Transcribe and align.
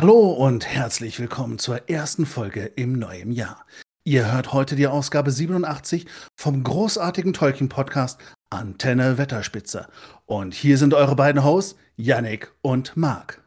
Hallo 0.00 0.30
und 0.30 0.66
herzlich 0.66 1.20
willkommen 1.20 1.58
zur 1.58 1.90
ersten 1.90 2.24
Folge 2.24 2.64
im 2.74 2.98
neuen 2.98 3.32
Jahr. 3.32 3.66
Ihr 4.02 4.32
hört 4.32 4.54
heute 4.54 4.74
die 4.74 4.86
Ausgabe 4.86 5.30
87 5.30 6.06
vom 6.34 6.64
großartigen 6.64 7.34
Tolkien-Podcast 7.34 8.18
Antenne 8.48 9.18
Wetterspitze. 9.18 9.88
Und 10.24 10.54
hier 10.54 10.78
sind 10.78 10.94
eure 10.94 11.16
beiden 11.16 11.44
Hosts, 11.44 11.78
Yannick 11.96 12.50
und 12.62 12.96
Marc. 12.96 13.44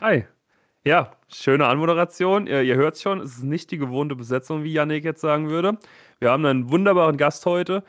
Hi. 0.00 0.24
Ja, 0.84 1.12
schöne 1.32 1.68
Anmoderation. 1.68 2.48
Ihr, 2.48 2.62
ihr 2.62 2.74
hört 2.74 2.98
schon, 2.98 3.20
es 3.20 3.36
ist 3.36 3.44
nicht 3.44 3.70
die 3.70 3.78
gewohnte 3.78 4.16
Besetzung, 4.16 4.64
wie 4.64 4.72
Yannick 4.72 5.04
jetzt 5.04 5.20
sagen 5.20 5.48
würde. 5.48 5.78
Wir 6.18 6.32
haben 6.32 6.44
einen 6.44 6.70
wunderbaren 6.70 7.18
Gast 7.18 7.46
heute. 7.46 7.84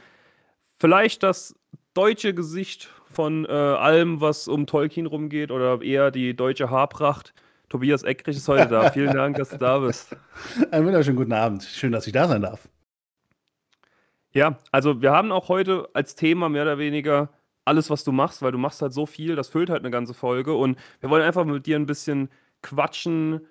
Vielleicht 0.78 1.24
das 1.24 1.56
deutsche 1.96 2.36
Gesicht 2.36 2.92
von 3.10 3.46
äh, 3.46 3.52
allem, 3.52 4.22
was 4.22 4.48
um 4.48 4.68
Tolkien 4.68 5.08
rumgeht, 5.08 5.50
oder 5.50 5.82
eher 5.82 6.12
die 6.12 6.36
deutsche 6.36 6.70
Haarpracht. 6.70 7.34
Tobias 7.70 8.04
Eckrich 8.04 8.38
ist 8.38 8.48
heute 8.48 8.68
da. 8.68 8.90
Vielen 8.92 9.14
Dank, 9.14 9.38
dass 9.38 9.50
du 9.50 9.58
da 9.58 9.80
bist. 9.80 10.16
Einen 10.72 10.86
wunderschönen 10.86 11.18
guten 11.18 11.34
Abend. 11.34 11.64
Schön, 11.64 11.92
dass 11.92 12.08
ich 12.08 12.14
da 12.14 12.28
sein 12.28 12.42
darf. 12.42 12.70
Ja, 14.32 14.58
also 14.72 15.02
wir 15.02 15.12
haben 15.12 15.32
auch 15.32 15.50
heute 15.50 15.90
als 15.94 16.16
Thema 16.16 16.50
mehr 16.50 16.64
oder 16.64 16.78
weniger 16.78 17.30
alles, 17.66 17.90
was 17.90 18.04
du 18.04 18.12
machst, 18.12 18.42
weil 18.42 18.52
du 18.52 18.58
machst 18.58 18.82
halt 18.82 18.94
so 18.94 19.06
viel, 19.06 19.36
das 19.36 19.50
füllt 19.50 19.70
halt 19.70 19.82
eine 19.82 19.92
ganze 19.92 20.14
Folge. 20.14 20.54
Und 20.54 20.78
wir 21.02 21.10
wollen 21.10 21.24
einfach 21.24 21.44
mit 21.44 21.66
dir 21.66 21.76
ein 21.76 21.86
bisschen 21.86 22.30
quatschen, 22.62 23.42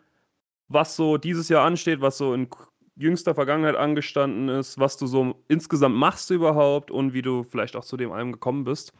was 0.68 0.96
so 0.96 1.18
dieses 1.18 1.48
Jahr 1.48 1.64
ansteht, 1.64 2.00
was 2.00 2.18
so 2.18 2.32
in 2.32 2.48
jüngster 2.96 3.34
Vergangenheit 3.34 3.76
angestanden 3.76 4.48
ist, 4.48 4.78
was 4.78 4.96
du 4.96 5.06
so 5.06 5.42
insgesamt 5.48 5.96
machst 5.96 6.30
überhaupt 6.30 6.90
und 6.90 7.12
wie 7.12 7.22
du 7.22 7.44
vielleicht 7.44 7.76
auch 7.76 7.84
zu 7.84 7.96
dem 7.96 8.10
einem 8.10 8.32
gekommen 8.32 8.64
bist. 8.64 8.92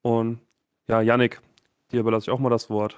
Und 0.00 0.40
ja, 0.88 1.02
Yannick, 1.02 1.40
dir 1.92 2.00
überlasse 2.00 2.24
ich 2.24 2.30
auch 2.30 2.38
mal 2.38 2.48
das 2.48 2.70
Wort. 2.70 2.96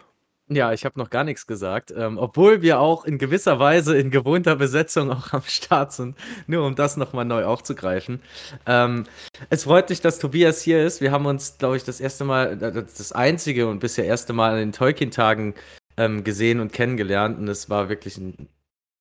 Ja, 0.50 0.72
ich 0.72 0.86
habe 0.86 0.98
noch 0.98 1.10
gar 1.10 1.24
nichts 1.24 1.46
gesagt, 1.46 1.92
ähm, 1.94 2.16
obwohl 2.16 2.62
wir 2.62 2.80
auch 2.80 3.04
in 3.04 3.18
gewisser 3.18 3.58
Weise 3.58 3.98
in 3.98 4.10
gewohnter 4.10 4.56
Besetzung 4.56 5.10
auch 5.12 5.34
am 5.34 5.42
Start 5.42 5.92
sind, 5.92 6.16
nur 6.46 6.66
um 6.66 6.74
das 6.74 6.96
nochmal 6.96 7.26
neu 7.26 7.44
aufzugreifen. 7.44 8.22
Ähm, 8.64 9.04
es 9.50 9.64
freut 9.64 9.90
mich, 9.90 10.00
dass 10.00 10.18
Tobias 10.18 10.62
hier 10.62 10.82
ist. 10.82 11.02
Wir 11.02 11.12
haben 11.12 11.26
uns, 11.26 11.58
glaube 11.58 11.76
ich, 11.76 11.84
das 11.84 12.00
erste 12.00 12.24
Mal, 12.24 12.56
das 12.56 13.12
einzige 13.12 13.66
und 13.68 13.80
bisher 13.80 14.06
erste 14.06 14.32
Mal 14.32 14.52
an 14.52 14.58
den 14.58 14.72
Tolkien-Tagen 14.72 15.54
ähm, 15.98 16.24
gesehen 16.24 16.60
und 16.60 16.72
kennengelernt 16.72 17.38
und 17.38 17.48
es 17.48 17.68
war 17.68 17.90
wirklich 17.90 18.16
ein, 18.16 18.48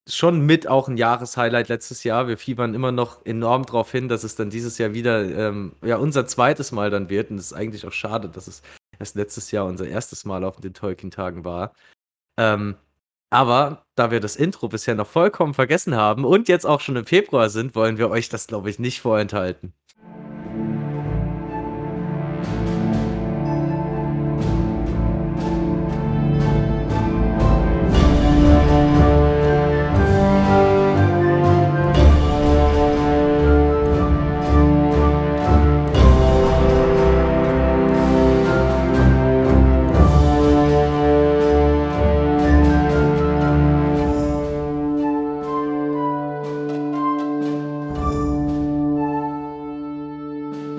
schon 0.06 0.45
mit 0.45 0.68
auch 0.68 0.90
ein 0.90 0.98
Jahreshighlight 0.98 1.70
letztes 1.70 2.03
Jahr. 2.03 2.28
Wir 2.28 2.38
fiebern 2.38 2.73
immer 2.73 2.92
noch 2.92 3.25
enorm 3.25 3.66
darauf 3.66 3.92
hin, 3.92 4.09
dass 4.09 4.25
es 4.25 4.36
dann 4.36 4.50
dieses 4.50 4.78
Jahr 4.80 4.94
wieder 4.94 5.23
ähm, 5.23 5.73
ja, 5.81 5.95
unser 5.95 6.28
zweites 6.28 6.73
Mal 6.73 6.90
dann 6.90 7.09
wird 7.09 7.31
und 7.31 7.38
es 7.38 7.48
ist 7.48 7.53
eigentlich 7.53 7.86
auch 7.88 7.94
schade, 7.94 8.28
dass 8.28 8.48
es 8.48 8.64
erst 9.00 9.16
letztes 9.16 9.52
Jahr 9.52 9.66
unser 9.66 9.88
erstes 9.88 10.26
Mal 10.26 10.44
auf 10.44 10.59
den 10.59 10.73
Tolkien-Tagen 10.73 11.45
war. 11.45 11.73
Ähm, 12.38 12.78
aber 13.30 13.86
da 13.95 14.12
wir 14.12 14.20
das 14.22 14.36
Intro 14.38 14.70
bisher 14.70 14.95
noch 14.95 15.08
vollkommen 15.08 15.53
vergessen 15.53 15.95
haben 15.95 16.26
und 16.26 16.48
jetzt 16.48 16.66
auch 16.66 16.80
schon 16.81 16.95
im 16.95 17.06
Februar 17.06 17.50
sind, 17.50 17.75
wollen 17.75 17.98
wir 17.98 18.09
euch 18.09 18.30
das, 18.30 18.48
glaube 18.48 18.70
ich, 18.70 18.80
nicht 18.80 19.02
vorenthalten. 19.02 19.73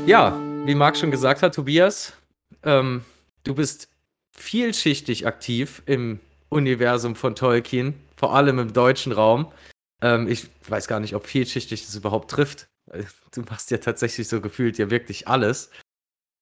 Ja, 0.08 0.40
wie 0.64 0.74
Marc 0.74 0.96
schon 0.96 1.10
gesagt 1.10 1.42
hat, 1.42 1.54
Tobias, 1.54 2.14
ähm, 2.62 3.04
du 3.44 3.54
bist 3.54 3.90
vielschichtig 4.34 5.26
aktiv 5.26 5.82
im 5.84 6.18
Universum 6.48 7.14
von 7.14 7.34
Tolkien, 7.34 7.92
vor 8.16 8.34
allem 8.34 8.58
im 8.58 8.72
deutschen 8.72 9.12
Raum. 9.12 9.52
Ähm, 10.00 10.26
ich 10.26 10.48
weiß 10.66 10.88
gar 10.88 10.98
nicht, 10.98 11.14
ob 11.14 11.26
vielschichtig 11.26 11.84
das 11.84 11.94
überhaupt 11.94 12.30
trifft. 12.30 12.68
Du 13.32 13.42
machst 13.42 13.70
ja 13.70 13.76
tatsächlich 13.76 14.28
so 14.28 14.40
gefühlt 14.40 14.78
ja 14.78 14.88
wirklich 14.90 15.28
alles. 15.28 15.68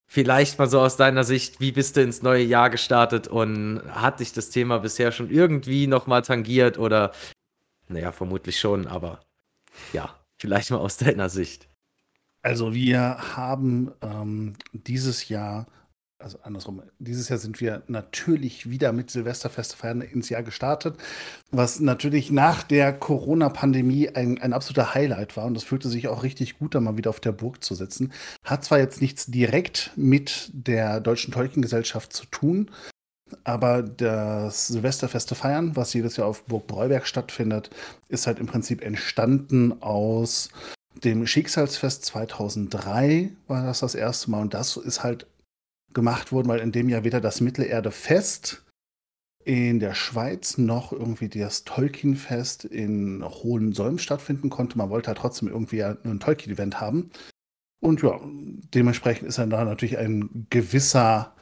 Vielleicht 0.09 0.57
mal 0.59 0.69
so 0.69 0.79
aus 0.79 0.95
deiner 0.95 1.25
Sicht, 1.25 1.59
wie 1.59 1.73
bist 1.73 1.97
du 1.97 2.01
ins 2.01 2.21
neue 2.21 2.43
Jahr 2.43 2.69
gestartet 2.69 3.27
und 3.27 3.81
hat 3.89 4.21
dich 4.21 4.31
das 4.31 4.49
Thema 4.49 4.77
bisher 4.77 5.11
schon 5.11 5.29
irgendwie 5.29 5.87
nochmal 5.87 6.21
tangiert 6.21 6.77
oder, 6.79 7.11
naja, 7.89 8.13
vermutlich 8.13 8.61
schon, 8.61 8.87
aber 8.87 9.19
ja, 9.91 10.17
vielleicht 10.39 10.71
mal 10.71 10.77
aus 10.77 10.95
deiner 10.95 11.27
Sicht. 11.27 11.67
Also 12.47 12.73
wir 12.73 13.35
haben 13.35 13.91
ähm, 14.01 14.53
dieses 14.71 15.27
Jahr, 15.27 15.67
also 16.17 16.39
andersrum, 16.43 16.81
dieses 16.97 17.27
Jahr 17.27 17.39
sind 17.39 17.59
wir 17.59 17.83
natürlich 17.87 18.69
wieder 18.69 18.93
mit 18.93 19.11
Silvesterfeste 19.11 19.75
feiern 19.75 19.99
ins 19.99 20.29
Jahr 20.29 20.43
gestartet, 20.43 20.95
was 21.51 21.81
natürlich 21.81 22.31
nach 22.31 22.63
der 22.63 22.93
Corona-Pandemie 22.93 24.11
ein, 24.15 24.39
ein 24.39 24.53
absoluter 24.53 24.93
Highlight 24.93 25.35
war 25.35 25.43
und 25.43 25.55
das 25.55 25.65
fühlte 25.65 25.89
sich 25.89 26.07
auch 26.07 26.23
richtig 26.23 26.57
gut, 26.57 26.73
da 26.73 26.79
mal 26.79 26.95
wieder 26.95 27.09
auf 27.09 27.19
der 27.19 27.33
Burg 27.33 27.65
zu 27.65 27.75
sitzen. 27.75 28.13
Hat 28.45 28.63
zwar 28.63 28.79
jetzt 28.79 29.01
nichts 29.01 29.25
direkt 29.25 29.91
mit 29.97 30.49
der 30.53 31.01
Deutschen 31.01 31.33
Tolkien-Gesellschaft 31.33 32.13
zu 32.13 32.27
tun, 32.27 32.71
aber 33.43 33.83
das 33.83 34.67
Silvesterfeste 34.67 35.35
feiern, 35.35 35.75
was 35.75 35.93
jedes 35.93 36.15
Jahr 36.15 36.27
auf 36.27 36.45
Burg 36.45 36.65
Breuberg 36.65 37.07
stattfindet, 37.07 37.71
ist 38.07 38.25
halt 38.25 38.39
im 38.39 38.45
Prinzip 38.45 38.81
entstanden 38.81 39.81
aus 39.81 40.47
dem 41.03 41.27
Schicksalsfest 41.27 42.05
2003 42.05 43.31
war 43.47 43.65
das 43.65 43.79
das 43.79 43.95
erste 43.95 44.31
Mal 44.31 44.41
und 44.41 44.53
das 44.53 44.77
ist 44.77 45.03
halt 45.03 45.27
gemacht 45.93 46.31
worden, 46.31 46.47
weil 46.47 46.59
in 46.59 46.71
dem 46.71 46.89
Jahr 46.89 47.03
weder 47.03 47.21
das 47.21 47.41
Mittelerde-Fest 47.41 48.63
in 49.45 49.79
der 49.79 49.93
Schweiz 49.93 50.57
noch 50.57 50.91
irgendwie 50.91 51.29
das 51.29 51.63
Tolkien-Fest 51.63 52.65
in 52.65 53.23
Hohensolm 53.23 53.97
stattfinden 53.97 54.49
konnte. 54.49 54.77
Man 54.77 54.89
wollte 54.89 55.07
halt 55.07 55.19
trotzdem 55.19 55.47
irgendwie 55.47 55.83
ein 55.83 56.19
Tolkien-Event 56.19 56.81
haben. 56.81 57.09
Und 57.79 58.01
ja, 58.01 58.19
dementsprechend 58.73 59.27
ist 59.27 59.37
dann 59.37 59.49
da 59.49 59.63
natürlich 59.63 59.97
ein 59.97 60.47
gewisser 60.49 61.33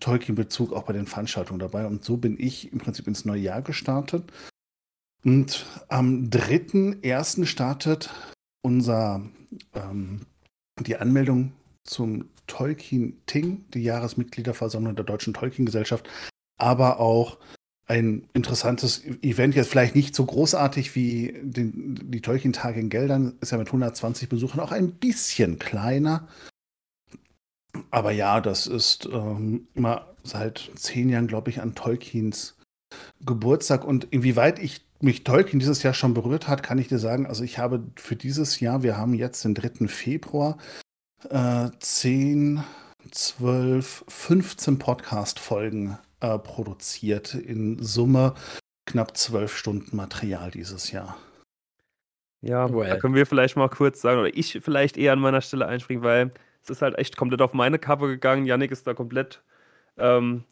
Tolkien-Bezug 0.00 0.72
auch 0.72 0.82
bei 0.82 0.92
den 0.92 1.06
Veranstaltungen 1.06 1.60
dabei. 1.60 1.86
Und 1.86 2.04
so 2.04 2.16
bin 2.16 2.36
ich 2.38 2.72
im 2.72 2.78
Prinzip 2.78 3.06
ins 3.06 3.24
neue 3.24 3.42
Jahr 3.42 3.62
gestartet. 3.62 4.32
Und 5.24 5.66
am 5.88 6.24
3.1. 6.30 7.46
startet 7.46 8.10
unser, 8.66 9.22
ähm, 9.74 10.22
die 10.80 10.96
Anmeldung 10.96 11.52
zum 11.84 12.30
Tolkien 12.48 13.22
Ting, 13.26 13.64
die 13.74 13.84
Jahresmitgliederversammlung 13.84 14.96
der 14.96 15.04
Deutschen 15.04 15.34
Tolkien-Gesellschaft, 15.34 16.10
aber 16.58 16.98
auch 16.98 17.38
ein 17.86 18.28
interessantes 18.34 19.04
Event, 19.22 19.54
jetzt 19.54 19.70
vielleicht 19.70 19.94
nicht 19.94 20.16
so 20.16 20.26
großartig 20.26 20.96
wie 20.96 21.32
den, 21.40 22.10
die 22.10 22.20
Tolkien-Tage 22.20 22.80
in 22.80 22.90
Geldern, 22.90 23.34
ist 23.40 23.52
ja 23.52 23.58
mit 23.58 23.68
120 23.68 24.28
Besuchern 24.28 24.58
auch 24.58 24.72
ein 24.72 24.94
bisschen 24.94 25.60
kleiner. 25.60 26.26
Aber 27.92 28.10
ja, 28.10 28.40
das 28.40 28.66
ist 28.66 29.08
ähm, 29.12 29.68
immer 29.74 30.12
seit 30.24 30.72
zehn 30.74 31.08
Jahren, 31.08 31.28
glaube 31.28 31.50
ich, 31.50 31.60
an 31.60 31.76
Tolkiens 31.76 32.56
Geburtstag. 33.24 33.84
Und 33.84 34.08
inwieweit 34.10 34.58
ich 34.58 34.85
mich 35.00 35.24
Tolkien 35.24 35.58
dieses 35.58 35.82
Jahr 35.82 35.94
schon 35.94 36.14
berührt 36.14 36.48
hat, 36.48 36.62
kann 36.62 36.78
ich 36.78 36.88
dir 36.88 36.98
sagen, 36.98 37.26
also 37.26 37.44
ich 37.44 37.58
habe 37.58 37.84
für 37.96 38.16
dieses 38.16 38.60
Jahr, 38.60 38.82
wir 38.82 38.96
haben 38.96 39.14
jetzt 39.14 39.44
den 39.44 39.54
3. 39.54 39.88
Februar, 39.88 40.58
äh, 41.30 41.68
10, 41.78 42.62
12, 43.10 44.04
15 44.08 44.78
Podcast-Folgen 44.78 45.98
äh, 46.20 46.38
produziert. 46.38 47.34
In 47.34 47.82
Summe 47.82 48.34
knapp 48.86 49.16
12 49.16 49.56
Stunden 49.56 49.96
Material 49.96 50.50
dieses 50.50 50.92
Jahr. 50.92 51.16
Ja, 52.42 52.72
well. 52.72 52.88
da 52.88 52.96
können 52.96 53.14
wir 53.14 53.26
vielleicht 53.26 53.56
mal 53.56 53.68
kurz 53.68 54.00
sagen, 54.00 54.20
oder 54.20 54.34
ich 54.34 54.60
vielleicht 54.62 54.96
eher 54.96 55.12
an 55.12 55.18
meiner 55.18 55.40
Stelle 55.40 55.66
einspringen, 55.66 56.04
weil 56.04 56.30
es 56.62 56.70
ist 56.70 56.82
halt 56.82 56.98
echt 56.98 57.16
komplett 57.16 57.42
auf 57.42 57.54
meine 57.54 57.78
Kappe 57.78 58.06
gegangen. 58.06 58.46
Yannick 58.46 58.70
ist 58.70 58.86
da 58.86 58.94
komplett 58.94 59.42
ähm, 59.98 60.44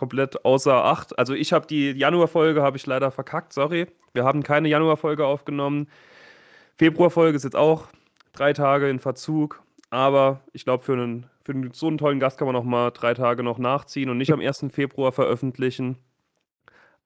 komplett 0.00 0.46
außer 0.46 0.82
Acht. 0.82 1.18
Also 1.18 1.34
ich 1.34 1.52
habe 1.52 1.66
die 1.66 1.90
Januarfolge 1.90 2.62
habe 2.62 2.78
ich 2.78 2.86
leider 2.86 3.10
verkackt, 3.10 3.52
sorry. 3.52 3.86
Wir 4.14 4.24
haben 4.24 4.42
keine 4.42 4.66
Januarfolge 4.68 5.26
aufgenommen. 5.26 5.88
Februarfolge 6.76 7.36
ist 7.36 7.44
jetzt 7.44 7.54
auch 7.54 7.88
drei 8.32 8.54
Tage 8.54 8.88
in 8.88 8.98
Verzug. 8.98 9.62
Aber 9.90 10.40
ich 10.54 10.64
glaube, 10.64 10.82
für, 10.82 10.94
einen, 10.94 11.26
für 11.44 11.52
einen, 11.52 11.74
so 11.74 11.86
einen 11.88 11.98
tollen 11.98 12.18
Gast 12.18 12.38
kann 12.38 12.46
man 12.46 12.54
noch 12.54 12.64
mal 12.64 12.92
drei 12.92 13.12
Tage 13.12 13.42
noch 13.42 13.58
nachziehen 13.58 14.08
und 14.08 14.16
nicht 14.16 14.32
am 14.32 14.40
1. 14.40 14.66
Februar 14.72 15.12
veröffentlichen. 15.12 15.98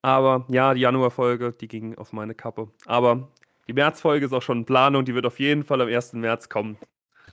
Aber 0.00 0.44
ja, 0.49 0.73
die 0.73 0.82
Januarfolge, 0.82 1.50
die 1.50 1.67
ging 1.67 1.99
auf 1.99 2.12
meine 2.12 2.37
Kappe. 2.37 2.69
Aber 2.87 3.29
die 3.67 3.73
Märzfolge 3.73 4.26
ist 4.26 4.32
auch 4.32 4.43
schon 4.43 4.58
in 4.58 4.67
Planung, 4.67 5.05
die 5.05 5.17
wird 5.17 5.26
auf 5.26 5.40
jeden 5.40 5.64
Fall 5.64 5.81
am 5.81 5.88
1. 5.88 6.12
März 6.12 6.49
kommen. 6.49 6.76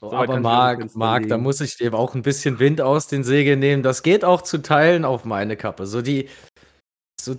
So 0.01 0.11
aber 0.11 0.39
Marc, 0.39 0.95
Marc, 0.95 1.27
da 1.27 1.37
muss 1.37 1.61
ich 1.61 1.77
dir 1.77 1.93
auch 1.93 2.15
ein 2.15 2.23
bisschen 2.23 2.57
Wind 2.57 2.81
aus 2.81 3.05
den 3.05 3.23
Segeln 3.23 3.59
nehmen. 3.59 3.83
Das 3.83 4.01
geht 4.01 4.25
auch 4.25 4.41
zu 4.41 4.57
Teilen 4.57 5.05
auf 5.05 5.25
meine 5.25 5.55
Kappe. 5.55 5.85
So 5.85 6.01
die, 6.01 6.27
so 7.19 7.35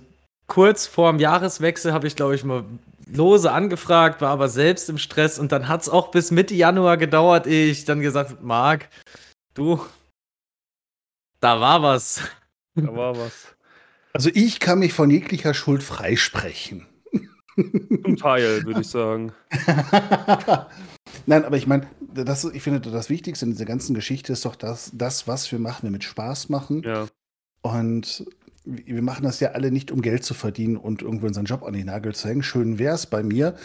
kurz 0.47 0.87
vorm 0.87 1.19
Jahreswechsel 1.19 1.91
habe 1.91 2.07
ich, 2.07 2.15
glaube 2.15 2.35
ich, 2.35 2.45
mal 2.45 2.63
lose 3.05 3.51
angefragt, 3.51 4.21
war 4.21 4.29
aber 4.29 4.47
selbst 4.47 4.89
im 4.89 4.97
Stress 4.97 5.39
und 5.39 5.51
dann 5.51 5.67
hat 5.67 5.81
es 5.81 5.89
auch 5.89 6.11
bis 6.11 6.31
Mitte 6.31 6.55
Januar 6.55 6.95
gedauert, 6.95 7.47
ehe 7.47 7.69
ich 7.69 7.83
dann 7.83 7.99
gesagt 7.99 8.41
Marc, 8.41 8.87
du, 9.55 9.85
da 11.41 11.59
war 11.59 11.83
was. 11.83 12.21
Da 12.75 12.95
war 12.95 13.17
was. 13.17 13.53
Also 14.13 14.29
ich 14.33 14.61
kann 14.61 14.79
mich 14.79 14.93
von 14.93 15.09
jeglicher 15.09 15.53
Schuld 15.53 15.83
freisprechen. 15.83 16.87
Zum 17.55 18.15
Teil, 18.15 18.63
würde 18.63 18.81
ich 18.81 18.87
sagen. 18.89 19.33
Nein, 21.25 21.45
aber 21.45 21.57
ich 21.57 21.67
meine, 21.67 21.87
das, 22.01 22.43
ich 22.45 22.61
finde, 22.61 22.79
das 22.81 23.09
Wichtigste 23.09 23.45
in 23.45 23.51
dieser 23.51 23.65
ganzen 23.65 23.93
Geschichte 23.93 24.33
ist 24.33 24.45
doch, 24.45 24.55
dass 24.55 24.91
das, 24.93 25.27
was 25.27 25.51
wir 25.51 25.59
machen, 25.59 25.83
wir 25.83 25.91
mit 25.91 26.03
Spaß 26.03 26.49
machen. 26.49 26.83
Ja. 26.83 27.07
Und 27.61 28.25
wir 28.65 29.01
machen 29.01 29.23
das 29.23 29.39
ja 29.39 29.51
alle 29.51 29.71
nicht, 29.71 29.91
um 29.91 30.01
Geld 30.01 30.23
zu 30.23 30.33
verdienen 30.33 30.77
und 30.77 31.01
irgendwo 31.01 31.27
unseren 31.27 31.45
Job 31.45 31.63
an 31.63 31.73
den 31.73 31.87
Nagel 31.87 32.13
zu 32.13 32.27
hängen. 32.27 32.43
Schön 32.43 32.79
wäre 32.79 32.95
es 32.95 33.05
bei 33.05 33.23
mir, 33.23 33.55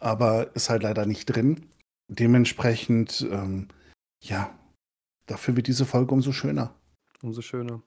aber 0.00 0.54
ist 0.54 0.70
halt 0.70 0.82
leider 0.82 1.06
nicht 1.06 1.26
drin. 1.26 1.66
Dementsprechend, 2.08 3.26
ähm, 3.30 3.68
ja, 4.20 4.54
dafür 5.26 5.56
wird 5.56 5.66
diese 5.66 5.86
Folge 5.86 6.12
umso 6.14 6.32
schöner. 6.32 6.74
Umso 7.22 7.40
schöner. 7.40 7.82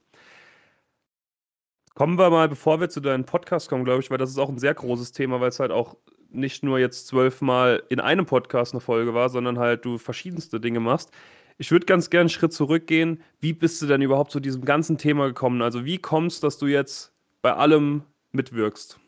Kommen 1.93 2.17
wir 2.17 2.29
mal, 2.29 2.49
bevor 2.49 2.79
wir 2.79 2.89
zu 2.89 3.01
deinem 3.01 3.25
Podcast 3.25 3.69
kommen, 3.69 3.83
glaube 3.83 4.01
ich, 4.01 4.11
weil 4.11 4.19
das 4.19 4.29
ist 4.29 4.37
auch 4.37 4.49
ein 4.49 4.59
sehr 4.59 4.73
großes 4.73 5.11
Thema, 5.11 5.41
weil 5.41 5.49
es 5.49 5.59
halt 5.59 5.71
auch 5.71 5.97
nicht 6.37 6.63
nur 6.63 6.79
jetzt 6.79 7.07
zwölfmal 7.07 7.83
in 7.89 7.99
einem 7.99 8.25
Podcast 8.25 8.73
eine 8.73 8.81
Folge 8.81 9.13
war, 9.13 9.29
sondern 9.29 9.59
halt 9.59 9.85
du 9.85 9.97
verschiedenste 9.97 10.59
Dinge 10.59 10.79
machst. 10.79 11.11
Ich 11.57 11.71
würde 11.71 11.85
ganz 11.85 12.09
gerne 12.09 12.21
einen 12.21 12.29
Schritt 12.29 12.53
zurückgehen. 12.53 13.21
Wie 13.39 13.53
bist 13.53 13.81
du 13.81 13.87
denn 13.87 14.01
überhaupt 14.01 14.31
zu 14.31 14.39
diesem 14.39 14.63
ganzen 14.63 14.97
Thema 14.97 15.27
gekommen? 15.27 15.61
Also 15.61 15.85
wie 15.85 15.97
kommst, 15.97 16.43
dass 16.43 16.57
du 16.57 16.67
jetzt 16.67 17.11
bei 17.41 17.53
allem 17.53 18.03
mitwirkst? 18.31 18.99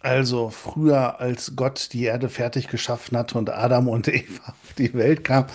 Also 0.00 0.50
früher, 0.50 1.20
als 1.20 1.56
Gott 1.56 1.92
die 1.92 2.04
Erde 2.04 2.28
fertig 2.28 2.68
geschaffen 2.68 3.16
hatte 3.16 3.38
und 3.38 3.50
Adam 3.50 3.88
und 3.88 4.08
Eva 4.08 4.48
auf 4.48 4.74
die 4.76 4.92
Welt 4.94 5.24
kam, 5.24 5.46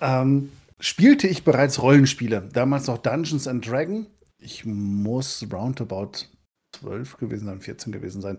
ähm, 0.00 0.50
spielte 0.80 1.28
ich 1.28 1.44
bereits 1.44 1.80
Rollenspiele. 1.80 2.48
Damals 2.52 2.86
noch 2.86 2.98
Dungeons 2.98 3.46
and 3.46 3.66
Dragons. 3.66 4.06
Ich 4.38 4.64
muss 4.64 5.46
roundabout 5.52 6.12
12 6.72 7.18
gewesen 7.18 7.46
sein, 7.46 7.60
14 7.60 7.92
gewesen 7.92 8.22
sein. 8.22 8.38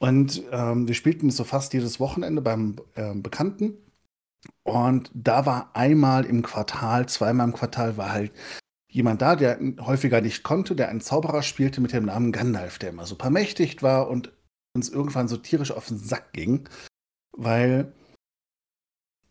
Und 0.00 0.42
ähm, 0.50 0.88
wir 0.88 0.94
spielten 0.94 1.30
so 1.30 1.44
fast 1.44 1.74
jedes 1.74 2.00
Wochenende 2.00 2.40
beim 2.40 2.76
äh, 2.94 3.14
Bekannten. 3.14 3.76
Und 4.62 5.10
da 5.12 5.44
war 5.44 5.70
einmal 5.74 6.24
im 6.24 6.42
Quartal, 6.42 7.06
zweimal 7.06 7.48
im 7.48 7.54
Quartal 7.54 7.98
war 7.98 8.10
halt 8.10 8.32
jemand 8.90 9.20
da, 9.20 9.36
der 9.36 9.58
häufiger 9.80 10.22
nicht 10.22 10.42
konnte, 10.42 10.74
der 10.74 10.88
einen 10.88 11.02
Zauberer 11.02 11.42
spielte 11.42 11.82
mit 11.82 11.92
dem 11.92 12.06
Namen 12.06 12.32
Gandalf, 12.32 12.78
der 12.78 12.90
immer 12.90 13.04
super 13.04 13.28
mächtig 13.28 13.82
war 13.82 14.08
und 14.08 14.32
uns 14.74 14.88
irgendwann 14.88 15.28
so 15.28 15.36
tierisch 15.36 15.70
auf 15.70 15.88
den 15.88 15.98
Sack 15.98 16.32
ging, 16.32 16.68
weil 17.32 17.92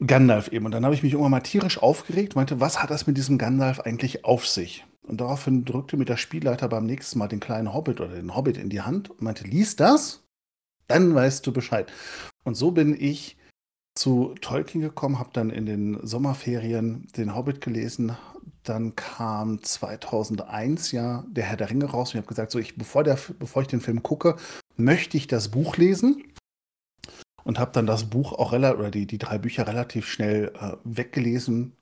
Gandalf 0.05 0.49
eben. 0.49 0.65
Und 0.65 0.71
dann 0.71 0.85
habe 0.85 0.93
ich 0.93 1.01
mich 1.01 1.13
irgendwann 1.13 1.31
mal 1.31 1.39
tierisch 1.41 1.81
aufgeregt, 1.81 2.35
meinte, 2.35 2.59
was 2.59 2.81
hat 2.81 2.91
das 2.91 3.07
mit 3.07 3.17
diesem 3.17 3.39
Gandalf 3.39 3.79
eigentlich 3.79 4.23
auf 4.23 4.47
sich? 4.47 4.85
Und 5.01 5.19
daraufhin 5.19 5.65
drückte 5.65 5.97
mir 5.97 6.05
der 6.05 6.17
Spielleiter 6.17 6.69
beim 6.69 6.85
nächsten 6.85 7.17
Mal 7.17 7.27
den 7.27 7.39
kleinen 7.39 7.73
Hobbit 7.73 7.99
oder 7.99 8.13
den 8.13 8.35
Hobbit 8.35 8.57
in 8.57 8.69
die 8.69 8.81
Hand 8.81 9.09
und 9.09 9.23
meinte, 9.23 9.45
lies 9.45 9.75
das, 9.75 10.28
dann 10.89 11.15
weißt 11.15 11.45
du 11.45 11.53
Bescheid. 11.53 11.91
Und 12.43 12.55
so 12.55 12.71
bin 12.71 12.95
ich 12.99 13.37
zu 13.95 14.35
Tolkien 14.41 14.81
gekommen, 14.81 15.19
habe 15.19 15.31
dann 15.33 15.49
in 15.49 15.65
den 15.65 15.99
Sommerferien 16.05 17.07
den 17.17 17.35
Hobbit 17.35 17.61
gelesen. 17.61 18.15
Dann 18.63 18.95
kam 18.95 19.61
2001 19.61 20.91
ja 20.91 21.23
der 21.27 21.45
Herr 21.45 21.57
der 21.57 21.69
Ringe 21.69 21.85
raus 21.85 22.09
und 22.09 22.15
ich 22.15 22.17
habe 22.17 22.27
gesagt, 22.27 22.51
so 22.51 22.59
ich, 22.59 22.77
bevor, 22.77 23.03
der, 23.03 23.17
bevor 23.39 23.61
ich 23.61 23.67
den 23.67 23.81
Film 23.81 24.03
gucke, 24.03 24.35
möchte 24.77 25.17
ich 25.17 25.27
das 25.27 25.49
Buch 25.49 25.77
lesen 25.77 26.23
und 27.43 27.59
habe 27.59 27.71
dann 27.73 27.87
das 27.87 28.05
Buch 28.05 28.33
auch 28.33 28.53
oder 28.53 28.91
die, 28.91 29.05
die 29.05 29.17
drei 29.17 29.37
Bücher 29.37 29.67
relativ 29.67 30.07
schnell 30.07 30.53
äh, 30.59 30.77
weggelesen. 30.83 31.73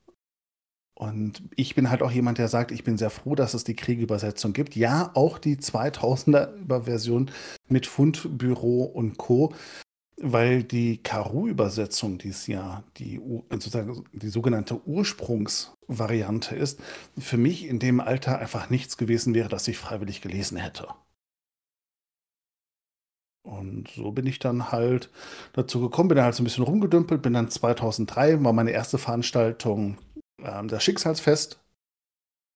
Und 0.98 1.44
ich 1.56 1.76
bin 1.76 1.92
halt 1.92 2.02
auch 2.02 2.10
jemand, 2.10 2.40
der 2.40 2.48
sagt, 2.48 2.72
ich 2.72 2.84
bin 2.84 2.98
sehr 2.98 3.12
froh, 3.12 3.36
dass 3.36 3.54
es 3.54 3.64
die 3.64 3.76
Kriegübersetzung 3.76 4.54
gibt. 4.54 4.76
Ja, 4.76 5.12
auch 5.14 5.38
die 5.38 5.58
2000er 5.58 6.82
Version 6.82 7.30
mit 7.68 7.86
Fundbüro 7.86 8.84
und 8.84 9.18
Co 9.18 9.54
weil 10.20 10.64
die 10.64 10.98
Karu-Übersetzung 10.98 12.18
dieses 12.18 12.48
Jahr 12.48 12.84
die, 12.98 13.22
sozusagen 13.52 14.04
die 14.14 14.30
sogenannte 14.30 14.82
Ursprungsvariante 14.88 16.56
ist, 16.56 16.80
für 17.18 17.38
mich 17.38 17.66
in 17.68 17.80
dem 17.80 18.00
Alter 18.00 18.40
einfach 18.40 18.70
nichts 18.70 18.98
gewesen 18.98 19.36
wäre, 19.36 19.50
das 19.50 19.68
ich 19.68 19.78
freiwillig 19.78 20.22
gelesen 20.22 20.58
hätte. 20.58 20.88
Und 23.44 23.90
so 23.90 24.12
bin 24.12 24.26
ich 24.26 24.40
dann 24.40 24.72
halt 24.72 25.10
dazu 25.54 25.80
gekommen, 25.80 26.10
bin 26.10 26.18
dann 26.18 26.26
halt 26.26 26.36
so 26.36 26.42
ein 26.42 26.46
bisschen 26.46 26.66
rumgedümpelt, 26.66 27.22
bin 27.22 27.34
dann 27.34 27.50
2003, 27.50 28.44
war 28.44 28.54
meine 28.54 28.72
erste 28.72 28.98
Veranstaltung 28.98 29.98
äh, 30.42 30.66
das 30.66 30.84
Schicksalsfest 30.84 31.60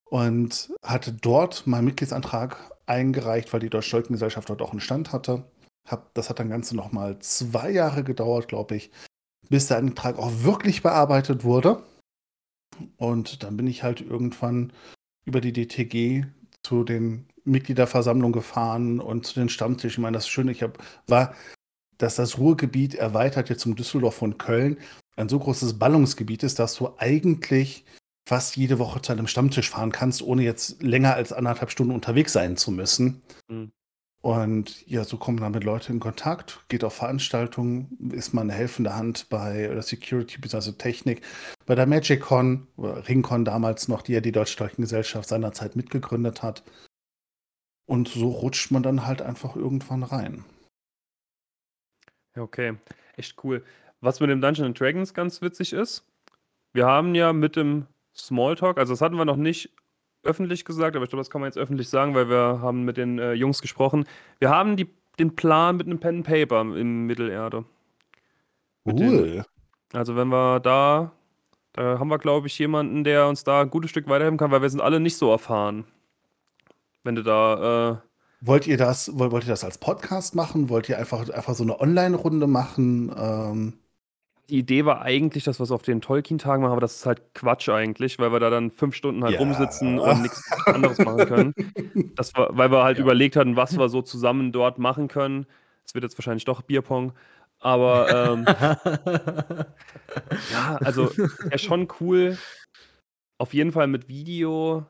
und 0.05 0.73
hatte 0.83 1.13
dort 1.13 1.65
meinen 1.67 1.85
Mitgliedsantrag 1.85 2.71
eingereicht, 2.85 3.51
weil 3.53 3.61
die 3.61 3.69
Deutsche 3.69 3.91
Tolkien-Gesellschaft 3.91 4.49
dort 4.49 4.61
auch 4.61 4.71
einen 4.71 4.81
Stand 4.81 5.13
hatte. 5.13 5.45
Hab, 5.87 6.13
das 6.13 6.29
hat 6.29 6.39
dann 6.39 6.49
Ganze 6.49 6.75
nochmal 6.75 7.19
zwei 7.19 7.71
Jahre 7.71 8.03
gedauert, 8.03 8.47
glaube 8.47 8.75
ich, 8.75 8.91
bis 9.49 9.67
der 9.67 9.77
Antrag 9.77 10.17
auch 10.17 10.31
wirklich 10.43 10.83
bearbeitet 10.83 11.43
wurde. 11.43 11.83
Und 12.97 13.43
dann 13.43 13.57
bin 13.57 13.67
ich 13.67 13.83
halt 13.83 14.01
irgendwann 14.01 14.73
über 15.25 15.41
die 15.41 15.53
DTG 15.53 16.25
zu 16.63 16.83
den 16.83 17.27
Mitgliederversammlungen 17.43 18.33
gefahren 18.33 18.99
und 18.99 19.25
zu 19.25 19.39
den 19.39 19.49
Stammtischen. 19.49 20.01
Ich 20.01 20.03
meine, 20.03 20.17
das 20.17 20.27
Schöne 20.27 20.51
ich 20.51 20.63
hab, 20.63 20.77
war, 21.07 21.33
dass 21.97 22.15
das 22.15 22.37
Ruhrgebiet 22.37 22.95
erweitert 22.95 23.49
jetzt 23.49 23.61
zum 23.61 23.75
Düsseldorf 23.75 24.21
und 24.21 24.37
Köln 24.39 24.77
ein 25.15 25.29
so 25.29 25.39
großes 25.39 25.77
Ballungsgebiet 25.77 26.43
ist, 26.43 26.59
dass 26.59 26.75
du 26.75 26.89
eigentlich 26.97 27.85
fast 28.27 28.55
jede 28.55 28.79
Woche 28.79 29.01
zu 29.01 29.11
einem 29.11 29.27
Stammtisch 29.27 29.69
fahren 29.69 29.91
kannst, 29.91 30.21
ohne 30.21 30.43
jetzt 30.43 30.81
länger 30.81 31.15
als 31.15 31.33
anderthalb 31.33 31.71
Stunden 31.71 31.93
unterwegs 31.93 32.33
sein 32.33 32.57
zu 32.57 32.71
müssen. 32.71 33.21
Mhm. 33.47 33.71
Und 34.21 34.87
ja, 34.87 35.03
so 35.03 35.17
kommen 35.17 35.39
dann 35.39 35.51
mit 35.51 35.63
Leuten 35.63 35.93
in 35.93 35.99
Kontakt, 35.99 36.59
geht 36.69 36.83
auf 36.83 36.93
Veranstaltungen, 36.93 38.11
ist 38.13 38.33
man 38.33 38.49
eine 38.49 38.57
helfende 38.57 38.95
Hand 38.95 39.29
bei 39.29 39.69
oder 39.71 39.81
Security 39.81 40.37
bzw. 40.37 40.73
Technik, 40.73 41.23
bei 41.65 41.73
der 41.73 41.87
MagicCon, 41.87 42.67
Ringcon 42.77 43.45
damals 43.45 43.87
noch, 43.87 44.03
die 44.03 44.13
ja 44.13 44.21
die 44.21 44.31
Deutsche 44.31 44.69
Gesellschaft 44.77 45.27
seinerzeit 45.27 45.75
mitgegründet 45.75 46.43
hat. 46.43 46.63
Und 47.87 48.09
so 48.09 48.29
rutscht 48.29 48.69
man 48.69 48.83
dann 48.83 49.07
halt 49.07 49.23
einfach 49.23 49.55
irgendwann 49.55 50.03
rein. 50.03 50.45
Ja, 52.35 52.43
okay. 52.43 52.77
Echt 53.17 53.43
cool. 53.43 53.65
Was 54.01 54.19
mit 54.19 54.29
dem 54.29 54.41
Dungeons 54.41 54.77
Dragons 54.77 55.13
ganz 55.13 55.41
witzig 55.41 55.73
ist, 55.73 56.03
wir 56.73 56.85
haben 56.85 57.15
ja 57.15 57.33
mit 57.33 57.55
dem 57.55 57.85
Smalltalk, 58.15 58.77
also 58.77 58.93
das 58.93 59.01
hatten 59.01 59.15
wir 59.15 59.25
noch 59.25 59.35
nicht 59.37 59.69
öffentlich 60.23 60.65
gesagt, 60.65 60.95
aber 60.95 61.05
ich 61.05 61.09
glaube, 61.09 61.21
das 61.21 61.29
kann 61.29 61.41
man 61.41 61.47
jetzt 61.47 61.57
öffentlich 61.57 61.89
sagen, 61.89 62.13
weil 62.13 62.29
wir 62.29 62.61
haben 62.61 62.83
mit 62.83 62.97
den 62.97 63.19
äh, 63.19 63.33
Jungs 63.33 63.61
gesprochen. 63.61 64.05
Wir 64.39 64.49
haben 64.49 64.75
die, 64.75 64.87
den 65.19 65.35
Plan 65.35 65.77
mit 65.77 65.87
einem 65.87 65.99
Pen 65.99 66.17
and 66.17 66.25
Paper 66.25 66.61
im 66.61 67.05
Mittelerde. 67.05 67.65
Mit 68.83 68.99
cool. 68.99 69.27
Den, 69.27 69.43
also 69.93 70.15
wenn 70.15 70.27
wir 70.29 70.59
da, 70.59 71.11
da 71.73 71.99
haben 71.99 72.09
wir, 72.09 72.19
glaube 72.19 72.47
ich, 72.47 72.57
jemanden, 72.59 73.03
der 73.03 73.27
uns 73.27 73.43
da 73.43 73.61
ein 73.61 73.69
gutes 73.69 73.89
Stück 73.89 74.07
weiterhelfen 74.07 74.37
kann, 74.37 74.51
weil 74.51 74.61
wir 74.61 74.69
sind 74.69 74.81
alle 74.81 74.99
nicht 74.99 75.17
so 75.17 75.31
erfahren. 75.31 75.85
Wenn 77.03 77.15
du 77.15 77.23
da. 77.23 77.91
Äh, 77.91 77.97
wollt 78.45 78.67
ihr 78.67 78.77
das, 78.77 79.17
wollt, 79.17 79.31
wollt 79.31 79.43
ihr 79.45 79.49
das 79.49 79.63
als 79.63 79.77
Podcast 79.77 80.35
machen? 80.35 80.69
Wollt 80.69 80.89
ihr 80.89 80.97
einfach, 80.97 81.29
einfach 81.29 81.53
so 81.53 81.63
eine 81.63 81.79
Online-Runde 81.79 82.47
machen? 82.47 83.11
Ähm 83.15 83.73
die 84.51 84.59
Idee 84.59 84.83
war 84.83 85.01
eigentlich, 85.01 85.45
dass 85.45 85.59
wir 85.59 85.63
es 85.63 85.71
auf 85.71 85.81
den 85.81 86.01
Tolkien-Tagen 86.01 86.61
machen, 86.61 86.73
aber 86.73 86.81
das 86.81 86.97
ist 86.97 87.05
halt 87.05 87.33
Quatsch 87.33 87.69
eigentlich, 87.69 88.19
weil 88.19 88.33
wir 88.33 88.41
da 88.41 88.49
dann 88.49 88.69
fünf 88.69 88.95
Stunden 88.95 89.23
halt 89.23 89.35
ja. 89.35 89.39
rumsitzen 89.39 89.97
und 89.97 90.21
nichts 90.21 90.43
anderes 90.65 90.97
machen 90.99 91.25
können. 91.25 91.53
Das 92.15 92.35
war, 92.35 92.55
weil 92.57 92.69
wir 92.69 92.83
halt 92.83 92.97
ja. 92.97 93.03
überlegt 93.03 93.37
hatten, 93.37 93.55
was 93.55 93.77
wir 93.77 93.87
so 93.87 94.01
zusammen 94.01 94.51
dort 94.51 94.77
machen 94.77 95.07
können. 95.07 95.45
Es 95.85 95.93
wird 95.93 96.03
jetzt 96.03 96.17
wahrscheinlich 96.17 96.43
doch 96.43 96.61
Bierpong. 96.63 97.13
Aber 97.59 98.33
ähm, 98.33 98.45
ja, 100.51 100.75
also 100.81 101.09
ja 101.49 101.57
schon 101.57 101.87
cool. 102.01 102.37
Auf 103.37 103.53
jeden 103.53 103.71
Fall 103.71 103.87
mit 103.87 104.09
Video, 104.09 104.85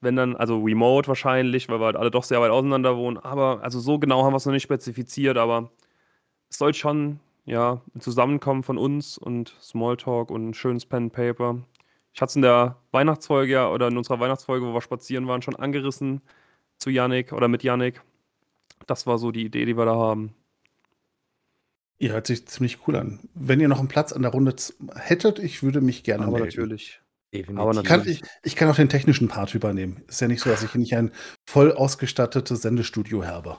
wenn 0.00 0.16
dann, 0.16 0.36
also 0.36 0.58
remote 0.62 1.06
wahrscheinlich, 1.06 1.68
weil 1.68 1.80
wir 1.80 1.86
halt 1.86 1.96
alle 1.96 2.10
doch 2.10 2.24
sehr 2.24 2.40
weit 2.40 2.50
auseinander 2.50 2.96
wohnen. 2.96 3.18
Aber 3.18 3.62
also 3.62 3.78
so 3.78 3.98
genau 3.98 4.24
haben 4.24 4.32
wir 4.32 4.38
es 4.38 4.46
noch 4.46 4.54
nicht 4.54 4.62
spezifiziert, 4.62 5.36
aber 5.36 5.70
es 6.48 6.56
soll 6.56 6.72
schon 6.72 7.20
ja, 7.50 7.82
ein 7.96 8.00
Zusammenkommen 8.00 8.62
von 8.62 8.78
uns 8.78 9.18
und 9.18 9.56
Smalltalk 9.60 10.30
und 10.30 10.50
ein 10.50 10.54
schönes 10.54 10.86
Pen 10.86 11.04
and 11.04 11.12
Paper. 11.12 11.58
Ich 12.12 12.20
hatte 12.22 12.30
es 12.30 12.36
in 12.36 12.42
der 12.42 12.76
Weihnachtsfolge 12.92 13.52
ja, 13.52 13.68
oder 13.68 13.88
in 13.88 13.96
unserer 13.96 14.20
Weihnachtsfolge, 14.20 14.64
wo 14.64 14.72
wir 14.72 14.80
spazieren 14.80 15.26
waren, 15.26 15.42
schon 15.42 15.56
angerissen 15.56 16.20
zu 16.78 16.90
Yannick 16.90 17.32
oder 17.32 17.48
mit 17.48 17.64
Yannick. 17.64 18.02
Das 18.86 19.06
war 19.08 19.18
so 19.18 19.32
die 19.32 19.44
Idee, 19.44 19.64
die 19.64 19.76
wir 19.76 19.84
da 19.84 19.96
haben. 19.96 20.32
Ihr 21.98 22.12
hört 22.12 22.28
sich 22.28 22.46
ziemlich 22.46 22.86
cool 22.86 22.94
an. 22.94 23.18
Wenn 23.34 23.58
ihr 23.58 23.68
noch 23.68 23.80
einen 23.80 23.88
Platz 23.88 24.12
an 24.12 24.22
der 24.22 24.30
Runde 24.30 24.54
hättet, 24.94 25.40
ich 25.40 25.64
würde 25.64 25.80
mich 25.80 26.04
gerne 26.04 26.26
Aber 26.26 26.38
melden. 26.38 26.46
natürlich. 26.46 27.00
Definitiv. 27.34 27.82
Ich 27.82 27.84
kann, 27.84 28.08
ich, 28.08 28.22
ich 28.44 28.56
kann 28.56 28.70
auch 28.70 28.76
den 28.76 28.88
technischen 28.88 29.28
Part 29.28 29.54
übernehmen. 29.56 30.02
Ist 30.06 30.20
ja 30.20 30.28
nicht 30.28 30.40
so, 30.40 30.50
dass 30.50 30.62
ich 30.62 30.70
hier 30.70 30.80
nicht 30.80 30.96
ein 30.96 31.10
voll 31.46 31.72
ausgestattetes 31.72 32.62
Sendestudio 32.62 33.26
habe. 33.26 33.58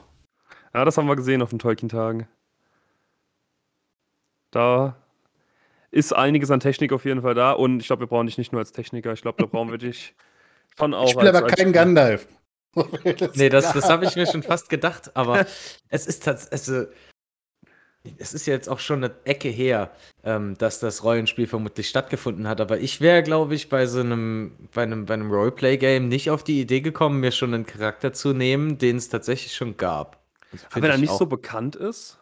Ja, 0.74 0.84
das 0.86 0.96
haben 0.96 1.06
wir 1.06 1.16
gesehen 1.16 1.42
auf 1.42 1.50
den 1.50 1.58
Tolkien-Tagen. 1.58 2.26
Da 4.52 4.96
ist 5.90 6.12
einiges 6.12 6.50
an 6.50 6.60
Technik 6.60 6.92
auf 6.92 7.04
jeden 7.04 7.22
Fall 7.22 7.34
da 7.34 7.52
und 7.52 7.80
ich 7.80 7.86
glaube, 7.86 8.00
wir 8.00 8.06
brauchen 8.06 8.26
dich 8.26 8.38
nicht 8.38 8.52
nur 8.52 8.60
als 8.60 8.72
Techniker, 8.72 9.12
ich 9.12 9.22
glaube, 9.22 9.42
da 9.42 9.46
brauchen 9.46 9.70
wir 9.70 9.78
dich 9.78 10.14
schon 10.78 10.94
auch. 10.94 11.06
Ich 11.06 11.12
spiele 11.12 11.36
aber 11.36 11.48
keinen 11.48 11.72
Gandalf. 11.72 12.28
nee, 13.34 13.48
das, 13.48 13.72
das 13.72 13.90
habe 13.90 14.06
ich 14.06 14.16
mir 14.16 14.26
schon 14.26 14.42
fast 14.42 14.68
gedacht, 14.68 15.10
aber 15.14 15.46
es 15.88 16.06
ist 16.06 16.24
tatsächlich. 16.24 16.52
Also, 16.52 16.86
es 18.18 18.34
ist 18.34 18.46
jetzt 18.46 18.68
auch 18.68 18.80
schon 18.80 19.04
eine 19.04 19.14
Ecke 19.24 19.48
her, 19.48 19.92
ähm, 20.24 20.58
dass 20.58 20.80
das 20.80 21.04
Rollenspiel 21.04 21.46
vermutlich 21.46 21.88
stattgefunden 21.88 22.48
hat, 22.48 22.60
aber 22.60 22.80
ich 22.80 23.00
wäre, 23.00 23.22
glaube 23.22 23.54
ich, 23.54 23.68
bei 23.68 23.86
so 23.86 24.00
einem, 24.00 24.68
bei 24.74 24.82
einem, 24.82 25.06
bei 25.06 25.14
einem 25.14 25.30
Roleplay-Game 25.30 26.08
nicht 26.08 26.28
auf 26.28 26.42
die 26.42 26.60
Idee 26.60 26.80
gekommen, 26.80 27.20
mir 27.20 27.30
schon 27.30 27.54
einen 27.54 27.64
Charakter 27.64 28.12
zu 28.12 28.32
nehmen, 28.32 28.78
den 28.78 28.96
es 28.96 29.08
tatsächlich 29.08 29.54
schon 29.54 29.76
gab. 29.76 30.20
Aber 30.72 30.82
wenn 30.82 30.90
er 30.90 30.98
nicht 30.98 31.12
so 31.12 31.26
bekannt 31.26 31.76
ist, 31.76 32.18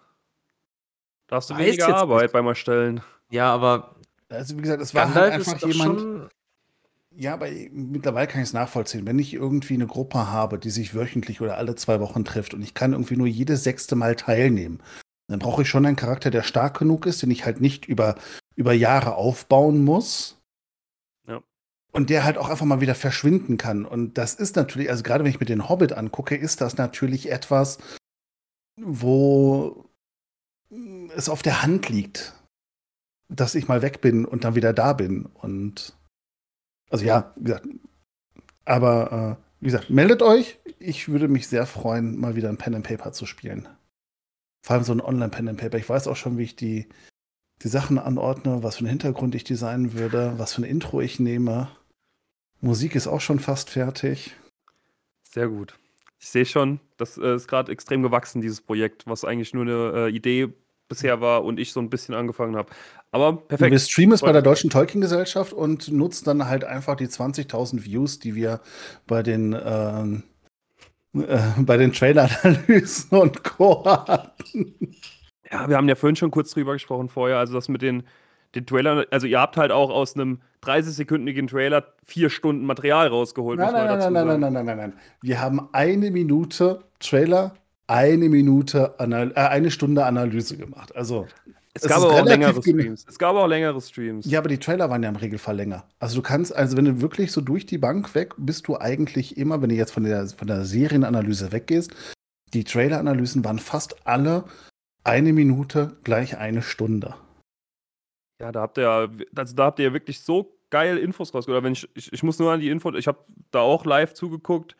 da 1.31 1.37
hast 1.37 1.49
du 1.49 1.57
weniger 1.57 1.95
Arbeit 1.95 2.23
nicht. 2.23 2.33
beim 2.33 2.47
Erstellen. 2.49 3.03
Ja, 3.31 3.55
aber. 3.55 3.95
Also, 4.29 4.59
wie 4.59 4.63
gesagt, 4.63 4.83
es 4.83 4.95
war 4.95 5.15
halt 5.15 5.33
einfach 5.33 5.59
jemand. 5.63 6.29
Ja, 7.15 7.35
aber 7.35 7.47
mittlerweile 7.73 8.27
kann 8.27 8.41
ich 8.41 8.49
es 8.49 8.53
nachvollziehen. 8.53 9.07
Wenn 9.07 9.19
ich 9.19 9.35
irgendwie 9.35 9.75
eine 9.75 9.87
Gruppe 9.87 10.31
habe, 10.31 10.59
die 10.59 10.71
sich 10.71 10.95
wöchentlich 10.95 11.41
oder 11.41 11.57
alle 11.57 11.77
zwei 11.77 12.01
Wochen 12.01 12.25
trifft 12.25 12.53
und 12.55 12.63
ich 12.63 12.75
kann 12.75 12.93
irgendwie 12.93 13.17
nur 13.17 13.27
jedes 13.27 13.65
sechste 13.65 13.95
Mal 13.95 14.17
teilnehmen, 14.17 14.81
dann 15.29 15.39
brauche 15.39 15.63
ich 15.63 15.69
schon 15.69 15.87
einen 15.87 15.97
Charakter, 15.97 16.31
der 16.31 16.43
stark 16.43 16.79
genug 16.79 17.07
ist, 17.07 17.23
den 17.23 17.31
ich 17.31 17.45
halt 17.45 17.61
nicht 17.61 17.87
über, 17.87 18.17
über 18.57 18.73
Jahre 18.73 19.15
aufbauen 19.15 19.85
muss. 19.85 20.41
Ja. 21.29 21.43
Und 21.93 22.11
der 22.11 22.25
halt 22.25 22.39
auch 22.39 22.49
einfach 22.49 22.67
mal 22.67 22.81
wieder 22.81 22.97
verschwinden 22.97 23.57
kann. 23.57 23.85
Und 23.85 24.19
das 24.19 24.35
ist 24.35 24.57
natürlich, 24.57 24.91
also 24.91 25.05
gerade 25.05 25.23
wenn 25.25 25.31
ich 25.31 25.41
mir 25.41 25.47
den 25.47 25.69
Hobbit 25.69 25.93
angucke, 25.93 26.37
ist 26.37 26.61
das 26.61 26.77
natürlich 26.77 27.31
etwas, 27.31 27.79
wo 28.77 29.90
es 31.17 31.29
auf 31.29 31.43
der 31.43 31.63
Hand 31.63 31.89
liegt, 31.89 32.35
dass 33.29 33.55
ich 33.55 33.69
mal 33.69 33.83
weg 33.83 34.01
bin 34.01 34.25
und 34.25 34.45
dann 34.45 34.55
wieder 34.55 34.73
da 34.73 34.93
bin. 34.93 35.27
Und 35.27 35.95
also 36.91 37.05
ja, 37.05 37.33
wie 37.37 37.45
gesagt, 37.45 37.69
aber 38.65 39.39
äh, 39.41 39.45
wie 39.61 39.67
gesagt, 39.67 39.91
meldet 39.91 40.23
euch. 40.23 40.59
Ich 40.79 41.09
würde 41.09 41.29
mich 41.29 41.49
sehr 41.49 41.67
freuen, 41.67 42.19
mal 42.19 42.35
wieder 42.35 42.49
ein 42.49 42.57
Pen 42.57 42.75
and 42.75 42.87
Paper 42.87 43.13
zu 43.13 43.27
spielen. 43.27 43.69
Vor 44.63 44.75
allem 44.75 44.85
so 44.85 44.93
ein 44.93 45.01
Online-Pen 45.01 45.49
and 45.49 45.61
Paper. 45.61 45.79
Ich 45.79 45.89
weiß 45.89 46.07
auch 46.07 46.17
schon, 46.17 46.39
wie 46.39 46.45
ich 46.45 46.57
die, 46.57 46.89
die 47.63 47.69
Sachen 47.69 47.99
anordne, 47.99 48.63
was 48.63 48.77
für 48.77 48.81
einen 48.81 48.91
Hintergrund 48.91 49.35
ich 49.35 49.45
designen 49.45 49.95
würde, 49.95 50.35
was 50.39 50.55
für 50.55 50.63
ein 50.63 50.65
Intro 50.65 51.01
ich 51.01 51.21
nehme. 51.21 51.71
Musik 52.61 52.95
ist 52.95 53.07
auch 53.07 53.21
schon 53.21 53.39
fast 53.39 53.71
fertig. 53.71 54.37
Sehr 55.23 55.49
gut. 55.49 55.79
Ich 56.19 56.29
sehe 56.29 56.45
schon, 56.45 56.81
das 56.99 57.17
äh, 57.17 57.35
ist 57.35 57.49
gerade 57.49 57.73
extrem 57.73 58.03
gewachsen, 58.03 58.43
dieses 58.43 58.61
Projekt, 58.61 59.07
was 59.07 59.25
eigentlich 59.25 59.55
nur 59.55 59.63
eine 59.63 60.07
äh, 60.07 60.11
Idee 60.11 60.53
bisher 60.91 61.23
war 61.23 61.45
und 61.45 61.59
ich 61.59 61.73
so 61.73 61.81
ein 61.81 61.89
bisschen 61.89 62.15
angefangen 62.15 62.57
habe. 62.57 62.69
Aber 63.13 63.37
perfekt. 63.39 63.71
Wir 63.71 63.79
streamen 63.79 64.13
es 64.13 64.21
bei 64.21 64.33
der 64.33 64.43
Deutschen 64.43 64.69
Tolkien-Gesellschaft 64.69 65.55
und 65.55 65.91
nutzen 65.91 66.27
dann 66.27 66.47
halt 66.47 66.65
einfach 66.65 66.97
die 66.97 67.07
20.000 67.07 67.85
Views, 67.85 68.19
die 68.19 68.35
wir 68.35 68.61
bei 69.07 69.23
den 69.23 69.57
ähm, 69.65 70.25
äh, 71.15 71.39
bei 71.59 71.77
den 71.77 71.93
Trailer-Analysen 71.93 73.19
und 73.19 73.43
Co. 73.43 73.85
hatten. 73.85 74.95
Ja, 75.51 75.69
wir 75.69 75.77
haben 75.77 75.89
ja 75.89 75.97
vorhin 75.97 76.17
schon 76.17 76.31
kurz 76.31 76.53
drüber 76.53 76.75
gesprochen 76.75 77.09
vorher, 77.09 77.39
also 77.39 77.55
das 77.55 77.69
mit 77.69 77.83
den, 77.83 78.05
den 78.55 78.67
Trailern, 78.67 79.05
also 79.11 79.27
ihr 79.27 79.41
habt 79.41 79.57
halt 79.57 79.73
auch 79.73 79.91
aus 79.91 80.15
einem 80.15 80.41
30-sekündigen 80.63 81.49
Trailer 81.49 81.85
vier 82.05 82.31
Stunden 82.31 82.65
Material 82.65 83.09
rausgeholt. 83.09 83.59
Nein, 83.59 83.73
nein, 83.73 83.87
nein, 83.87 84.13
nein, 84.13 84.13
nein, 84.13 84.41
nein, 84.41 84.53
nein, 84.53 84.67
nein, 84.67 84.77
nein. 84.77 84.93
Wir 85.23 85.41
haben 85.41 85.69
eine 85.73 86.13
Minute 86.13 86.85
Trailer, 87.01 87.55
eine 87.91 88.29
Minute, 88.29 88.95
äh, 88.99 89.05
eine 89.05 89.71
Stunde 89.71 90.05
Analyse 90.07 90.57
gemacht. 90.57 90.95
Also 90.95 91.27
es, 91.75 91.83
es 91.83 91.89
gab 91.89 92.03
auch 92.03 92.25
längere 92.25 92.63
Streams. 92.63 93.05
Es 93.09 93.19
gab 93.19 93.35
auch 93.35 93.49
längere 93.49 93.81
Streams. 93.81 94.27
Ja, 94.31 94.39
aber 94.39 94.49
die 94.49 94.59
Trailer 94.59 94.89
waren 94.91 95.03
ja 95.03 95.09
im 95.09 95.17
Regelfall 95.17 95.57
länger. 95.57 95.85
Also 95.99 96.17
du 96.17 96.23
kannst, 96.23 96.55
also 96.55 96.77
wenn 96.77 96.85
du 96.85 97.01
wirklich 97.01 97.33
so 97.33 97.41
durch 97.41 97.67
die 97.67 97.79
Bank 97.79 98.15
weg, 98.15 98.35
bist 98.37 98.69
du 98.69 98.79
eigentlich 98.79 99.37
immer, 99.37 99.61
wenn 99.61 99.71
du 99.71 99.75
jetzt 99.75 99.93
von 99.93 100.05
der, 100.05 100.27
von 100.29 100.47
der 100.47 100.65
Serienanalyse 100.65 101.51
weggehst, 101.51 101.93
die 102.55 102.65
Trailer-Analysen 102.65 103.45
waren 103.45 103.59
fast 103.59 104.07
alle 104.07 104.45
eine 105.03 105.33
Minute 105.33 105.97
gleich 106.05 106.39
eine 106.39 106.63
Stunde. 106.63 107.15
Ja, 108.41 108.53
da 108.53 108.61
habt 108.61 108.79
ihr 108.79 108.89
also 108.89 109.55
da 109.55 109.65
habt 109.65 109.79
ihr 109.81 109.93
wirklich 109.93 110.21
so 110.21 110.57
geil 110.71 110.97
Infos 110.97 111.35
rausgeholt. 111.35 111.65
Wenn 111.65 111.73
ich, 111.73 111.89
ich, 111.95 112.13
ich 112.13 112.23
muss 112.23 112.39
nur 112.39 112.53
an 112.53 112.61
die 112.61 112.71
Info, 112.71 112.93
ich 112.95 113.09
habe 113.09 113.19
da 113.51 113.61
auch 113.61 113.85
live 113.85 114.15
zugeguckt 114.15 114.77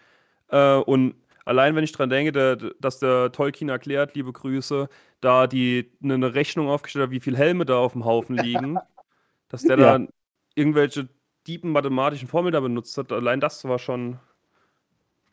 äh, 0.49 0.77
und 0.77 1.15
allein 1.51 1.75
wenn 1.75 1.83
ich 1.83 1.91
dran 1.91 2.11
denke, 2.11 2.31
der, 2.31 2.57
dass 2.79 3.01
der 3.01 3.33
Tolkien 3.33 3.69
erklärt, 3.69 4.15
liebe 4.15 4.33
Grüße, 4.33 4.89
da 5.21 5.49
die 5.49 5.91
eine 6.01 6.33
Rechnung 6.33 6.69
aufgestellt 6.69 7.07
hat, 7.07 7.11
wie 7.11 7.19
viele 7.19 7.37
Helme 7.37 7.65
da 7.65 7.77
auf 7.77 7.93
dem 7.93 8.05
Haufen 8.05 8.37
liegen, 8.37 8.79
dass 9.49 9.63
der 9.63 9.77
ja. 9.77 9.99
da 9.99 10.07
irgendwelche 10.55 11.09
tiefen 11.45 11.73
mathematischen 11.73 12.29
Formeln 12.29 12.53
da 12.53 12.61
benutzt 12.61 12.97
hat, 12.97 13.11
allein 13.11 13.41
das 13.41 13.65
war 13.65 13.81
schon. 13.81 14.21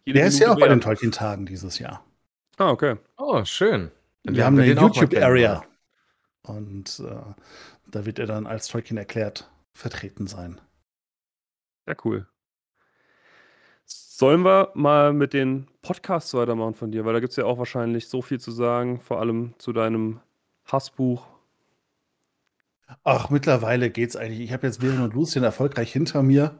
Der 0.07 0.25
ist 0.25 0.39
ja 0.39 0.51
auch 0.51 0.59
bei 0.59 0.67
den 0.67 0.81
Tolkien-Tagen 0.81 1.45
dieses 1.45 1.77
Jahr. 1.77 2.03
Ah, 2.57 2.71
okay. 2.71 2.95
Oh, 3.17 3.43
schön. 3.45 3.91
Wir, 4.23 4.37
wir 4.37 4.45
haben 4.45 4.57
eine 4.57 4.73
YouTube-Area. 4.73 5.63
Und 6.41 6.99
äh, 6.99 7.33
da 7.91 8.05
wird 8.05 8.17
er 8.17 8.25
dann 8.25 8.47
als 8.47 8.69
Tolkien 8.69 8.97
erklärt 8.97 9.51
vertreten 9.73 10.25
sein. 10.25 10.59
Ja, 11.85 11.95
cool. 12.05 12.25
Sollen 14.19 14.41
wir 14.41 14.71
mal 14.73 15.13
mit 15.13 15.33
den 15.33 15.67
Podcasts 15.83 16.33
weitermachen 16.33 16.73
von 16.73 16.91
dir? 16.91 17.05
Weil 17.05 17.13
da 17.13 17.19
gibt 17.19 17.29
es 17.29 17.35
ja 17.35 17.45
auch 17.45 17.59
wahrscheinlich 17.59 18.07
so 18.07 18.23
viel 18.23 18.39
zu 18.39 18.49
sagen, 18.49 18.99
vor 18.99 19.19
allem 19.19 19.53
zu 19.59 19.73
deinem 19.73 20.21
Hassbuch. 20.65 21.27
Ach, 23.03 23.29
mittlerweile 23.29 23.91
geht's 23.91 24.15
eigentlich. 24.15 24.39
Ich 24.39 24.53
habe 24.53 24.65
jetzt 24.65 24.79
Bären 24.79 25.03
und 25.03 25.13
Lucien 25.13 25.43
erfolgreich 25.43 25.93
hinter 25.93 26.23
mir. 26.23 26.57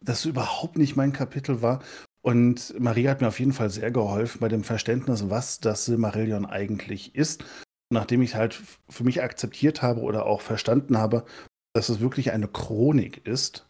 Das 0.00 0.24
überhaupt 0.24 0.76
nicht 0.76 0.96
mein 0.96 1.12
Kapitel 1.12 1.62
war. 1.62 1.84
Und 2.20 2.74
Maria 2.80 3.12
hat 3.12 3.20
mir 3.20 3.28
auf 3.28 3.38
jeden 3.38 3.52
Fall 3.52 3.70
sehr 3.70 3.92
geholfen 3.92 4.40
bei 4.40 4.48
dem 4.48 4.64
Verständnis, 4.64 5.30
was 5.30 5.60
das 5.60 5.84
Silmarillion 5.84 6.46
eigentlich 6.46 7.14
ist. 7.14 7.44
Nachdem 7.90 8.22
ich 8.22 8.34
halt 8.34 8.60
für 8.88 9.04
mich 9.04 9.22
akzeptiert 9.22 9.82
habe 9.82 10.00
oder 10.00 10.26
auch 10.26 10.40
verstanden 10.40 10.98
habe, 10.98 11.26
dass 11.74 11.90
es 11.90 12.00
wirklich 12.00 12.32
eine 12.32 12.48
Chronik 12.48 13.24
ist, 13.24 13.66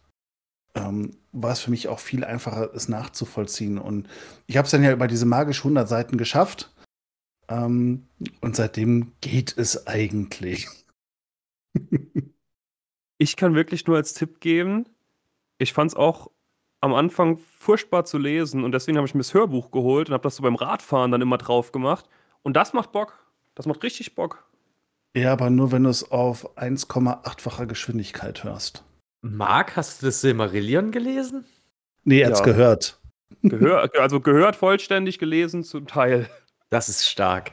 ähm, 0.77 1.17
war 1.31 1.51
es 1.51 1.59
für 1.59 1.71
mich 1.71 1.87
auch 1.87 1.99
viel 1.99 2.23
einfacher, 2.23 2.73
es 2.73 2.89
nachzuvollziehen. 2.89 3.77
Und 3.77 4.07
ich 4.45 4.57
habe 4.57 4.65
es 4.65 4.71
dann 4.71 4.83
ja 4.83 4.91
über 4.91 5.07
diese 5.07 5.25
magische 5.25 5.61
100 5.61 5.87
Seiten 5.87 6.17
geschafft. 6.17 6.73
Ähm, 7.49 8.07
und 8.41 8.55
seitdem 8.55 9.13
geht 9.21 9.57
es 9.57 9.87
eigentlich. 9.87 10.67
ich 13.17 13.35
kann 13.35 13.55
wirklich 13.55 13.87
nur 13.87 13.97
als 13.97 14.13
Tipp 14.13 14.39
geben, 14.39 14.85
ich 15.59 15.73
fand 15.73 15.91
es 15.91 15.97
auch 15.97 16.29
am 16.81 16.93
Anfang 16.93 17.37
furchtbar 17.37 18.05
zu 18.05 18.17
lesen 18.17 18.63
und 18.63 18.71
deswegen 18.71 18.97
habe 18.97 19.07
ich 19.07 19.15
mir 19.15 19.21
das 19.21 19.33
Hörbuch 19.33 19.71
geholt 19.71 20.09
und 20.09 20.13
habe 20.13 20.23
das 20.23 20.35
so 20.35 20.43
beim 20.43 20.55
Radfahren 20.55 21.11
dann 21.11 21.21
immer 21.21 21.37
drauf 21.37 21.71
gemacht. 21.71 22.07
Und 22.43 22.55
das 22.55 22.73
macht 22.73 22.91
Bock. 22.91 23.25
Das 23.55 23.65
macht 23.65 23.81
richtig 23.83 24.13
Bock. 24.13 24.47
Ja, 25.15 25.33
aber 25.33 25.49
nur 25.49 25.71
wenn 25.71 25.83
du 25.83 25.89
es 25.89 26.11
auf 26.11 26.57
1,8-facher 26.57 27.65
Geschwindigkeit 27.65 28.43
hörst. 28.43 28.83
Marc, 29.21 29.75
hast 29.75 30.01
du 30.01 30.07
das 30.07 30.21
Silmarillion 30.21 30.91
gelesen? 30.91 31.45
Nee, 32.03 32.21
er 32.21 32.29
hat's 32.29 32.39
ja. 32.39 32.45
gehört. 32.45 32.99
Gehör, 33.41 33.89
also 33.99 34.21
gehört 34.21 34.55
vollständig 34.55 35.19
gelesen 35.19 35.63
zum 35.63 35.87
Teil. 35.87 36.29
Das 36.69 36.89
ist 36.89 37.07
stark. 37.07 37.51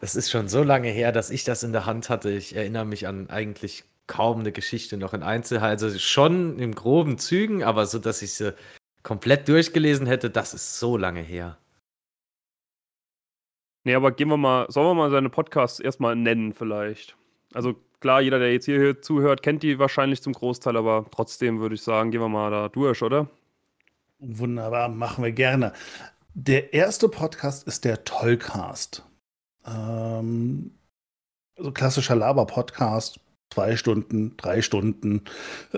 Das 0.00 0.14
ist 0.14 0.30
schon 0.30 0.48
so 0.48 0.62
lange 0.62 0.88
her, 0.88 1.12
dass 1.12 1.30
ich 1.30 1.44
das 1.44 1.62
in 1.62 1.72
der 1.72 1.86
Hand 1.86 2.10
hatte. 2.10 2.30
Ich 2.30 2.54
erinnere 2.54 2.84
mich 2.84 3.06
an 3.06 3.30
eigentlich 3.30 3.84
kaum 4.06 4.40
eine 4.40 4.52
Geschichte 4.52 4.96
noch 4.96 5.14
in 5.14 5.22
Einzelheiten. 5.22 5.84
Also 5.84 5.98
schon 5.98 6.58
in 6.58 6.74
groben 6.74 7.18
Zügen, 7.18 7.64
aber 7.64 7.86
so, 7.86 7.98
dass 7.98 8.22
ich 8.22 8.34
sie 8.34 8.54
komplett 9.02 9.48
durchgelesen 9.48 10.06
hätte, 10.06 10.30
das 10.30 10.54
ist 10.54 10.78
so 10.78 10.96
lange 10.96 11.20
her. 11.20 11.58
Nee, 13.84 13.94
aber 13.94 14.10
gehen 14.10 14.28
wir 14.28 14.36
mal, 14.36 14.66
sollen 14.68 14.88
wir 14.88 14.94
mal 14.94 15.10
seine 15.10 15.30
Podcasts 15.30 15.78
erstmal 15.78 16.16
nennen 16.16 16.52
vielleicht? 16.52 17.16
Also 17.54 17.76
klar, 18.00 18.20
jeder, 18.20 18.38
der 18.38 18.52
jetzt 18.52 18.66
hier 18.66 19.00
zuhört, 19.02 19.42
kennt 19.42 19.62
die 19.62 19.78
wahrscheinlich 19.78 20.22
zum 20.22 20.32
Großteil, 20.32 20.76
aber 20.76 21.06
trotzdem 21.10 21.60
würde 21.60 21.74
ich 21.74 21.82
sagen, 21.82 22.10
gehen 22.10 22.20
wir 22.20 22.28
mal 22.28 22.50
da 22.50 22.68
durch, 22.68 23.02
oder? 23.02 23.28
Wunderbar, 24.18 24.88
machen 24.88 25.24
wir 25.24 25.32
gerne. 25.32 25.72
Der 26.34 26.72
erste 26.72 27.08
Podcast 27.08 27.66
ist 27.66 27.84
der 27.84 28.04
Tollcast. 28.04 29.02
Ähm, 29.66 30.72
so 31.56 31.72
klassischer 31.72 32.16
Laber-Podcast. 32.16 33.20
Zwei 33.54 33.76
Stunden, 33.76 34.36
drei 34.36 34.60
Stunden, 34.60 35.22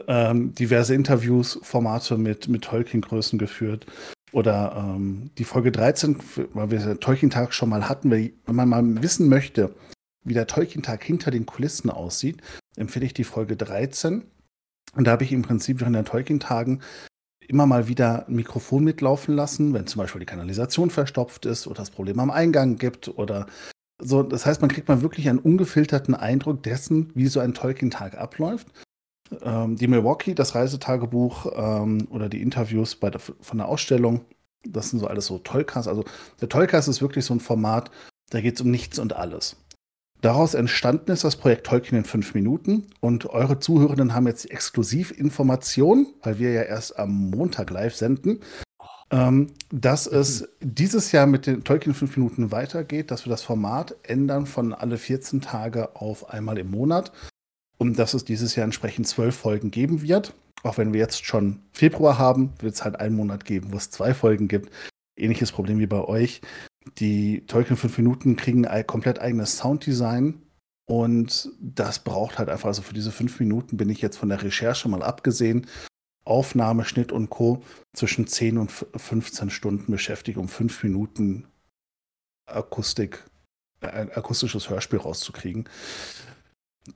ähm, 0.08 0.54
diverse 0.54 0.94
Interviews, 0.94 1.60
Formate 1.62 2.16
mit, 2.16 2.48
mit 2.48 2.64
Tolkien-Größen 2.64 3.38
geführt. 3.38 3.86
Oder 4.32 4.74
ähm, 4.76 5.30
die 5.38 5.44
Folge 5.44 5.70
13, 5.70 6.18
weil 6.54 6.70
wir 6.70 6.98
Tolkien-Tag 6.98 7.52
schon 7.52 7.68
mal 7.68 7.88
hatten, 7.88 8.10
wenn 8.10 8.32
man 8.46 8.68
mal 8.68 9.02
wissen 9.02 9.28
möchte, 9.28 9.74
wie 10.28 10.34
der 10.34 10.46
Tolkien-Tag 10.46 11.02
hinter 11.02 11.30
den 11.30 11.46
Kulissen 11.46 11.90
aussieht, 11.90 12.42
empfehle 12.76 13.06
ich 13.06 13.14
die 13.14 13.24
Folge 13.24 13.56
13. 13.56 14.24
Und 14.94 15.06
da 15.06 15.12
habe 15.12 15.24
ich 15.24 15.32
im 15.32 15.42
Prinzip 15.42 15.80
während 15.80 15.96
der 15.96 16.04
Tolkien-Tagen 16.04 16.80
immer 17.46 17.66
mal 17.66 17.88
wieder 17.88 18.28
ein 18.28 18.34
Mikrofon 18.34 18.84
mitlaufen 18.84 19.34
lassen, 19.34 19.72
wenn 19.72 19.86
zum 19.86 20.00
Beispiel 20.00 20.20
die 20.20 20.26
Kanalisation 20.26 20.90
verstopft 20.90 21.46
ist 21.46 21.66
oder 21.66 21.82
es 21.82 21.90
Probleme 21.90 22.22
am 22.22 22.30
Eingang 22.30 22.76
gibt 22.76 23.08
oder 23.08 23.46
so. 23.98 24.22
Das 24.22 24.44
heißt, 24.44 24.60
man 24.60 24.70
kriegt 24.70 24.88
mal 24.88 25.02
wirklich 25.02 25.28
einen 25.28 25.38
ungefilterten 25.38 26.14
Eindruck 26.14 26.62
dessen, 26.62 27.10
wie 27.14 27.26
so 27.26 27.40
ein 27.40 27.54
Tolkien-Tag 27.54 28.18
abläuft. 28.18 28.68
Ähm, 29.42 29.76
die 29.76 29.88
Milwaukee, 29.88 30.34
das 30.34 30.54
Reisetagebuch 30.54 31.46
ähm, 31.56 32.06
oder 32.10 32.28
die 32.28 32.42
Interviews 32.42 32.96
bei 32.96 33.10
der, 33.10 33.20
von 33.20 33.58
der 33.58 33.68
Ausstellung, 33.68 34.24
das 34.64 34.90
sind 34.90 34.98
so 34.98 35.06
alles 35.06 35.26
so 35.26 35.38
Tollcasts. 35.38 35.88
Also 35.88 36.04
der 36.40 36.48
Tollcast 36.48 36.88
ist 36.88 37.00
wirklich 37.00 37.24
so 37.24 37.34
ein 37.34 37.40
Format, 37.40 37.90
da 38.30 38.40
geht 38.40 38.56
es 38.56 38.60
um 38.60 38.70
nichts 38.70 38.98
und 38.98 39.14
alles. 39.14 39.56
Daraus 40.20 40.54
entstanden 40.54 41.12
ist 41.12 41.22
das 41.22 41.36
Projekt 41.36 41.66
Tolkien 41.66 41.98
in 41.98 42.04
fünf 42.04 42.34
Minuten 42.34 42.88
und 43.00 43.26
eure 43.26 43.60
Zuhörenden 43.60 44.14
haben 44.14 44.26
jetzt 44.26 44.50
exklusiv 44.50 45.12
Informationen, 45.12 46.08
weil 46.22 46.40
wir 46.40 46.50
ja 46.50 46.62
erst 46.62 46.98
am 46.98 47.30
Montag 47.30 47.70
live 47.70 47.94
senden, 47.94 48.40
ähm, 49.10 49.52
dass 49.70 50.08
es 50.08 50.48
dieses 50.60 51.12
Jahr 51.12 51.26
mit 51.26 51.46
den 51.46 51.62
Tolkien 51.62 51.92
in 51.92 51.98
fünf 51.98 52.16
Minuten 52.16 52.50
weitergeht, 52.50 53.12
dass 53.12 53.26
wir 53.26 53.30
das 53.30 53.42
Format 53.42 53.94
ändern 54.02 54.46
von 54.46 54.74
alle 54.74 54.98
14 54.98 55.40
Tage 55.40 55.94
auf 55.94 56.30
einmal 56.30 56.58
im 56.58 56.70
Monat 56.72 57.12
und 57.78 57.98
dass 57.98 58.12
es 58.12 58.24
dieses 58.24 58.56
Jahr 58.56 58.64
entsprechend 58.64 59.06
zwölf 59.06 59.36
Folgen 59.36 59.70
geben 59.70 60.02
wird. 60.02 60.34
Auch 60.64 60.78
wenn 60.78 60.92
wir 60.92 61.00
jetzt 61.00 61.24
schon 61.24 61.60
Februar 61.72 62.18
haben, 62.18 62.52
wird 62.58 62.74
es 62.74 62.82
halt 62.82 62.98
einen 62.98 63.14
Monat 63.14 63.44
geben, 63.44 63.72
wo 63.72 63.76
es 63.76 63.90
zwei 63.90 64.12
Folgen 64.14 64.48
gibt. 64.48 64.72
Ähnliches 65.16 65.52
Problem 65.52 65.78
wie 65.78 65.86
bei 65.86 66.00
euch. 66.00 66.40
Die 66.96 67.44
Tolkien 67.46 67.76
5 67.76 67.98
Minuten 67.98 68.36
kriegen 68.36 68.66
ein 68.66 68.86
komplett 68.86 69.18
eigenes 69.20 69.58
Sounddesign 69.58 70.42
und 70.86 71.50
das 71.60 71.98
braucht 71.98 72.38
halt 72.38 72.48
einfach, 72.48 72.68
also 72.68 72.82
für 72.82 72.94
diese 72.94 73.12
5 73.12 73.40
Minuten 73.40 73.76
bin 73.76 73.90
ich 73.90 74.00
jetzt 74.00 74.16
von 74.16 74.28
der 74.28 74.42
Recherche 74.42 74.88
mal 74.88 75.02
abgesehen, 75.02 75.66
Aufnahme, 76.24 76.84
Schnitt 76.84 77.12
und 77.12 77.30
Co. 77.30 77.62
zwischen 77.94 78.26
10 78.26 78.58
und 78.58 78.70
15 78.70 79.50
Stunden 79.50 79.92
beschäftigt, 79.92 80.38
um 80.38 80.48
5 80.48 80.82
Minuten 80.82 81.46
Akustik, 82.46 83.24
äh, 83.80 84.06
akustisches 84.14 84.70
Hörspiel 84.70 84.98
rauszukriegen. 84.98 85.68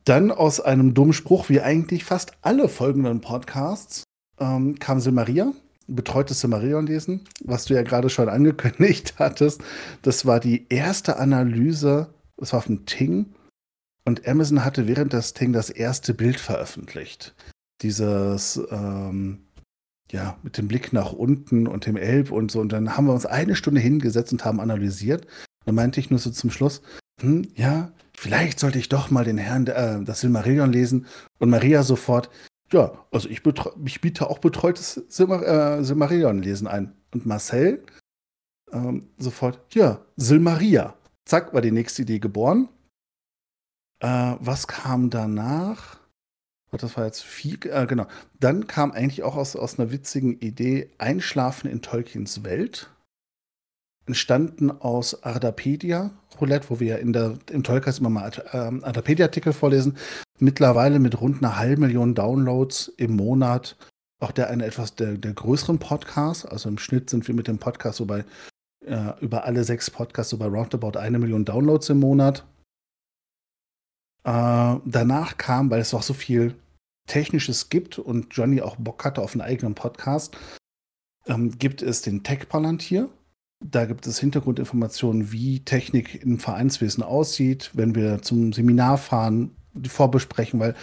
Dann 0.04 0.30
aus 0.30 0.60
einem 0.60 0.94
dummen 0.94 1.12
Spruch, 1.12 1.48
wie 1.48 1.60
eigentlich 1.60 2.04
fast 2.04 2.32
alle 2.40 2.68
folgenden 2.68 3.20
Podcasts, 3.20 4.04
ähm, 4.38 4.78
kam 4.78 5.00
Silmaria 5.00 5.52
betreutes 5.86 6.40
Silmarillion 6.40 6.86
lesen, 6.86 7.22
was 7.44 7.64
du 7.64 7.74
ja 7.74 7.82
gerade 7.82 8.10
schon 8.10 8.28
angekündigt 8.28 9.14
hattest. 9.18 9.62
Das 10.02 10.26
war 10.26 10.40
die 10.40 10.66
erste 10.68 11.18
Analyse, 11.18 12.12
das 12.36 12.52
war 12.52 12.58
auf 12.58 12.66
dem 12.66 12.86
Ting. 12.86 13.34
Und 14.04 14.26
Amazon 14.26 14.64
hatte 14.64 14.88
während 14.88 15.12
des 15.12 15.32
Ting 15.32 15.52
das 15.52 15.70
erste 15.70 16.12
Bild 16.14 16.40
veröffentlicht. 16.40 17.34
Dieses, 17.82 18.60
ähm, 18.70 19.46
ja, 20.10 20.36
mit 20.42 20.58
dem 20.58 20.68
Blick 20.68 20.92
nach 20.92 21.12
unten 21.12 21.66
und 21.66 21.86
dem 21.86 21.96
Elb 21.96 22.30
und 22.32 22.50
so. 22.50 22.60
Und 22.60 22.72
dann 22.72 22.96
haben 22.96 23.06
wir 23.06 23.14
uns 23.14 23.26
eine 23.26 23.56
Stunde 23.56 23.80
hingesetzt 23.80 24.32
und 24.32 24.44
haben 24.44 24.60
analysiert. 24.60 25.26
Dann 25.64 25.74
meinte 25.74 26.00
ich 26.00 26.10
nur 26.10 26.18
so 26.18 26.30
zum 26.30 26.50
Schluss, 26.50 26.82
hm, 27.20 27.48
ja, 27.54 27.92
vielleicht 28.16 28.58
sollte 28.58 28.78
ich 28.78 28.88
doch 28.88 29.10
mal 29.10 29.24
den 29.24 29.38
Herrn, 29.38 29.66
äh, 29.66 30.02
das 30.02 30.20
Silmarillion 30.20 30.72
lesen. 30.72 31.06
Und 31.38 31.50
Maria 31.50 31.82
sofort, 31.82 32.30
ja, 32.72 33.04
also 33.10 33.28
ich, 33.28 33.42
ich 33.84 34.00
biete 34.00 34.28
auch 34.28 34.38
betreutes 34.38 34.94
Silmar 35.08 35.42
äh, 35.78 35.84
Silmarillion-Lesen 35.84 36.66
ein. 36.66 36.94
Und 37.12 37.26
Marcel 37.26 37.84
ähm, 38.72 39.08
sofort, 39.18 39.60
ja, 39.74 40.00
Silmaria. 40.16 40.96
Zack, 41.24 41.54
war 41.54 41.60
die 41.60 41.70
nächste 41.70 42.02
Idee 42.02 42.18
geboren. 42.18 42.68
Äh, 44.00 44.36
was 44.40 44.66
kam 44.66 45.10
danach? 45.10 46.00
Das 46.72 46.96
war 46.96 47.04
jetzt 47.04 47.22
viel, 47.22 47.58
äh, 47.66 47.86
genau. 47.86 48.06
Dann 48.40 48.66
kam 48.66 48.92
eigentlich 48.92 49.22
auch 49.22 49.36
aus, 49.36 49.56
aus 49.56 49.78
einer 49.78 49.92
witzigen 49.92 50.40
Idee 50.40 50.90
Einschlafen 50.96 51.70
in 51.70 51.82
Tolkiens 51.82 52.44
Welt 52.44 52.90
entstanden 54.06 54.70
aus 54.70 55.22
Ardapedia 55.22 56.10
Roulette, 56.40 56.70
wo 56.70 56.80
wir 56.80 56.98
in 56.98 57.12
der, 57.12 57.38
im 57.50 57.62
Tollcast 57.62 58.00
immer 58.00 58.10
mal 58.10 58.30
ähm, 58.52 58.82
Ardapedia-Artikel 58.84 59.52
vorlesen. 59.52 59.96
Mittlerweile 60.38 60.98
mit 60.98 61.20
rund 61.20 61.42
einer 61.42 61.56
halben 61.56 61.82
Million 61.82 62.14
Downloads 62.14 62.88
im 62.96 63.16
Monat. 63.16 63.76
Auch 64.20 64.32
der 64.32 64.50
eine 64.50 64.66
etwas 64.66 64.94
der, 64.94 65.18
der 65.18 65.32
größeren 65.32 65.78
Podcast. 65.78 66.48
Also 66.48 66.68
im 66.68 66.78
Schnitt 66.78 67.10
sind 67.10 67.26
wir 67.28 67.34
mit 67.34 67.48
dem 67.48 67.58
Podcast 67.58 67.98
so 67.98 68.06
bei 68.06 68.24
äh, 68.84 69.12
über 69.20 69.44
alle 69.44 69.64
sechs 69.64 69.90
Podcasts 69.90 70.30
so 70.30 70.38
bei 70.38 70.46
roundabout 70.46 70.98
eine 70.98 71.18
Million 71.18 71.44
Downloads 71.44 71.88
im 71.90 72.00
Monat. 72.00 72.44
Äh, 74.24 74.76
danach 74.84 75.38
kam, 75.38 75.70
weil 75.70 75.80
es 75.80 75.94
auch 75.94 76.02
so 76.02 76.14
viel 76.14 76.54
Technisches 77.08 77.68
gibt 77.68 77.98
und 77.98 78.28
Johnny 78.34 78.62
auch 78.62 78.76
Bock 78.76 79.04
hatte 79.04 79.22
auf 79.22 79.32
einen 79.32 79.40
eigenen 79.42 79.74
Podcast, 79.74 80.36
ähm, 81.26 81.58
gibt 81.58 81.82
es 81.82 82.02
den 82.02 82.22
Tech 82.22 82.48
Palantir 82.48 83.08
da 83.64 83.84
gibt 83.84 84.06
es 84.06 84.18
Hintergrundinformationen, 84.18 85.32
wie 85.32 85.60
Technik 85.60 86.22
im 86.22 86.38
Vereinswesen 86.38 87.02
aussieht, 87.02 87.70
wenn 87.74 87.94
wir 87.94 88.22
zum 88.22 88.52
Seminar 88.52 88.98
fahren, 88.98 89.50
die 89.74 89.88
vorbesprechen, 89.88 90.60
weil 90.60 90.74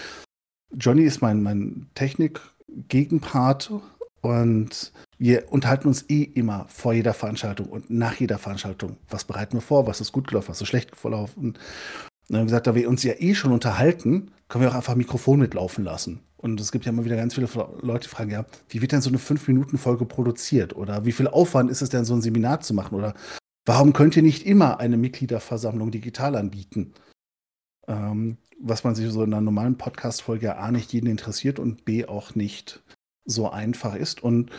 Johnny 0.72 1.04
ist 1.04 1.22
mein, 1.22 1.42
mein 1.42 1.88
Technik-Gegenpart 1.96 3.72
und 4.22 4.92
wir 5.18 5.52
unterhalten 5.52 5.88
uns 5.88 6.10
eh 6.10 6.24
immer 6.24 6.66
vor 6.70 6.94
jeder 6.94 7.14
Veranstaltung 7.14 7.68
und 7.68 7.90
nach 7.90 8.16
jeder 8.16 8.38
Veranstaltung. 8.38 8.98
Was 9.10 9.26
bereiten 9.26 9.58
wir 9.58 9.62
vor? 9.62 9.88
Was 9.88 10.02
ist 10.02 10.12
gut 10.12 10.28
gelaufen? 10.28 10.50
Was 10.50 10.62
ist 10.62 10.68
schlecht 10.68 11.02
gelaufen? 11.02 11.40
Und 11.40 11.60
dann 12.28 12.38
haben 12.38 12.44
wir 12.44 12.52
gesagt, 12.52 12.68
da 12.68 12.76
wir 12.76 12.90
uns 12.90 13.04
ja 13.04 13.14
eh 13.18 13.36
schon 13.36 13.52
unterhalten, 13.52 14.32
können 14.48 14.64
wir 14.64 14.72
auch 14.72 14.76
einfach 14.76 14.96
Mikrofon 14.96 15.40
mitlaufen 15.40 15.84
lassen. 15.84 16.22
Und 16.42 16.62
es 16.62 16.72
gibt 16.72 16.86
ja 16.86 16.92
immer 16.92 17.04
wieder 17.04 17.18
ganz 17.18 17.36
viele 17.36 17.50
Leute, 17.82 18.08
die 18.08 18.16
fragen, 18.16 18.32
ja, 18.32 18.46
wie 18.70 18.82
wird 18.82 18.94
denn 18.94 19.02
so 19.02 19.10
eine 19.10 19.18
5-Minuten-Folge 19.18 20.06
produziert? 20.06 20.74
Oder 20.74 21.04
wie 21.04 21.12
viel 21.12 21.28
Aufwand 21.28 21.70
ist 21.70 21.82
es 21.82 21.90
denn, 21.90 22.06
so 22.06 22.14
ein 22.14 22.22
Seminar 22.22 22.62
zu 22.62 22.74
machen? 22.74 22.96
Oder 22.96 23.14
warum 23.66 23.92
könnt 23.92 24.16
ihr 24.16 24.24
nicht 24.24 24.46
immer 24.46 24.80
eine 24.80 24.96
Mitgliederversammlung 24.96 25.92
digital 25.92 26.38
anbieten? 26.38 26.94
Ähm, 27.88 28.38
was 28.58 28.86
man 28.86 28.96
sich 28.96 29.10
so 29.12 29.24
in 29.24 29.34
einer 29.34 29.42
normalen 29.42 29.78
Podcast-Folge 29.78 30.46
ja 30.46 30.58
A 30.58 30.72
nicht 30.72 30.94
jeden 30.94 31.08
interessiert 31.08 31.60
und 31.60 31.84
B 31.84 32.06
auch 32.06 32.36
nicht 32.36 32.82
so 33.26 33.50
einfach 33.50 33.96
ist. 33.96 34.24
Und 34.24 34.52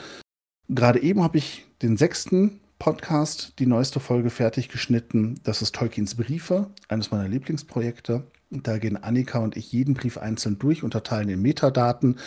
gerade 0.68 1.02
eben 1.02 1.22
habe 1.22 1.38
ich 1.38 1.66
den 1.80 1.96
sechsten 1.96 2.60
Podcast, 2.78 3.54
die 3.58 3.66
neueste 3.66 4.00
Folge 4.00 4.30
fertig 4.30 4.68
geschnitten. 4.68 5.40
Das 5.44 5.62
ist 5.62 5.74
Tolkiens 5.74 6.14
Briefe, 6.14 6.70
eines 6.88 7.10
meiner 7.10 7.28
Lieblingsprojekte. 7.28 8.24
Da 8.50 8.78
gehen 8.78 8.96
Annika 8.96 9.38
und 9.38 9.56
ich 9.56 9.72
jeden 9.72 9.94
Brief 9.94 10.18
einzeln 10.18 10.58
durch, 10.58 10.82
unterteilen 10.82 11.28
in 11.28 11.40
Metadaten, 11.40 12.18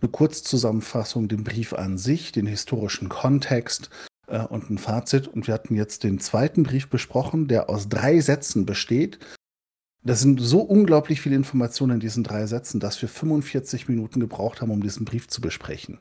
eine 0.00 0.10
Kurzzusammenfassung, 0.10 1.28
den 1.28 1.44
Brief 1.44 1.72
an 1.72 1.98
sich, 1.98 2.32
den 2.32 2.46
historischen 2.46 3.08
Kontext 3.08 3.90
äh, 4.26 4.40
und 4.40 4.70
ein 4.70 4.78
Fazit. 4.78 5.28
Und 5.28 5.46
wir 5.46 5.54
hatten 5.54 5.74
jetzt 5.74 6.04
den 6.04 6.18
zweiten 6.18 6.64
Brief 6.64 6.88
besprochen, 6.88 7.48
der 7.48 7.70
aus 7.70 7.88
drei 7.88 8.20
Sätzen 8.20 8.66
besteht. 8.66 9.18
Das 10.02 10.20
sind 10.20 10.40
so 10.40 10.60
unglaublich 10.60 11.20
viele 11.20 11.36
Informationen 11.36 11.94
in 11.94 12.00
diesen 12.00 12.24
drei 12.24 12.46
Sätzen, 12.46 12.80
dass 12.80 13.00
wir 13.02 13.08
45 13.08 13.88
Minuten 13.88 14.20
gebraucht 14.20 14.60
haben, 14.60 14.70
um 14.70 14.82
diesen 14.82 15.04
Brief 15.04 15.28
zu 15.28 15.40
besprechen. 15.40 15.98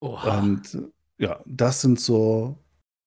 Oha. 0.00 0.38
Und 0.38 0.78
ja, 1.18 1.40
das 1.46 1.80
sind 1.80 2.00
so 2.00 2.58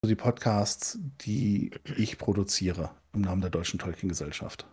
die 0.06 0.14
Podcasts, 0.14 0.98
die 1.20 1.70
ich 1.96 2.18
produziere 2.18 2.90
im 3.12 3.22
Namen 3.22 3.40
der 3.40 3.50
Deutschen 3.50 3.78
Tolkien-Gesellschaft. 3.78 4.66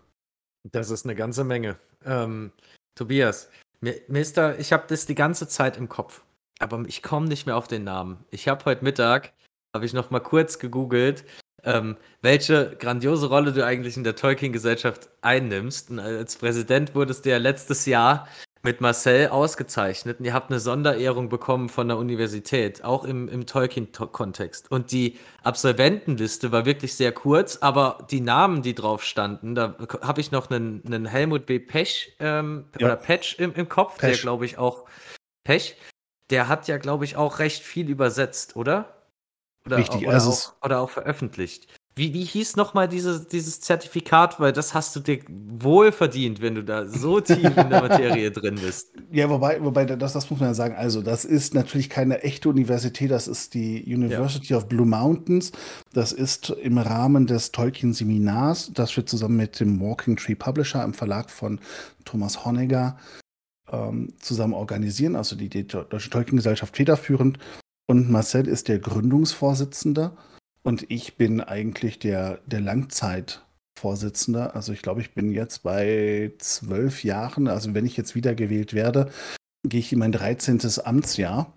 Das 0.72 0.89
ist 0.89 1.06
eine 1.06 1.15
ganze 1.15 1.44
Menge. 1.44 1.78
Ähm, 2.06 2.52
Tobias, 2.96 3.50
da, 3.82 4.56
ich 4.56 4.74
habe 4.74 4.84
das 4.88 5.06
die 5.06 5.15
ganze 5.15 5.48
Zeit 5.48 5.78
im 5.78 5.89
Kopf, 5.89 6.24
aber 6.60 6.84
ich 6.88 7.02
komme 7.02 7.28
nicht 7.28 7.46
mehr 7.46 7.58
auf 7.58 7.67
den 7.67 7.84
Namen. 7.84 8.24
Ich 8.30 8.48
habe 8.48 8.65
heute 8.65 8.84
Mittag, 8.84 9.34
habe 9.76 9.86
ich 9.86 9.94
noch 9.94 10.12
mal 10.12 10.20
kurz 10.20 10.60
gegoogelt, 10.60 11.24
ähm, 11.63 11.98
welche 12.22 12.76
grandiose 12.78 13.28
Rolle 13.28 13.54
du 13.54 13.65
eigentlich 13.65 13.98
in 13.98 14.04
der 14.04 14.15
Tolkien-Gesellschaft 14.15 15.10
einnimmst. 15.22 15.89
Und 15.89 16.00
als 16.00 16.36
Präsident 16.36 16.96
wurdest 16.96 17.26
du 17.26 17.30
ja 17.30 17.38
letztes 17.38 17.86
Jahr 17.86 18.28
mit 18.63 18.80
Marcel 18.80 19.30
ausgezeichnet 19.30 20.19
und 20.19 20.26
ihr 20.26 20.34
habt 20.34 20.52
eine 20.52 20.60
Sonderehrung 20.60 21.30
bekommen 21.30 21.69
von 21.69 21.88
der 21.88 21.97
Universität, 21.97 22.84
auch 22.84 23.04
im, 23.04 23.28
im 23.28 23.45
Tolkien-Kontext. 23.45 24.69
Und 24.69 24.91
die 24.91 25.17
Absolventenliste 25.43 26.52
war 26.52 26.65
wirklich 26.65 26.93
sehr 26.93 27.12
kurz, 27.12 27.58
aber 27.58 28.06
die 28.12 28.21
Namen, 28.21 28.62
die 28.62 28.76
drauf 28.76 29.04
standen, 29.04 29.56
da 29.56 29.76
habe 30.02 30.21
ich 30.21 30.32
noch 30.32 30.52
einen, 30.52 30.84
einen 30.86 31.06
Helmut 31.06 31.45
B. 31.45 31.60
Pech 31.60 32.15
ähm, 32.19 32.65
ja. 32.78 32.88
oder 32.88 32.95
Patch 32.97 33.39
im, 33.39 33.54
im 33.54 33.67
Kopf, 33.67 33.97
Pech. 33.97 34.12
der 34.12 34.21
glaube 34.21 34.45
ich 34.45 34.58
auch 34.58 34.86
Pech, 35.43 35.76
der 36.30 36.47
hat 36.47 36.67
ja 36.67 36.78
glaube 36.78 37.06
ich 37.06 37.15
auch 37.15 37.39
recht 37.39 37.63
viel 37.63 37.89
übersetzt, 37.89 38.56
oder? 38.56 38.93
Oder, 39.65 39.78
Richtig, 39.78 40.06
oder, 40.06 40.13
also 40.13 40.32
auch, 40.32 40.65
oder 40.65 40.80
auch 40.82 40.89
veröffentlicht. 40.89 41.67
Wie, 42.01 42.15
wie 42.15 42.23
hieß 42.23 42.55
nochmal 42.55 42.87
diese, 42.87 43.23
dieses 43.23 43.61
Zertifikat? 43.61 44.39
Weil 44.39 44.53
das 44.53 44.73
hast 44.73 44.95
du 44.95 45.01
dir 45.01 45.19
wohl 45.29 45.91
verdient, 45.91 46.41
wenn 46.41 46.55
du 46.55 46.63
da 46.63 46.87
so 46.87 47.21
tief 47.21 47.43
in 47.43 47.53
der 47.53 47.81
Materie 47.87 48.31
drin 48.31 48.55
bist. 48.55 48.95
Ja, 49.11 49.29
wobei, 49.29 49.63
wobei 49.63 49.85
das, 49.85 50.13
das 50.13 50.27
muss 50.31 50.39
man 50.39 50.49
ja 50.49 50.53
sagen. 50.55 50.73
Also, 50.73 51.03
das 51.03 51.25
ist 51.25 51.53
natürlich 51.53 51.91
keine 51.91 52.23
echte 52.23 52.49
Universität. 52.49 53.11
Das 53.11 53.27
ist 53.27 53.53
die 53.53 53.83
University 53.85 54.47
ja. 54.47 54.57
of 54.57 54.67
Blue 54.67 54.87
Mountains. 54.87 55.51
Das 55.93 56.11
ist 56.11 56.49
im 56.49 56.79
Rahmen 56.79 57.27
des 57.27 57.51
Tolkien-Seminars, 57.51 58.71
das 58.73 58.97
wir 58.97 59.05
zusammen 59.05 59.37
mit 59.37 59.59
dem 59.59 59.79
Walking 59.79 60.15
Tree 60.15 60.33
Publisher 60.33 60.83
im 60.83 60.95
Verlag 60.95 61.29
von 61.29 61.59
Thomas 62.03 62.45
Honegger 62.45 62.97
ähm, 63.71 64.15
zusammen 64.19 64.55
organisieren, 64.55 65.15
also 65.15 65.35
die, 65.35 65.49
die 65.49 65.67
Deutsche 65.67 66.09
Tolkien-Gesellschaft 66.09 66.75
federführend. 66.75 67.37
Und 67.85 68.09
Marcel 68.09 68.47
ist 68.47 68.69
der 68.69 68.79
Gründungsvorsitzende 68.79 70.13
und 70.63 70.89
ich 70.89 71.17
bin 71.17 71.41
eigentlich 71.41 72.00
der, 72.00 72.39
der 72.45 72.62
Langzeitvorsitzende. 72.62 74.54
Also 74.54 74.74
ich 74.74 74.82
glaube, 74.82 75.02
ich 75.02 75.13
bin 75.13 75.32
jetzt 75.32 75.63
bei 75.63 76.34
zwölf 76.38 77.04
Jahren. 77.04 77.47
Also 77.47 77.74
wenn 77.74 77.86
ich 77.86 77.97
jetzt 77.97 78.15
wiedergewählt 78.15 78.74
werde, 78.74 79.12
gehe 79.63 79.80
ich 79.80 79.91
in 79.91 80.00
mein 80.00 80.12
13. 80.12 80.60
Amtsjahr 80.84 81.54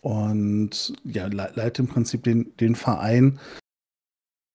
und 0.00 0.92
ja, 1.04 1.26
leite 1.26 1.82
im 1.82 1.88
Prinzip 1.88 2.24
den, 2.24 2.56
den 2.56 2.74
Verein. 2.74 3.38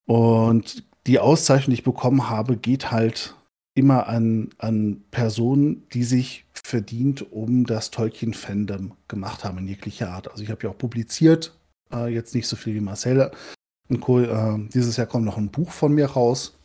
Und 0.05 0.83
die 1.07 1.19
Auszeichnung, 1.19 1.71
die 1.71 1.79
ich 1.79 1.83
bekommen 1.83 2.29
habe, 2.29 2.57
geht 2.57 2.91
halt 2.91 3.35
immer 3.75 4.07
an, 4.07 4.49
an 4.57 5.03
Personen, 5.11 5.87
die 5.89 6.03
sich 6.03 6.45
verdient 6.53 7.31
um 7.31 7.65
das 7.65 7.91
Tolkien-Fandom 7.91 8.93
gemacht 9.07 9.43
haben 9.43 9.57
in 9.59 9.67
jeglicher 9.67 10.11
Art. 10.11 10.29
Also 10.29 10.43
ich 10.43 10.51
habe 10.51 10.63
ja 10.63 10.69
auch 10.69 10.77
publiziert, 10.77 11.57
äh, 11.93 12.07
jetzt 12.07 12.35
nicht 12.35 12.47
so 12.47 12.55
viel 12.55 12.75
wie 12.75 12.81
Marcel 12.81 13.31
und 13.89 14.01
Co. 14.01 14.19
Äh, 14.19 14.67
dieses 14.73 14.97
Jahr 14.97 15.07
kommt 15.07 15.25
noch 15.25 15.37
ein 15.37 15.51
Buch 15.51 15.71
von 15.71 15.93
mir 15.93 16.07
raus. 16.07 16.57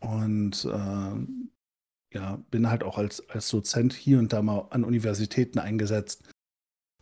Und 0.00 0.64
äh, 0.64 2.16
ja, 2.16 2.38
bin 2.50 2.68
halt 2.68 2.82
auch 2.82 2.98
als, 2.98 3.28
als 3.30 3.48
Dozent 3.50 3.92
hier 3.92 4.18
und 4.18 4.32
da 4.32 4.42
mal 4.42 4.66
an 4.70 4.84
Universitäten 4.84 5.58
eingesetzt. 5.58 6.28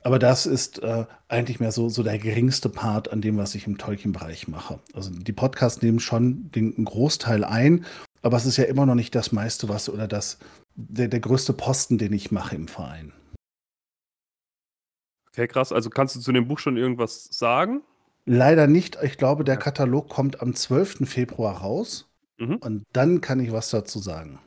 Aber 0.02 0.18
das 0.18 0.46
ist 0.46 0.80
äh, 0.82 1.06
eigentlich 1.26 1.60
mehr 1.60 1.72
so, 1.72 1.88
so 1.88 2.02
der 2.02 2.18
geringste 2.18 2.68
Part 2.68 3.12
an 3.12 3.20
dem, 3.20 3.36
was 3.36 3.54
ich 3.54 3.66
im 3.66 3.78
Tolkien-Bereich 3.78 4.46
mache. 4.46 4.78
Also 4.94 5.10
die 5.10 5.32
Podcasts 5.32 5.82
nehmen 5.82 5.98
schon 5.98 6.50
den 6.52 6.84
Großteil 6.84 7.42
ein, 7.42 7.84
aber 8.22 8.36
es 8.36 8.46
ist 8.46 8.58
ja 8.58 8.64
immer 8.64 8.86
noch 8.86 8.94
nicht 8.94 9.14
das 9.14 9.32
meiste, 9.32 9.68
was 9.68 9.88
oder 9.88 10.06
das, 10.06 10.38
der, 10.76 11.08
der 11.08 11.20
größte 11.20 11.52
Posten, 11.52 11.98
den 11.98 12.12
ich 12.12 12.30
mache 12.30 12.54
im 12.54 12.68
Verein. 12.68 13.12
Okay, 15.38 15.46
krass. 15.46 15.70
Also 15.70 15.88
kannst 15.88 16.16
du 16.16 16.20
zu 16.20 16.32
dem 16.32 16.48
Buch 16.48 16.58
schon 16.58 16.76
irgendwas 16.76 17.28
sagen? 17.30 17.82
Leider 18.26 18.66
nicht. 18.66 18.98
Ich 19.02 19.18
glaube, 19.18 19.44
der 19.44 19.56
Katalog 19.56 20.08
kommt 20.08 20.42
am 20.42 20.52
12. 20.52 21.08
Februar 21.08 21.58
raus. 21.58 22.10
Mhm. 22.38 22.56
Und 22.56 22.84
dann 22.92 23.20
kann 23.20 23.38
ich 23.38 23.52
was 23.52 23.70
dazu 23.70 24.00
sagen. 24.00 24.40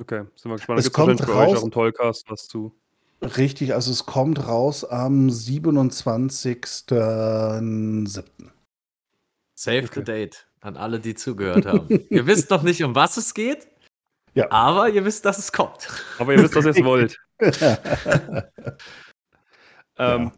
Okay, 0.00 0.22
sind 0.34 0.50
wir 0.50 0.56
gespannt. 0.56 0.80
Es 0.80 0.86
da 0.86 0.90
kommt 0.90 1.20
für 1.20 1.30
raus, 1.30 1.50
euch 1.50 1.58
auch 1.58 1.64
im 1.64 1.70
Tollcast 1.70 2.30
was 2.30 2.48
zu. 2.48 2.74
Richtig, 3.20 3.74
also 3.74 3.92
es 3.92 4.06
kommt 4.06 4.48
raus 4.48 4.86
am 4.86 5.28
27.07. 5.28 8.24
Save 9.54 9.84
okay. 9.84 9.90
the 9.94 10.02
date 10.02 10.46
an 10.62 10.78
alle, 10.78 10.98
die 10.98 11.14
zugehört 11.14 11.66
haben. 11.66 11.88
ihr 12.08 12.26
wisst 12.26 12.48
noch 12.48 12.62
nicht, 12.62 12.82
um 12.82 12.94
was 12.94 13.18
es 13.18 13.34
geht, 13.34 13.68
ja. 14.32 14.50
aber 14.50 14.88
ihr 14.88 15.04
wisst, 15.04 15.26
dass 15.26 15.36
es 15.36 15.52
kommt. 15.52 15.88
Aber 16.18 16.32
ihr 16.32 16.42
wisst, 16.42 16.56
dass 16.56 16.64
ihr 16.64 16.70
es 16.70 16.82
wollt. 16.82 17.18
ähm, 20.02 20.22
ja 20.24 20.32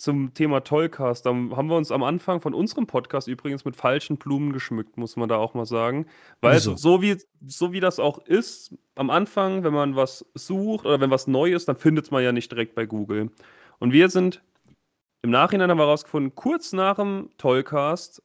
zum 0.00 0.32
Thema 0.32 0.60
Tollcast. 0.60 1.26
Da 1.26 1.30
haben 1.30 1.68
wir 1.68 1.76
uns 1.76 1.92
am 1.92 2.02
Anfang 2.02 2.40
von 2.40 2.54
unserem 2.54 2.86
Podcast 2.86 3.28
übrigens 3.28 3.64
mit 3.64 3.76
falschen 3.76 4.16
Blumen 4.16 4.52
geschmückt, 4.52 4.96
muss 4.96 5.16
man 5.16 5.28
da 5.28 5.36
auch 5.36 5.54
mal 5.54 5.66
sagen. 5.66 6.06
Weil 6.40 6.58
so. 6.58 6.74
so, 6.74 7.02
wie, 7.02 7.16
so 7.46 7.72
wie 7.72 7.80
das 7.80 8.00
auch 8.00 8.18
ist, 8.18 8.74
am 8.94 9.10
Anfang, 9.10 9.62
wenn 9.62 9.74
man 9.74 9.96
was 9.96 10.24
sucht 10.34 10.86
oder 10.86 11.00
wenn 11.00 11.10
was 11.10 11.26
neu 11.26 11.52
ist, 11.52 11.68
dann 11.68 11.76
findet 11.76 12.06
es 12.06 12.10
man 12.10 12.24
ja 12.24 12.32
nicht 12.32 12.50
direkt 12.50 12.74
bei 12.74 12.86
Google. 12.86 13.30
Und 13.78 13.92
wir 13.92 14.08
sind 14.08 14.42
im 15.22 15.30
Nachhinein 15.30 15.70
haben 15.70 15.78
wir 15.78 15.84
herausgefunden, 15.84 16.34
kurz 16.34 16.72
nach 16.72 16.96
dem 16.96 17.28
Tollcast 17.36 18.22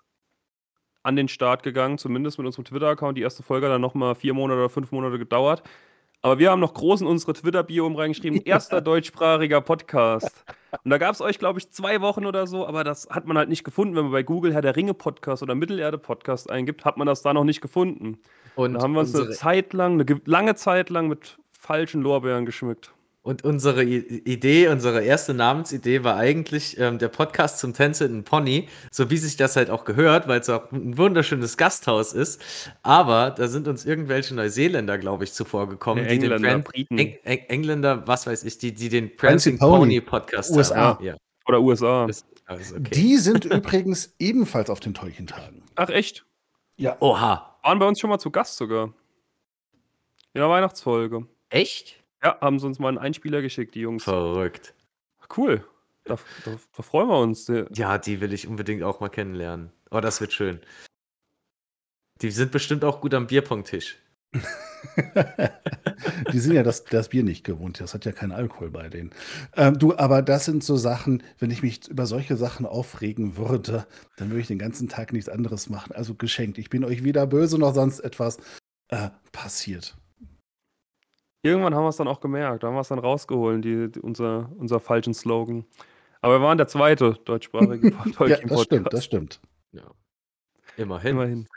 an 1.03 1.17
den 1.17 1.27
Start 1.27 1.62
gegangen, 1.62 1.97
zumindest 1.97 2.38
mit 2.38 2.47
unserem 2.47 2.63
Twitter-Account. 2.63 3.17
Die 3.17 3.21
erste 3.21 3.43
Folge 3.43 3.67
hat 3.67 3.73
dann 3.73 3.81
nochmal 3.81 4.15
vier 4.15 4.34
Monate 4.34 4.60
oder 4.60 4.69
fünf 4.69 4.91
Monate 4.91 5.19
gedauert. 5.19 5.62
Aber 6.25 6.39
wir 6.39 6.49
haben 6.49 6.59
noch 6.59 6.73
groß 6.73 7.01
in 7.01 7.07
unsere 7.07 7.33
Twitter-Bio 7.33 7.85
reingeschrieben, 7.85 8.41
erster 8.45 8.81
deutschsprachiger 8.81 9.61
Podcast. 9.61 10.43
Und 10.83 10.89
da 10.89 10.97
gab 10.97 11.13
es 11.13 11.21
euch, 11.21 11.38
glaube 11.38 11.59
ich, 11.59 11.69
zwei 11.69 12.01
Wochen 12.01 12.25
oder 12.25 12.47
so, 12.47 12.65
aber 12.65 12.83
das 12.83 13.07
hat 13.11 13.27
man 13.27 13.38
halt 13.38 13.47
nicht 13.47 13.63
gefunden. 13.63 13.95
Wenn 13.95 14.05
man 14.05 14.11
bei 14.11 14.23
Google 14.23 14.51
Herr 14.51 14.63
der 14.63 14.75
Ringe 14.75 14.95
Podcast 14.95 15.43
oder 15.43 15.53
Mittelerde 15.53 15.99
Podcast 15.99 16.49
eingibt, 16.49 16.83
hat 16.83 16.97
man 16.97 17.05
das 17.05 17.21
da 17.21 17.31
noch 17.31 17.43
nicht 17.43 17.61
gefunden. 17.61 18.17
Und 18.55 18.73
da 18.73 18.81
haben 18.81 18.93
wir 18.93 19.01
uns 19.01 19.13
eine 19.13 19.29
Zeit 19.29 19.73
lang, 19.73 20.01
eine 20.01 20.21
lange 20.25 20.55
Zeit 20.55 20.89
lang 20.89 21.09
mit 21.09 21.38
falschen 21.51 22.01
Lorbeeren 22.01 22.47
geschmückt. 22.47 22.91
Und 23.25 23.43
unsere 23.43 23.83
Idee, 23.83 24.67
unsere 24.67 25.03
erste 25.03 25.33
Namensidee 25.33 26.03
war 26.03 26.15
eigentlich 26.15 26.79
ähm, 26.79 26.99
der 26.99 27.07
Podcast 27.07 27.57
zum 27.57 27.73
Tänzelnden 27.73 28.23
Pony, 28.23 28.69
so 28.91 29.09
wie 29.09 29.17
sich 29.17 29.35
das 29.35 29.55
halt 29.55 29.71
auch 29.71 29.83
gehört, 29.83 30.27
weil 30.27 30.41
es 30.41 30.49
auch 30.51 30.71
ein 30.71 30.95
wunderschönes 30.95 31.57
Gasthaus 31.57 32.13
ist. 32.13 32.39
Aber 32.83 33.31
da 33.31 33.47
sind 33.47 33.67
uns 33.67 33.83
irgendwelche 33.83 34.35
Neuseeländer, 34.35 34.99
glaube 34.99 35.23
ich, 35.23 35.33
zuvor 35.33 35.67
gekommen. 35.67 36.03
Nee, 36.03 36.13
Engländer, 36.13 36.38
Brand, 36.38 36.65
Briten. 36.65 36.99
Eng 36.99 37.17
Engländer, 37.23 38.07
was 38.07 38.27
weiß 38.27 38.43
ich, 38.43 38.59
die, 38.59 38.75
die 38.75 38.89
den 38.89 39.15
Prancing 39.15 39.57
Pony, 39.57 40.01
Podcast 40.01 40.51
USA. 40.51 40.75
haben. 40.75 41.03
Ja. 41.03 41.15
Oder 41.47 41.61
USA. 41.61 42.07
Also 42.45 42.75
okay. 42.75 42.91
Die 42.93 43.17
sind 43.17 43.45
übrigens 43.45 44.13
ebenfalls 44.19 44.69
auf 44.69 44.81
den 44.81 44.93
Tolkien-Tagen. 44.93 45.63
Ach, 45.73 45.89
echt? 45.89 46.27
Ja. 46.77 46.95
Oha. 46.99 47.57
Waren 47.63 47.79
bei 47.79 47.88
uns 47.88 47.99
schon 47.99 48.11
mal 48.11 48.19
zu 48.19 48.29
Gast 48.29 48.57
sogar. 48.57 48.93
In 50.33 50.41
der 50.41 50.47
Weihnachtsfolge. 50.47 51.25
Echt? 51.49 52.05
Ja, 52.25 52.39
haben 52.41 52.57
sie 52.57 52.65
uns 52.65 52.79
mal 52.79 52.88
einen 52.88 52.97
Einspieler 52.97 53.43
geschickt, 53.43 53.75
die 53.75 53.81
Jungs. 53.81 54.03
Verrückt. 54.03 54.73
Cool. 55.38 55.63
Da, 56.05 56.17
da, 56.43 56.57
da 56.75 56.83
freuen 56.83 57.07
wir 57.07 57.19
uns. 57.19 57.51
Ja, 57.75 57.99
die 57.99 58.19
will 58.19 58.33
ich 58.33 58.47
unbedingt 58.47 58.81
auch 58.81 58.99
mal 58.99 59.09
kennenlernen. 59.09 59.71
Oh, 59.91 59.99
das 59.99 60.21
wird 60.21 60.33
schön. 60.33 60.59
Die 62.23 62.31
sind 62.31 62.51
bestimmt 62.51 62.83
auch 62.83 62.99
gut 62.99 63.13
am 63.13 63.27
Bierpong-Tisch. 63.27 63.99
die 66.33 66.39
sind 66.39 66.55
ja 66.55 66.63
das, 66.63 66.85
das 66.85 67.09
Bier 67.09 67.23
nicht 67.23 67.43
gewohnt. 67.43 67.79
Das 67.79 67.93
hat 67.93 68.05
ja 68.05 68.11
keinen 68.11 68.31
Alkohol 68.31 68.71
bei 68.71 68.89
denen. 68.89 69.11
Ähm, 69.55 69.77
du, 69.77 69.95
aber 69.95 70.23
das 70.23 70.45
sind 70.45 70.63
so 70.63 70.77
Sachen, 70.77 71.21
wenn 71.38 71.51
ich 71.51 71.61
mich 71.61 71.88
über 71.89 72.07
solche 72.07 72.38
Sachen 72.38 72.65
aufregen 72.65 73.38
würde, 73.38 73.85
dann 74.17 74.29
würde 74.29 74.41
ich 74.41 74.47
den 74.47 74.57
ganzen 74.57 74.89
Tag 74.89 75.13
nichts 75.13 75.29
anderes 75.29 75.69
machen. 75.69 75.93
Also 75.93 76.15
geschenkt. 76.15 76.57
Ich 76.57 76.71
bin 76.71 76.85
euch 76.85 77.03
weder 77.03 77.27
böse 77.27 77.59
noch 77.59 77.75
sonst 77.75 77.99
etwas 77.99 78.38
äh, 78.89 79.09
passiert. 79.31 79.95
Irgendwann 81.45 81.75
haben 81.75 81.84
wir 81.84 81.89
es 81.89 81.97
dann 81.97 82.08
auch 82.08 82.21
gemerkt, 82.21 82.63
da 82.63 82.67
haben 82.67 82.73
wir 82.73 82.81
es 82.81 82.88
dann 82.88 82.97
rausgeholt, 82.97 83.63
die, 83.63 83.91
die, 83.91 83.99
unser, 83.99 84.49
unser 84.58 84.79
falschen 84.79 85.13
Slogan. 85.13 85.63
Aber 86.21 86.39
wir 86.39 86.41
waren 86.41 86.58
der 86.58 86.67
zweite 86.67 87.19
deutschsprachige 87.23 87.91
Podcast. 87.91 88.41
ja, 88.41 88.47
das 88.47 88.63
stimmt, 88.63 88.91
das 88.91 89.05
stimmt. 89.05 89.41
Ja. 89.71 89.84
Immerhin. 90.75 91.12
Immerhin. 91.12 91.47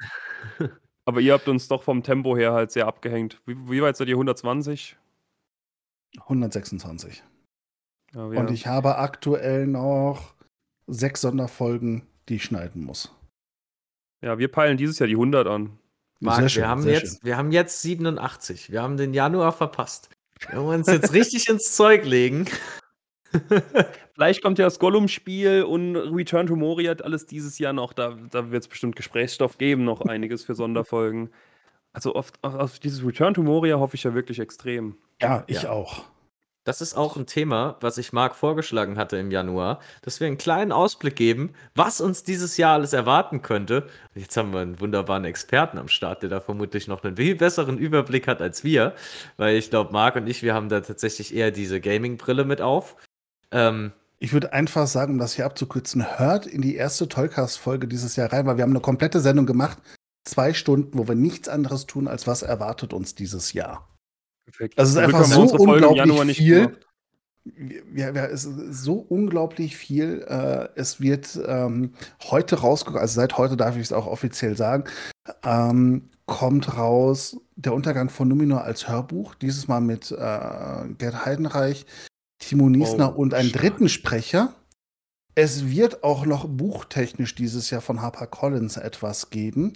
Aber 1.07 1.23
ihr 1.23 1.33
habt 1.33 1.49
uns 1.49 1.69
doch 1.69 1.83
vom 1.83 2.03
Tempo 2.03 2.37
her 2.37 2.53
halt 2.53 2.71
sehr 2.71 2.87
abgehängt. 2.87 3.41
Wie, 3.47 3.57
wie 3.71 3.81
weit 3.81 3.97
seid 3.97 4.09
ihr? 4.09 4.17
120? 4.17 4.99
126. 6.21 7.23
Ja, 8.15 8.25
Und 8.25 8.51
ich 8.51 8.67
habe 8.67 8.99
aktuell 8.99 9.67
noch 9.67 10.35
sechs 10.87 11.23
Sonderfolgen, 11.23 12.07
die 12.29 12.35
ich 12.35 12.45
schneiden 12.45 12.85
muss. 12.85 13.11
Ja, 14.21 14.39
wir 14.39 14.49
peilen 14.49 14.77
dieses 14.77 14.99
Jahr 14.99 15.07
die 15.07 15.15
100 15.15 15.47
an. 15.47 15.79
Marc, 16.21 16.51
schön, 16.51 16.63
wir, 16.63 16.69
haben 16.69 16.87
jetzt, 16.87 17.25
wir 17.25 17.37
haben 17.37 17.53
jetzt 17.53 17.83
87. 17.83 18.73
Wir 18.73 18.83
haben 18.83 18.97
den 18.97 19.15
Januar 19.15 19.53
verpasst. 19.53 20.11
Wir 20.51 20.63
wollen 20.63 20.81
uns 20.81 20.89
jetzt 20.89 21.13
richtig 21.13 21.49
ins 21.49 21.75
Zeug 21.75 22.05
legen. 22.05 22.47
Vielleicht 24.15 24.43
kommt 24.43 24.59
ja 24.59 24.65
das 24.65 24.79
Gollum-Spiel 24.79 25.63
und 25.63 25.97
Return 25.97 26.47
to 26.47 26.57
Moria 26.57 26.93
alles 26.93 27.27
dieses 27.27 27.59
Jahr 27.59 27.73
noch. 27.73 27.93
Da, 27.93 28.17
da 28.31 28.51
wird 28.51 28.63
es 28.63 28.69
bestimmt 28.69 28.97
Gesprächsstoff 28.97 29.59
geben, 29.59 29.85
noch 29.85 30.01
einiges 30.01 30.45
für 30.45 30.55
Sonderfolgen. 30.55 31.31
Also 31.93 32.15
auf, 32.15 32.33
auf 32.43 32.79
dieses 32.79 33.05
Return 33.05 33.35
to 33.35 33.43
Moria 33.43 33.79
hoffe 33.79 33.97
ich 33.97 34.05
ja 34.05 34.15
wirklich 34.15 34.39
extrem. 34.39 34.97
Ja, 35.21 35.45
ich 35.47 35.63
ja. 35.63 35.71
auch. 35.71 36.05
Das 36.69 36.83
ist 36.83 36.93
auch 36.93 37.17
ein 37.17 37.25
Thema, 37.25 37.79
was 37.81 37.97
ich 37.97 38.13
Marc 38.13 38.37
vorgeschlagen 38.37 38.99
hatte 38.99 39.17
im 39.17 39.31
Januar, 39.31 39.81
dass 40.03 40.21
wir 40.21 40.27
einen 40.27 40.37
kleinen 40.37 40.71
Ausblick 40.71 41.17
geben, 41.17 41.55
was 41.75 42.03
uns 42.03 42.25
dieses 42.25 42.59
Jahr 42.59 42.75
alles 42.75 42.93
erwarten 42.93 43.41
könnte. 43.41 43.89
Jetzt 44.15 44.37
haben 44.37 44.53
wir 44.53 44.61
einen 44.61 44.79
wunderbaren 44.79 45.25
Experten 45.25 45.79
am 45.79 45.89
Start, 45.89 46.21
der 46.21 46.29
da 46.29 46.41
vermutlich 46.41 46.87
noch 46.87 47.03
einen 47.03 47.17
viel 47.17 47.37
besseren 47.37 47.79
Überblick 47.79 48.29
hat 48.29 48.43
als 48.43 48.65
wir, 48.65 48.95
weil 49.39 49.57
ich 49.57 49.71
glaube, 49.71 49.95
Marc 49.95 50.17
und 50.17 50.27
ich, 50.27 50.43
wir 50.43 50.53
haben 50.53 50.69
da 50.69 50.83
tatsächlich 50.83 51.35
eher 51.35 51.53
diese 51.53 51.81
Gaming-Brille 51.81 52.45
mit 52.45 52.61
auf. 52.61 52.97
Ähm, 53.51 53.93
ich 54.19 54.35
würde 54.35 54.53
einfach 54.53 54.87
sagen, 54.87 55.15
um 55.15 55.19
das 55.19 55.37
hier 55.37 55.47
abzukürzen, 55.47 56.19
hört 56.19 56.47
in 56.47 56.61
die 56.61 56.77
erste 56.77 57.09
Tollcast-Folge 57.09 57.89
dieses 57.89 58.15
Jahr 58.17 58.31
rein, 58.31 58.45
weil 58.45 58.59
wir 58.59 58.63
haben 58.65 58.73
eine 58.73 58.81
komplette 58.81 59.21
Sendung 59.21 59.47
gemacht, 59.47 59.79
zwei 60.27 60.53
Stunden, 60.53 60.99
wo 60.99 61.09
wir 61.09 61.15
nichts 61.15 61.49
anderes 61.49 61.87
tun, 61.87 62.09
als 62.09 62.27
was 62.27 62.43
erwartet 62.43 62.93
uns 62.93 63.15
dieses 63.15 63.55
Jahr. 63.55 63.89
Perfekt. 64.49 64.79
Also 64.79 64.91
es 64.91 64.97
ist 64.97 65.15
einfach 65.15 65.25
so 65.27 65.43
unglaublich 65.43 66.39
viel. 66.39 66.79
Ja, 67.95 68.13
ja, 68.13 68.27
es 68.27 68.45
ist 68.45 68.83
so 68.83 68.95
unglaublich 68.95 69.77
viel. 69.77 70.25
Äh, 70.27 70.69
es 70.75 71.01
wird 71.01 71.39
ähm, 71.47 71.93
heute 72.25 72.61
rausgekommen, 72.61 73.01
also 73.01 73.15
seit 73.15 73.37
heute 73.37 73.59
darf 73.59 73.77
ich 73.77 73.83
es 73.83 73.93
auch 73.93 74.07
offiziell 74.07 74.57
sagen, 74.57 74.85
ähm, 75.45 76.09
kommt 76.25 76.77
raus 76.79 77.37
der 77.57 77.75
Untergang 77.75 78.09
von 78.09 78.29
Numenor 78.29 78.65
als 78.65 78.89
Hörbuch. 78.89 79.35
Dieses 79.35 79.69
Mal 79.69 79.81
mit 79.81 80.11
äh, 80.11 80.15
Gerd 80.17 81.27
Heidenreich, 81.27 81.85
Timo 82.39 82.71
Niesner 82.71 83.15
oh, 83.17 83.21
und 83.21 83.35
einem 83.35 83.53
dritten 83.53 83.91
Sprecher. 83.91 84.55
Es 85.35 85.69
wird 85.69 86.05
auch 86.05 86.25
noch 86.25 86.49
buchtechnisch 86.49 87.35
dieses 87.35 87.69
Jahr 87.69 87.83
von 87.83 88.01
Harper 88.01 88.27
Collins 88.27 88.79
etwas 88.79 89.29
geben. 89.29 89.75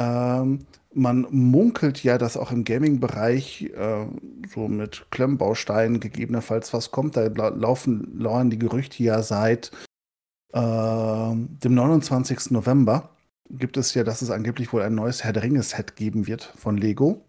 Ähm, 0.00 0.66
man 0.92 1.26
munkelt 1.30 2.02
ja, 2.02 2.18
dass 2.18 2.36
auch 2.36 2.50
im 2.50 2.64
Gaming-Bereich 2.64 3.70
äh, 3.76 4.06
so 4.52 4.66
mit 4.66 5.06
Klemmbausteinen 5.10 6.00
gegebenenfalls 6.00 6.72
was 6.72 6.90
kommt. 6.90 7.16
Da 7.16 7.26
laufen, 7.26 8.18
lauern 8.18 8.50
die 8.50 8.58
Gerüchte 8.58 9.02
ja 9.02 9.22
seit 9.22 9.70
äh, 10.52 10.58
dem 11.34 11.74
29. 11.74 12.50
November. 12.50 13.10
Gibt 13.50 13.76
es 13.76 13.94
ja, 13.94 14.04
dass 14.04 14.22
es 14.22 14.30
angeblich 14.30 14.72
wohl 14.72 14.82
ein 14.82 14.94
neues 14.94 15.22
Herr 15.22 15.32
der 15.32 15.42
Ringe-Set 15.42 15.96
geben 15.96 16.26
wird 16.26 16.44
von 16.56 16.76
Lego. 16.76 17.24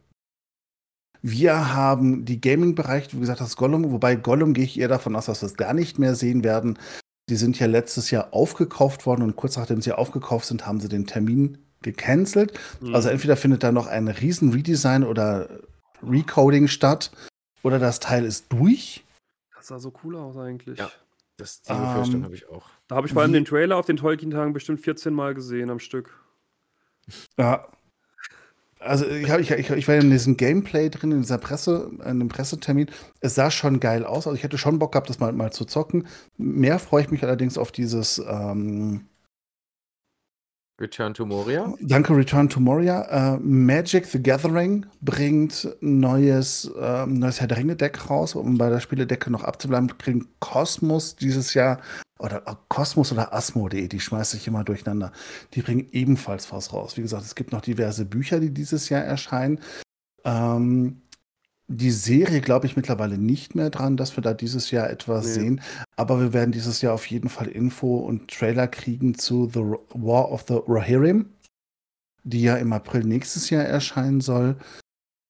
Wir 1.22 1.74
haben 1.76 2.26
die 2.26 2.42
Gaming-Bereich, 2.42 3.14
wie 3.14 3.20
gesagt, 3.20 3.42
das 3.42 3.58
Gollum, 3.58 3.92
wobei 3.92 4.16
Gollum 4.16 4.54
gehe 4.54 4.64
ich 4.64 4.80
eher 4.80 4.88
davon 4.88 5.16
aus, 5.16 5.26
dass 5.26 5.42
wir 5.42 5.48
es 5.48 5.58
gar 5.58 5.74
nicht 5.74 6.00
mehr 6.00 6.16
sehen 6.16 6.44
werden. 6.44 6.80
Die 7.30 7.36
sind 7.36 7.60
ja 7.60 7.68
letztes 7.68 8.10
Jahr 8.10 8.34
aufgekauft 8.34 9.06
worden 9.06 9.22
und 9.24 9.36
kurz 9.36 9.58
nachdem 9.58 9.82
sie 9.82 9.92
aufgekauft 9.92 10.46
sind, 10.46 10.66
haben 10.66 10.80
sie 10.80 10.90
den 10.90 11.06
Termin 11.06 11.60
gecancelt. 11.82 12.58
Mhm. 12.80 12.96
Also 12.96 13.10
entweder 13.10 13.38
findet 13.38 13.64
da 13.64 13.72
noch 13.72 13.88
ein 13.88 14.08
riesen 14.08 14.52
Redesign 14.52 15.04
oder 15.04 15.62
Recoding 16.04 16.68
statt 16.68 17.12
oder 17.64 17.80
das 17.80 18.00
Teil 18.00 18.26
ist 18.26 18.52
durch. 18.52 19.04
Das 19.56 19.68
sah 19.68 19.80
so 19.80 19.94
cool 20.04 20.16
aus 20.16 20.38
eigentlich. 20.38 20.80
Ja, 20.80 20.92
das, 21.38 21.62
die 21.62 21.74
Befürchtung 21.74 22.16
um, 22.16 22.24
habe 22.24 22.36
ich 22.36 22.50
auch. 22.50 22.70
Da 22.88 22.96
habe 22.96 23.08
ich 23.08 23.14
vor 23.14 23.22
allem 23.22 23.34
den 23.34 23.46
Trailer 23.46 23.78
auf 23.78 23.86
den 23.86 23.98
Tolkien-Tagen 23.98 24.54
bestimmt 24.54 24.80
14 24.80 25.14
Mal 25.14 25.34
gesehen 25.34 25.70
am 25.70 25.80
Stück. 25.80 26.12
Ja. 27.38 27.68
Also 28.80 29.06
ich, 29.06 29.30
hab, 29.30 29.40
ich, 29.40 29.52
ich 29.52 29.88
war 29.88 29.96
in 29.96 30.10
diesem 30.10 30.38
Gameplay 30.38 30.90
drin, 30.90 31.12
in 31.12 31.22
dieser 31.22 31.38
Presse, 31.38 31.92
in 32.04 32.18
dem 32.18 32.30
Pressetermin. 32.30 32.90
Es 33.20 33.36
sah 33.36 33.52
schon 33.52 33.80
geil 33.80 34.06
aus. 34.06 34.26
Also 34.26 34.36
ich 34.36 34.44
hätte 34.44 34.58
schon 34.58 34.80
Bock 34.80 34.94
gehabt, 34.94 35.10
das 35.10 35.20
mal, 35.20 35.32
mal 35.34 35.52
zu 35.52 35.66
zocken. 35.66 36.08
Mehr 36.38 36.80
freue 36.80 37.04
ich 37.04 37.12
mich 37.12 37.24
allerdings 37.24 37.60
auf 37.60 37.72
dieses 37.72 38.18
ähm, 38.18 39.08
Return 40.82 41.14
to 41.14 41.26
Moria. 41.26 41.74
Danke, 41.80 42.16
Return 42.16 42.50
to 42.50 42.60
Moria. 42.60 43.36
Uh, 43.36 43.40
Magic 43.40 44.08
the 44.08 44.22
Gathering 44.22 44.86
bringt 45.02 45.68
neues, 45.80 46.70
uh, 46.76 47.06
neues 47.06 47.40
Herr 47.40 47.48
der 47.48 47.58
Ringe-Deck 47.58 48.10
raus. 48.10 48.36
Um 48.36 48.58
bei 48.58 48.70
der 48.70 48.80
Spieledecke 48.80 49.32
noch 49.32 49.44
abzubleiben, 49.44 49.88
bringt 49.98 50.28
Cosmos 50.40 51.16
dieses 51.16 51.54
Jahr, 51.54 51.80
oder 52.20 52.44
uh, 52.50 52.56
Cosmos 52.68 53.12
oder 53.12 53.34
Asmodee, 53.34 53.88
die 53.88 54.00
schmeiße 54.00 54.38
ich 54.38 54.48
immer 54.48 54.64
durcheinander. 54.64 55.12
Die 55.54 55.62
bringen 55.62 55.88
ebenfalls 55.92 56.52
was 56.52 56.74
raus. 56.74 56.98
Wie 56.98 57.02
gesagt, 57.02 57.24
es 57.24 57.36
gibt 57.36 57.52
noch 57.52 57.62
diverse 57.62 58.06
Bücher, 58.06 58.40
die 58.40 58.54
dieses 58.54 58.90
Jahr 58.90 59.04
erscheinen. 59.04 59.60
Ähm, 60.24 61.01
die 61.72 61.92
Serie 61.92 62.42
glaube 62.42 62.66
ich 62.66 62.76
mittlerweile 62.76 63.18
nicht 63.18 63.56
mehr 63.56 63.70
dran, 63.70 63.98
dass 63.98 64.18
wir 64.18 64.22
da 64.22 64.34
dieses 64.34 64.72
Jahr 64.72 64.90
etwas 64.90 65.26
nee. 65.26 65.32
sehen. 65.34 65.62
Aber 65.96 66.20
wir 66.20 66.34
werden 66.34 66.52
dieses 66.52 66.82
Jahr 66.82 66.94
auf 66.94 67.06
jeden 67.08 67.30
Fall 67.30 67.48
Info 67.48 67.98
und 67.98 68.30
Trailer 68.30 68.68
kriegen 68.68 69.18
zu 69.18 69.50
The 69.52 69.62
War 69.94 70.32
of 70.32 70.46
the 70.48 70.56
Rohirrim, 70.56 71.30
die 72.24 72.42
ja 72.42 72.58
im 72.58 72.74
April 72.74 73.04
nächstes 73.04 73.50
Jahr 73.50 73.64
erscheinen 73.64 74.22
soll. 74.22 74.58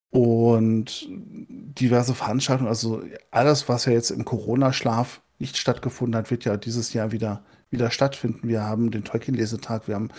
Und 0.10 1.08
diverse 1.10 2.13
Veranstaltungen, 2.13 2.67
also 2.67 3.01
alles, 3.30 3.69
was 3.69 3.86
ja 3.86 3.93
jetzt 3.93 4.12
im 4.12 4.25
Corona-Schlaf 4.25 5.21
nicht 5.39 5.58
stattgefunden 5.58 6.17
hat, 6.17 6.32
wird 6.32 6.43
ja 6.43 6.58
dieses 6.58 6.91
Jahr 6.93 7.12
wieder, 7.12 7.43
wieder 7.69 7.91
stattfinden. 7.91 8.47
Wir 8.47 8.63
haben 8.63 8.91
den 8.91 9.06
Tolkien-Lesetag, 9.06 9.88
wir 9.88 9.95
haben 9.95 10.10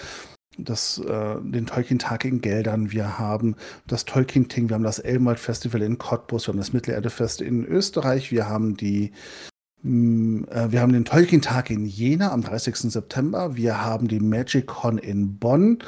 das, 0.59 0.99
äh, 0.99 1.37
den 1.41 1.67
Tolkien-Tag 1.67 2.25
in 2.25 2.41
Geldern, 2.41 2.93
wir 2.93 3.19
haben 3.19 3.57
das 3.87 4.05
Tolkien-Ting, 4.05 4.69
wir 4.69 4.75
haben 4.75 4.85
das 4.85 4.99
Elmwald-Festival 4.99 5.83
in 5.83 5.99
Cottbus, 5.99 6.47
wir 6.47 6.53
haben 6.53 6.59
das 6.59 6.73
Mittelerde-Fest 6.73 7.41
in 7.41 7.65
Österreich, 7.65 8.31
wir 8.31 8.49
haben 8.49 8.77
die 8.77 9.13
mm, 9.83 10.45
äh, 10.51 10.73
wir 10.73 10.81
haben 10.81 10.93
den 10.93 11.05
Tolkien-Tag 11.05 11.71
in 11.71 11.87
Jena 11.87 12.33
am 12.33 12.43
30. 12.43 12.77
September, 12.77 13.57
wir 13.57 13.83
haben 13.83 14.09
die 14.09 14.21
Magic-Con 14.21 14.99
in 14.99 15.39
Bonn, 15.39 15.79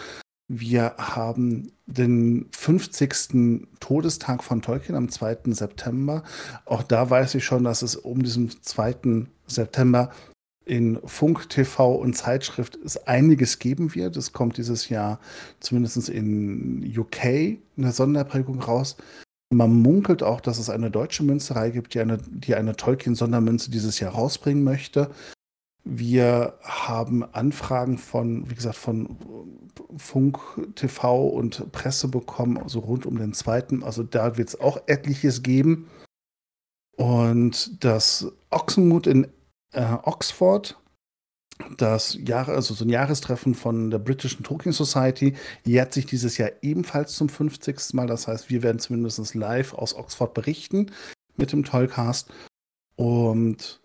wir 0.49 0.95
haben 0.99 1.73
den 1.87 2.49
50. 2.53 3.69
Todestag 3.81 4.45
von 4.45 4.63
Tolkien 4.63 4.95
am 4.95 5.09
2. 5.09 5.39
September. 5.47 6.23
Auch 6.67 6.83
da 6.83 7.09
weiß 7.09 7.35
ich 7.37 7.45
schon, 7.45 7.65
dass 7.65 7.83
es 7.83 7.97
um 7.97 8.23
diesen 8.23 8.51
2. 8.51 9.27
September 9.47 10.11
in 10.65 10.99
Funk, 11.05 11.49
TV 11.49 11.95
und 11.95 12.17
Zeitschrift 12.17 12.79
es 12.85 13.07
einiges 13.07 13.59
geben 13.59 13.95
wird. 13.95 14.17
Es 14.17 14.33
kommt 14.33 14.57
dieses 14.57 14.89
Jahr 14.89 15.21
zumindest 15.61 16.09
in 16.09 16.93
UK 16.97 17.59
eine 17.77 17.93
Sonderprägung 17.93 18.61
raus. 18.61 18.97
Man 19.51 19.75
munkelt 19.83 20.23
auch, 20.23 20.41
dass 20.41 20.59
es 20.59 20.71
eine 20.71 20.91
deutsche 20.91 21.23
Münzerei 21.23 21.71
gibt, 21.71 21.95
die 21.95 22.01
eine, 22.01 22.19
die 22.19 22.55
eine 22.55 22.77
Tolkien-Sondermünze 22.77 23.71
dieses 23.71 24.01
Jahr 24.01 24.13
rausbringen 24.13 24.65
möchte. 24.65 25.11
Wir 25.85 26.55
haben 26.63 27.23
Anfragen 27.35 27.99
von, 27.99 28.49
wie 28.51 28.55
gesagt, 28.55 28.77
von 28.77 29.19
Funk, 29.99 30.39
TV 30.77 31.29
und 31.29 31.71
Presse 31.73 32.09
bekommen, 32.09 32.57
also 32.57 32.81
rund 32.81 33.05
um 33.05 33.19
den 33.19 33.35
zweiten. 33.35 33.83
Also 33.83 34.03
da 34.03 34.39
wird 34.39 34.49
es 34.49 34.61
auch 34.61 34.79
etliches 34.87 35.43
geben. 35.43 35.89
Und 36.97 37.85
das 37.85 38.33
Ochsenmut 38.51 39.07
in 39.07 39.27
äh, 39.75 39.99
Oxford, 40.03 40.77
das 41.77 42.19
Jahr, 42.21 42.49
also 42.49 42.75
so 42.75 42.85
ein 42.85 42.89
Jahrestreffen 42.89 43.55
von 43.55 43.91
der 43.91 43.99
britischen 43.99 44.43
Tolkien 44.43 44.73
Society, 44.73 45.35
jährt 45.65 45.93
sich 45.93 46.07
dieses 46.07 46.37
Jahr 46.37 46.51
ebenfalls 46.63 47.15
zum 47.15 47.29
50. 47.29 47.95
Mal. 47.95 48.07
Das 48.07 48.27
heißt, 48.27 48.51
wir 48.51 48.63
werden 48.63 48.79
zumindest 48.79 49.35
live 49.35 49.75
aus 49.75 49.95
Oxford 49.95 50.35
berichten 50.35 50.91
mit 51.37 51.53
dem 51.53 51.65
Tollcast. 51.65 52.33
Und 52.97 53.81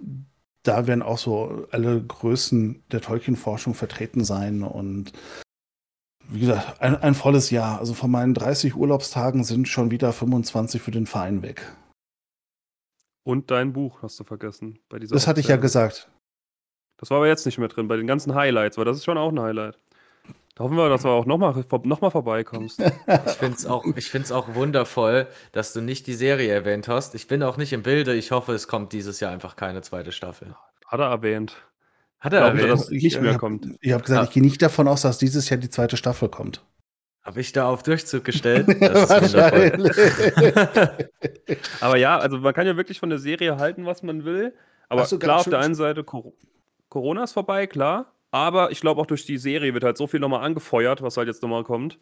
da 0.63 0.87
werden 0.87 1.03
auch 1.03 1.17
so 1.17 1.67
alle 1.71 2.01
Größen 2.01 2.83
der 2.91 3.01
Tolkien-Forschung 3.01 3.73
vertreten 3.73 4.23
sein. 4.23 4.63
Und 4.63 5.13
wie 6.27 6.41
gesagt, 6.41 6.81
ein, 6.81 6.95
ein 6.95 7.15
volles 7.15 7.49
Jahr. 7.49 7.79
Also 7.79 7.93
von 7.93 8.11
meinen 8.11 8.33
30 8.33 8.75
Urlaubstagen 8.75 9.43
sind 9.43 9.67
schon 9.67 9.91
wieder 9.91 10.13
25 10.13 10.81
für 10.81 10.91
den 10.91 11.05
Verein 11.05 11.41
weg. 11.41 11.71
Und 13.23 13.51
dein 13.51 13.73
Buch 13.73 14.01
hast 14.01 14.19
du 14.19 14.23
vergessen. 14.23 14.79
Bei 14.89 14.99
dieser 14.99 15.15
das 15.15 15.27
hatte 15.27 15.39
ich 15.39 15.47
ja 15.47 15.57
gesagt. 15.57 16.09
Das 16.97 17.09
war 17.09 17.17
aber 17.17 17.27
jetzt 17.27 17.45
nicht 17.45 17.57
mehr 17.57 17.67
drin, 17.67 17.87
bei 17.87 17.95
den 17.95 18.07
ganzen 18.07 18.35
Highlights, 18.35 18.77
weil 18.77 18.85
das 18.85 18.97
ist 18.97 19.05
schon 19.05 19.17
auch 19.17 19.31
ein 19.31 19.39
Highlight. 19.39 19.77
Da 20.55 20.65
hoffen 20.65 20.75
wir, 20.75 20.89
dass 20.89 21.03
du 21.03 21.07
auch 21.07 21.25
nochmal 21.25 21.63
noch 21.83 22.01
mal 22.01 22.09
vorbeikommst. 22.09 22.79
ich 23.25 23.31
finde 23.31 23.55
es 23.55 23.65
auch, 23.65 23.85
auch 24.31 24.55
wundervoll, 24.55 25.27
dass 25.53 25.71
du 25.71 25.81
nicht 25.81 26.05
die 26.07 26.13
Serie 26.13 26.51
erwähnt 26.51 26.89
hast. 26.89 27.15
Ich 27.15 27.27
bin 27.27 27.41
auch 27.43 27.55
nicht 27.55 27.71
im 27.71 27.81
Bilde. 27.81 28.13
Ich 28.13 28.31
hoffe, 28.31 28.53
es 28.53 28.67
kommt 28.67 28.91
dieses 28.91 29.21
Jahr 29.21 29.31
einfach 29.31 29.55
keine 29.55 29.81
zweite 29.81 30.11
Staffel. 30.11 30.53
Hat 30.85 30.99
er 30.99 31.09
erwähnt. 31.09 31.55
Hat 32.19 32.33
er 32.33 32.41
erwähnt, 32.41 32.69
dass 32.69 32.83
es 32.83 32.89
nicht 32.89 33.21
mehr 33.21 33.37
kommt. 33.37 33.67
Ich 33.79 33.93
habe 33.93 34.03
gesagt, 34.03 34.21
ja. 34.21 34.27
ich 34.27 34.33
gehe 34.33 34.43
nicht 34.43 34.61
davon 34.61 34.89
aus, 34.89 35.03
dass 35.03 35.17
dieses 35.17 35.49
Jahr 35.49 35.59
die 35.59 35.69
zweite 35.69 35.95
Staffel 35.95 36.27
kommt. 36.27 36.61
Habe 37.23 37.41
ich 37.41 37.51
da 37.51 37.69
auf 37.69 37.83
Durchzug 37.83 38.23
gestellt? 38.23 38.67
Das 38.79 39.35
aber 41.81 41.97
ja, 41.97 42.17
also 42.17 42.37
man 42.39 42.53
kann 42.53 42.65
ja 42.65 42.77
wirklich 42.77 42.99
von 42.99 43.09
der 43.09 43.19
Serie 43.19 43.57
halten, 43.57 43.85
was 43.85 44.03
man 44.03 44.23
will. 44.25 44.53
Aber 44.87 45.05
klar, 45.05 45.39
auf 45.39 45.49
der 45.49 45.59
einen 45.59 45.75
Seite, 45.75 46.03
Corona 46.03 47.23
ist 47.23 47.33
vorbei, 47.33 47.67
klar. 47.67 48.13
Aber 48.31 48.71
ich 48.71 48.81
glaube 48.81 49.01
auch 49.01 49.05
durch 49.05 49.25
die 49.25 49.37
Serie 49.37 49.73
wird 49.73 49.83
halt 49.83 49.97
so 49.97 50.07
viel 50.07 50.19
nochmal 50.19 50.43
angefeuert, 50.43 51.01
was 51.01 51.17
halt 51.17 51.27
jetzt 51.27 51.41
nochmal 51.41 51.63
kommt. 51.63 51.99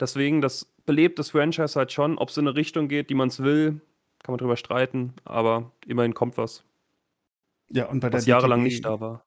Deswegen, 0.00 0.40
das 0.40 0.64
belebt 0.86 1.18
das 1.18 1.30
Franchise 1.30 1.78
halt 1.78 1.92
schon. 1.92 2.18
Ob 2.18 2.28
es 2.30 2.36
in 2.36 2.46
eine 2.46 2.56
Richtung 2.56 2.88
geht, 2.88 3.10
die 3.10 3.14
man 3.14 3.28
es 3.28 3.42
will, 3.42 3.80
kann 4.22 4.32
man 4.32 4.38
drüber 4.38 4.56
streiten. 4.56 5.14
Aber 5.24 5.72
immerhin 5.86 6.14
kommt 6.14 6.36
was. 6.36 6.64
Ja, 7.70 7.86
und 7.86 8.00
bei 8.00 8.12
was 8.12 8.24
der 8.24 8.34
jahrelang 8.34 8.60
DTG, 8.60 8.72
nicht 8.72 8.84
da 8.84 9.00
war. 9.00 9.24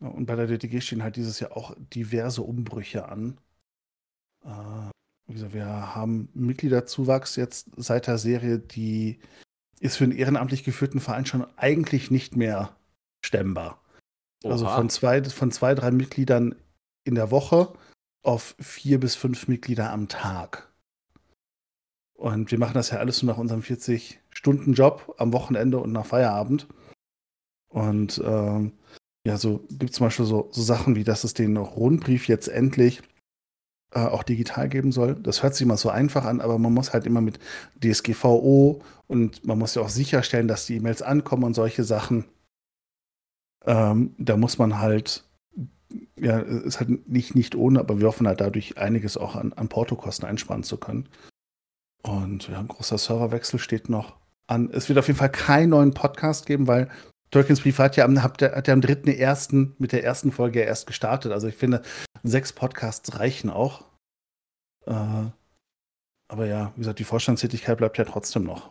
Und 0.00 0.26
bei 0.26 0.36
der 0.36 0.46
DTG 0.46 0.80
stehen 0.80 1.02
halt 1.02 1.16
dieses 1.16 1.40
Jahr 1.40 1.56
auch 1.56 1.74
diverse 1.78 2.42
Umbrüche 2.42 3.08
an. 3.08 3.38
Äh, 4.44 4.90
wie 5.26 5.34
gesagt, 5.34 5.54
wir 5.54 5.94
haben 5.94 6.28
Mitgliederzuwachs 6.34 7.36
jetzt 7.36 7.68
seit 7.76 8.06
der 8.06 8.18
Serie, 8.18 8.58
die 8.58 9.20
ist 9.80 9.96
für 9.96 10.04
einen 10.04 10.12
ehrenamtlich 10.12 10.64
geführten 10.64 11.00
Verein 11.00 11.26
schon 11.26 11.46
eigentlich 11.56 12.10
nicht 12.10 12.36
mehr 12.36 12.76
stemmbar. 13.24 13.80
Oha. 14.44 14.52
Also 14.52 14.66
von 14.66 14.90
zwei, 14.90 15.22
von 15.24 15.50
zwei, 15.50 15.74
drei 15.74 15.90
Mitgliedern 15.90 16.54
in 17.04 17.14
der 17.14 17.30
Woche 17.30 17.72
auf 18.22 18.54
vier 18.60 19.00
bis 19.00 19.14
fünf 19.14 19.48
Mitglieder 19.48 19.90
am 19.90 20.08
Tag. 20.08 20.72
Und 22.14 22.52
wir 22.52 22.58
machen 22.58 22.74
das 22.74 22.90
ja 22.90 22.98
alles 22.98 23.22
nur 23.22 23.32
nach 23.32 23.40
unserem 23.40 23.62
40-Stunden-Job 23.62 25.16
am 25.18 25.32
Wochenende 25.32 25.78
und 25.78 25.90
nach 25.92 26.06
Feierabend. 26.06 26.68
Und 27.68 28.22
ähm, 28.24 28.72
ja, 29.26 29.36
so 29.36 29.66
gibt 29.70 29.90
es 29.90 29.96
zum 29.96 30.06
Beispiel 30.06 30.26
so, 30.26 30.48
so 30.52 30.62
Sachen 30.62 30.94
wie, 30.94 31.04
dass 31.04 31.24
es 31.24 31.34
den 31.34 31.56
Rundbrief 31.56 32.28
jetzt 32.28 32.48
endlich 32.48 33.02
äh, 33.94 34.00
auch 34.00 34.22
digital 34.22 34.68
geben 34.68 34.92
soll. 34.92 35.14
Das 35.14 35.42
hört 35.42 35.54
sich 35.54 35.62
immer 35.62 35.76
so 35.76 35.90
einfach 35.90 36.24
an, 36.24 36.40
aber 36.40 36.58
man 36.58 36.72
muss 36.72 36.92
halt 36.92 37.06
immer 37.06 37.20
mit 37.20 37.38
DSGVO 37.82 38.80
und 39.06 39.44
man 39.46 39.58
muss 39.58 39.74
ja 39.74 39.82
auch 39.82 39.88
sicherstellen, 39.88 40.48
dass 40.48 40.66
die 40.66 40.76
E-Mails 40.76 41.02
ankommen 41.02 41.44
und 41.44 41.54
solche 41.54 41.84
Sachen. 41.84 42.24
Ähm, 43.64 44.14
da 44.18 44.36
muss 44.36 44.58
man 44.58 44.78
halt, 44.78 45.24
ja, 46.18 46.38
ist 46.38 46.80
halt 46.80 47.08
nicht, 47.08 47.34
nicht 47.34 47.54
ohne, 47.54 47.80
aber 47.80 48.00
wir 48.00 48.06
hoffen 48.06 48.26
halt 48.26 48.40
dadurch 48.40 48.78
einiges 48.78 49.16
auch 49.16 49.36
an, 49.36 49.52
an 49.52 49.68
Portokosten 49.68 50.26
einsparen 50.26 50.62
zu 50.62 50.78
können. 50.78 51.08
Und 52.02 52.48
ja, 52.48 52.58
ein 52.58 52.68
großer 52.68 52.98
Serverwechsel 52.98 53.58
steht 53.58 53.88
noch 53.88 54.16
an. 54.46 54.70
Es 54.72 54.88
wird 54.88 54.98
auf 54.98 55.06
jeden 55.06 55.18
Fall 55.18 55.30
keinen 55.30 55.70
neuen 55.70 55.94
Podcast 55.94 56.46
geben, 56.46 56.66
weil 56.66 56.88
Tolkien's 57.32 57.62
Brief 57.62 57.78
hat 57.78 57.96
ja 57.96 58.04
am, 58.04 58.22
hat, 58.22 58.40
hat 58.42 58.68
ja 58.68 58.74
am 58.74 58.80
3.1. 58.80 59.72
mit 59.78 59.92
der 59.92 60.04
ersten 60.04 60.30
Folge 60.30 60.60
erst 60.60 60.86
gestartet. 60.86 61.32
Also 61.32 61.48
ich 61.48 61.56
finde, 61.56 61.82
sechs 62.22 62.52
Podcasts 62.52 63.18
reichen 63.18 63.50
auch. 63.50 63.84
Äh, 64.86 65.26
aber 66.28 66.46
ja, 66.46 66.72
wie 66.76 66.80
gesagt, 66.80 66.98
die 66.98 67.04
Vorstandstätigkeit 67.04 67.78
bleibt 67.78 67.98
ja 67.98 68.04
trotzdem 68.04 68.44
noch. 68.44 68.70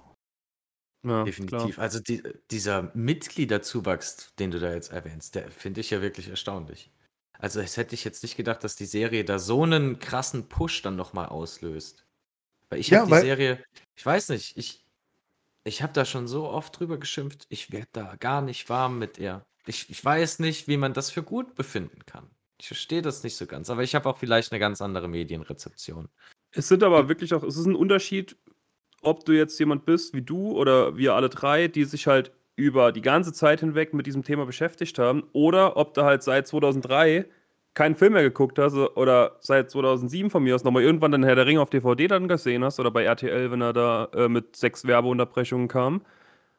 Ja, 1.05 1.23
Definitiv. 1.23 1.75
Klar. 1.75 1.83
Also 1.83 1.99
die, 1.99 2.21
dieser 2.51 2.91
Mitgliederzuwachs, 2.93 4.35
den 4.37 4.51
du 4.51 4.59
da 4.59 4.71
jetzt 4.71 4.91
erwähnst, 4.91 5.33
der 5.33 5.49
finde 5.49 5.81
ich 5.81 5.89
ja 5.89 6.01
wirklich 6.01 6.29
erstaunlich. 6.29 6.91
Also 7.39 7.59
es 7.59 7.75
hätte 7.77 7.95
ich 7.95 8.03
jetzt 8.03 8.21
nicht 8.21 8.37
gedacht, 8.37 8.63
dass 8.63 8.75
die 8.75 8.85
Serie 8.85 9.25
da 9.25 9.39
so 9.39 9.63
einen 9.63 9.97
krassen 9.97 10.47
Push 10.47 10.83
dann 10.83 10.95
nochmal 10.95 11.25
auslöst. 11.25 12.05
Weil 12.69 12.79
ich 12.79 12.89
ja, 12.89 12.99
habe 12.99 13.15
die 13.15 13.21
Serie, 13.21 13.63
ich 13.95 14.05
weiß 14.05 14.29
nicht, 14.29 14.55
ich, 14.57 14.80
ich 15.63 15.81
habe 15.81 15.93
da 15.93 16.05
schon 16.05 16.27
so 16.27 16.47
oft 16.47 16.79
drüber 16.79 16.97
geschimpft, 16.97 17.45
ich 17.49 17.71
werde 17.71 17.89
da 17.93 18.15
gar 18.15 18.41
nicht 18.41 18.69
warm 18.69 18.99
mit 18.99 19.17
ihr. 19.17 19.45
Ich, 19.65 19.89
ich 19.89 20.03
weiß 20.03 20.39
nicht, 20.39 20.67
wie 20.67 20.77
man 20.77 20.93
das 20.93 21.11
für 21.11 21.23
gut 21.23 21.55
befinden 21.55 22.05
kann. 22.05 22.29
Ich 22.59 22.67
verstehe 22.67 23.01
das 23.01 23.23
nicht 23.23 23.35
so 23.35 23.45
ganz, 23.45 23.69
aber 23.69 23.83
ich 23.83 23.95
habe 23.95 24.09
auch 24.09 24.17
vielleicht 24.17 24.51
eine 24.51 24.59
ganz 24.59 24.81
andere 24.81 25.07
Medienrezeption. 25.07 26.09
Es 26.51 26.67
sind 26.67 26.83
aber 26.83 27.09
wirklich 27.09 27.33
auch, 27.33 27.43
es 27.43 27.57
ist 27.57 27.65
ein 27.65 27.75
Unterschied, 27.75 28.37
ob 29.01 29.25
du 29.25 29.31
jetzt 29.33 29.59
jemand 29.59 29.85
bist 29.85 30.13
wie 30.13 30.21
du 30.21 30.51
oder 30.51 30.97
wir 30.97 31.15
alle 31.15 31.29
drei, 31.29 31.67
die 31.67 31.85
sich 31.85 32.07
halt 32.07 32.31
über 32.55 32.91
die 32.91 33.01
ganze 33.01 33.33
Zeit 33.33 33.61
hinweg 33.61 33.93
mit 33.93 34.05
diesem 34.05 34.23
Thema 34.23 34.45
beschäftigt 34.45 34.99
haben, 34.99 35.23
oder 35.33 35.77
ob 35.77 35.93
du 35.93 36.03
halt 36.03 36.21
seit 36.21 36.47
2003 36.47 37.27
keinen 37.73 37.95
Film 37.95 38.13
mehr 38.13 38.23
geguckt 38.23 38.59
hast 38.59 38.75
oder 38.75 39.37
seit 39.39 39.71
2007 39.71 40.29
von 40.29 40.43
mir 40.43 40.55
aus 40.55 40.63
nochmal 40.63 40.83
irgendwann 40.83 41.11
dann 41.11 41.23
Herr 41.23 41.35
der 41.35 41.45
Ringe 41.45 41.61
auf 41.61 41.69
DVD 41.69 42.07
dann 42.07 42.27
gesehen 42.27 42.63
hast 42.63 42.79
oder 42.79 42.91
bei 42.91 43.03
RTL, 43.03 43.51
wenn 43.51 43.61
er 43.61 43.73
da 43.73 44.09
äh, 44.13 44.27
mit 44.27 44.55
sechs 44.55 44.85
Werbeunterbrechungen 44.85 45.67
kam. 45.67 46.01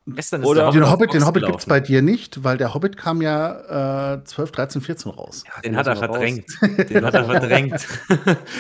Gestern 0.05 0.43
ist 0.43 0.49
Oder 0.49 0.73
der 0.73 0.91
Hobbit, 0.91 1.15
den 1.15 1.25
Hobbit, 1.25 1.47
gibt 1.47 1.61
es 1.61 1.67
bei 1.67 1.79
dir 1.79 2.03
nicht, 2.03 2.43
weil 2.43 2.57
der 2.57 2.75
Hobbit 2.75 2.97
kam 2.97 3.23
ja 3.23 4.15
äh, 4.15 4.25
12, 4.25 4.51
13, 4.51 4.83
14 4.83 5.13
raus. 5.13 5.45
Ja, 5.47 5.61
den, 5.61 5.77
hat 5.77 5.87
er 5.87 5.95
verdrängt. 5.95 6.47
den 6.91 7.05
hat 7.05 7.15
er 7.15 7.25
verdrängt. 7.25 7.81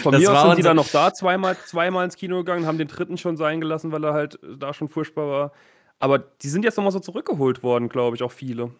Von 0.02 0.12
das 0.12 0.20
mir 0.20 0.30
aus 0.30 0.46
sind 0.46 0.58
die 0.58 0.62
dann 0.62 0.76
noch 0.76 0.88
da 0.88 1.12
zweimal, 1.12 1.56
zweimal 1.66 2.04
ins 2.04 2.14
Kino 2.14 2.36
gegangen, 2.38 2.66
haben 2.66 2.78
den 2.78 2.86
dritten 2.86 3.18
schon 3.18 3.36
sein 3.36 3.60
gelassen, 3.60 3.90
weil 3.90 4.04
er 4.04 4.12
halt 4.12 4.38
da 4.56 4.72
schon 4.72 4.88
furchtbar 4.88 5.28
war. 5.28 5.52
Aber 5.98 6.20
die 6.20 6.48
sind 6.48 6.64
jetzt 6.64 6.76
nochmal 6.76 6.92
so 6.92 7.00
zurückgeholt 7.00 7.64
worden, 7.64 7.88
glaube 7.88 8.14
ich, 8.14 8.22
auch 8.22 8.32
viele. 8.32 8.70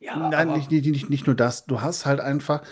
Ja, 0.00 0.16
Nein, 0.16 0.52
nicht, 0.52 0.70
nicht, 0.70 1.10
nicht 1.10 1.26
nur 1.26 1.36
das. 1.36 1.66
Du 1.66 1.80
hast 1.80 2.06
halt 2.06 2.20
einfach, 2.20 2.62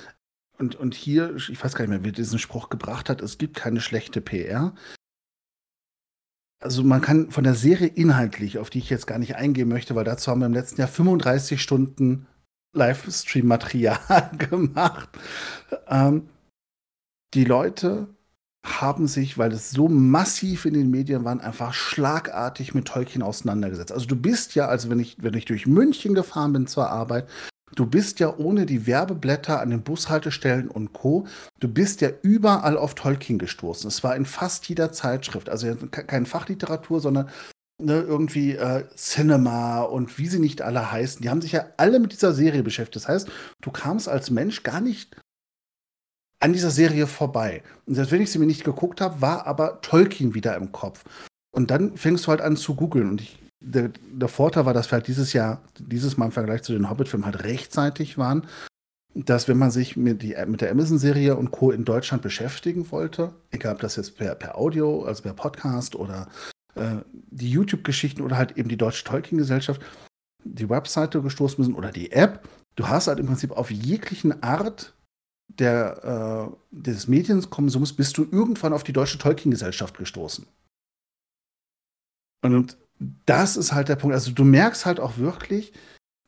und, 0.59 0.75
und 0.77 0.95
hier, 0.95 1.35
ich 1.37 1.63
weiß 1.63 1.75
gar 1.75 1.85
nicht 1.85 1.91
mehr, 1.91 2.05
wer 2.05 2.13
diesen 2.13 2.39
Spruch 2.39 2.69
gebracht 2.69 3.09
hat, 3.09 3.23
es 3.23 3.39
gibt 3.39 3.57
keine 3.57 3.81
schlechte 3.81 4.21
PR 4.21 4.75
also 6.61 6.83
man 6.83 7.01
kann 7.01 7.31
von 7.31 7.45
der 7.45 7.55
Serie 7.55 7.87
inhaltlich, 7.87 8.59
auf 8.59 8.71
die 8.71 8.79
ich 8.79 8.91
jetzt 8.91 9.07
gar 9.07 9.19
nicht 9.19 9.37
eingehen 9.37 9.69
möchte, 9.69 9.95
weil 9.95 10.05
dazu 10.05 10.31
haben 10.31 10.41
wir 10.41 10.47
im 10.47 10.55
letzten 10.55 10.81
Jahr 10.81 10.89
35 10.89 11.63
Stunden 11.63 12.27
Livestream-Material 12.75 14.31
gemacht. 14.39 15.09
Ähm, 15.87 16.29
die 17.35 17.45
Leute 17.45 18.09
haben 18.67 19.07
sich, 19.07 19.39
weil 19.39 19.53
es 19.53 19.71
so 19.71 19.89
massiv 19.89 20.65
in 20.65 20.75
den 20.75 20.91
Medien 20.91 21.25
war, 21.25 21.41
einfach 21.41 21.73
schlagartig 21.73 22.75
mit 22.75 22.87
Tolkien 22.87 23.23
auseinandergesetzt. 23.23 23.93
Also 23.93 24.07
du 24.07 24.17
bist 24.17 24.55
ja, 24.55 24.67
also 24.67 24.91
wenn 24.91 24.99
ich, 24.99 25.17
wenn 25.23 25.35
ich 25.35 25.45
durch 25.45 25.67
München 25.67 26.15
gefahren 26.15 26.53
bin 26.53 26.67
zur 26.67 26.91
Arbeit, 26.91 27.29
Du 27.75 27.87
bist 27.87 28.21
ja 28.21 28.37
ohne 28.37 28.67
die 28.67 28.87
Werbeblätter 28.87 29.61
an 29.61 29.71
den 29.71 29.83
Bushaltestellen 29.83 30.69
und 30.69 30.93
Co. 30.93 31.27
Du 31.61 31.69
bist 31.69 32.01
ja 32.01 32.11
überall 32.23 32.77
auf 32.77 32.95
Tolkien 32.95 33.39
gestoßen. 33.39 33.89
Es 33.89 34.03
war 34.03 34.17
in 34.17 34.27
fast 34.27 34.69
jeder 34.69 34.93
Zeitschrift, 34.93 35.49
also 35.49 35.75
keine 35.91 36.27
Fachliteratur, 36.27 37.01
sondern 37.01 37.29
ne, 37.81 38.01
irgendwie 38.01 38.57
äh, 38.57 38.85
Cinema 38.97 39.83
und 39.83 40.19
wie 40.19 40.29
sie 40.29 40.39
nicht 40.41 40.63
alle 40.63 40.91
heißen. 40.91 41.23
Die 41.23 41.31
haben 41.31 41.41
sich 41.41 41.53
ja 41.53 41.67
alle 41.77 42.01
mit 42.01 42.13
dieser 42.13 42.33
Serie 42.33 42.63
beschäftigt. 42.63 42.97
Das 42.97 43.09
heißt, 43.09 43.29
du 43.61 43.71
kamst 43.71 44.09
als 44.09 44.31
Mensch 44.31 44.63
gar 44.63 44.81
nicht 44.81 45.17
an 46.41 46.53
dieser 46.53 46.71
Serie 46.71 47.07
vorbei. 47.07 47.63
Und 47.87 47.95
selbst 47.95 48.13
wenn 48.13 48.23
ich 48.23 48.31
sie 48.31 48.39
mir 48.39 48.47
nicht 48.47 48.65
geguckt 48.65 49.01
habe, 49.01 49.21
war 49.21 49.47
aber 49.47 49.81
Tolkien 49.81 50.35
wieder 50.35 50.57
im 50.57 50.73
Kopf. 50.73 51.05
Und 51.55 51.71
dann 51.71 51.97
fängst 51.97 52.27
du 52.27 52.31
halt 52.31 52.41
an 52.41 52.57
zu 52.57 52.75
googeln. 52.75 53.11
Und 53.11 53.21
ich 53.21 53.39
der, 53.61 53.91
der, 54.13 54.29
Vorteil 54.29 54.67
war, 54.67 54.75
dass 54.75 54.91
wir 54.91 54.99
halt 54.99 55.09
dieses 55.09 55.33
Jahr, 55.33 55.63
dieses 55.79 56.17
Mal 56.17 56.27
im 56.27 56.33
Vergleich 56.33 56.63
zu 56.63 56.73
den 56.73 56.89
Hobbit-Filmen 56.89 57.27
halt 57.27 57.43
rechtzeitig 57.45 58.19
waren, 58.19 58.47
dass 59.15 59.49
wenn 59.49 59.59
man 59.59 59.71
sich 59.71 59.97
mit, 59.97 60.23
die, 60.23 60.37
mit 60.47 60.61
der 60.61 60.71
Amazon-Serie 60.71 61.37
und 61.37 61.51
Co. 61.51 61.71
in 61.71 61.85
Deutschland 61.85 62.23
beschäftigen 62.23 62.91
wollte, 62.93 63.35
egal 63.51 63.75
ob 63.75 63.81
das 63.81 63.97
jetzt 63.97 64.17
per, 64.17 64.35
per 64.35 64.57
Audio, 64.57 65.05
also 65.05 65.23
per 65.23 65.33
Podcast 65.33 65.97
oder 65.97 66.29
äh, 66.75 66.97
die 67.13 67.51
YouTube-Geschichten 67.51 68.23
oder 68.23 68.37
halt 68.37 68.57
eben 68.57 68.69
die 68.69 68.77
Deutsche 68.77 69.05
Tolkien-Gesellschaft, 69.05 69.81
die 70.45 70.69
Webseite 70.69 71.21
gestoßen 71.21 71.59
müssen 71.59 71.75
oder 71.75 71.91
die 71.91 72.13
App, 72.13 72.49
du 72.77 72.87
hast 72.87 73.09
halt 73.09 73.19
im 73.19 73.27
Prinzip 73.27 73.51
auf 73.53 73.71
jeglichen 73.71 74.43
Art 74.43 74.95
der, 75.49 76.53
äh, 76.53 76.57
des 76.71 77.09
Medienkonsums 77.09 77.95
bist 77.95 78.19
du 78.19 78.23
irgendwann 78.31 78.73
auf 78.73 78.85
die 78.85 78.93
Deutsche 78.93 79.19
Tolkien-Gesellschaft 79.19 79.97
gestoßen. 79.97 80.47
Und 82.45 82.77
das 83.27 83.57
ist 83.57 83.73
halt 83.73 83.89
der 83.89 83.97
Punkt. 83.97 84.15
Also 84.15 84.33
du 84.33 84.45
merkst 84.45 84.87
halt 84.87 85.01
auch 85.01 85.19
wirklich, 85.19 85.73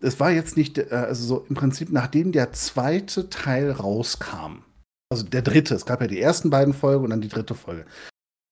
es 0.00 0.20
war 0.20 0.30
jetzt 0.30 0.56
nicht, 0.56 0.78
äh, 0.78 0.88
also 0.90 1.26
so 1.26 1.46
im 1.48 1.54
Prinzip, 1.54 1.90
nachdem 1.90 2.32
der 2.32 2.52
zweite 2.52 3.28
Teil 3.28 3.70
rauskam, 3.70 4.64
also 5.10 5.24
der 5.24 5.42
dritte, 5.42 5.74
es 5.74 5.86
gab 5.86 6.00
ja 6.00 6.06
die 6.06 6.20
ersten 6.20 6.50
beiden 6.50 6.74
Folgen 6.74 7.04
und 7.04 7.10
dann 7.10 7.20
die 7.20 7.28
dritte 7.28 7.54
Folge. 7.54 7.84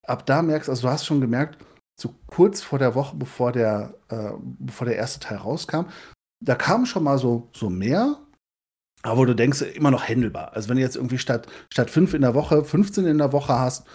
Ab 0.06 0.26
da 0.26 0.42
merkst, 0.42 0.68
also 0.68 0.82
du 0.82 0.88
hast 0.92 1.06
schon 1.06 1.20
gemerkt, 1.20 1.58
so 2.00 2.14
kurz 2.26 2.62
vor 2.62 2.78
der 2.78 2.94
Woche, 2.94 3.16
bevor 3.16 3.52
der, 3.52 3.94
äh, 4.08 4.32
bevor 4.40 4.86
der 4.86 4.96
erste 4.96 5.20
Teil 5.20 5.38
rauskam, 5.38 5.86
da 6.40 6.54
kam 6.54 6.86
schon 6.86 7.04
mal 7.04 7.18
so, 7.18 7.48
so 7.52 7.70
mehr, 7.70 8.18
aber 9.02 9.26
du 9.26 9.34
denkst, 9.34 9.62
immer 9.62 9.90
noch 9.90 10.06
händelbar. 10.06 10.52
Also 10.54 10.68
wenn 10.68 10.76
du 10.76 10.82
jetzt 10.82 10.96
irgendwie 10.96 11.18
statt, 11.18 11.46
statt 11.72 11.90
fünf 11.90 12.14
in 12.14 12.22
der 12.22 12.34
Woche, 12.34 12.64
15 12.64 13.06
in 13.06 13.18
der 13.18 13.32
Woche 13.32 13.58
hast, 13.58 13.86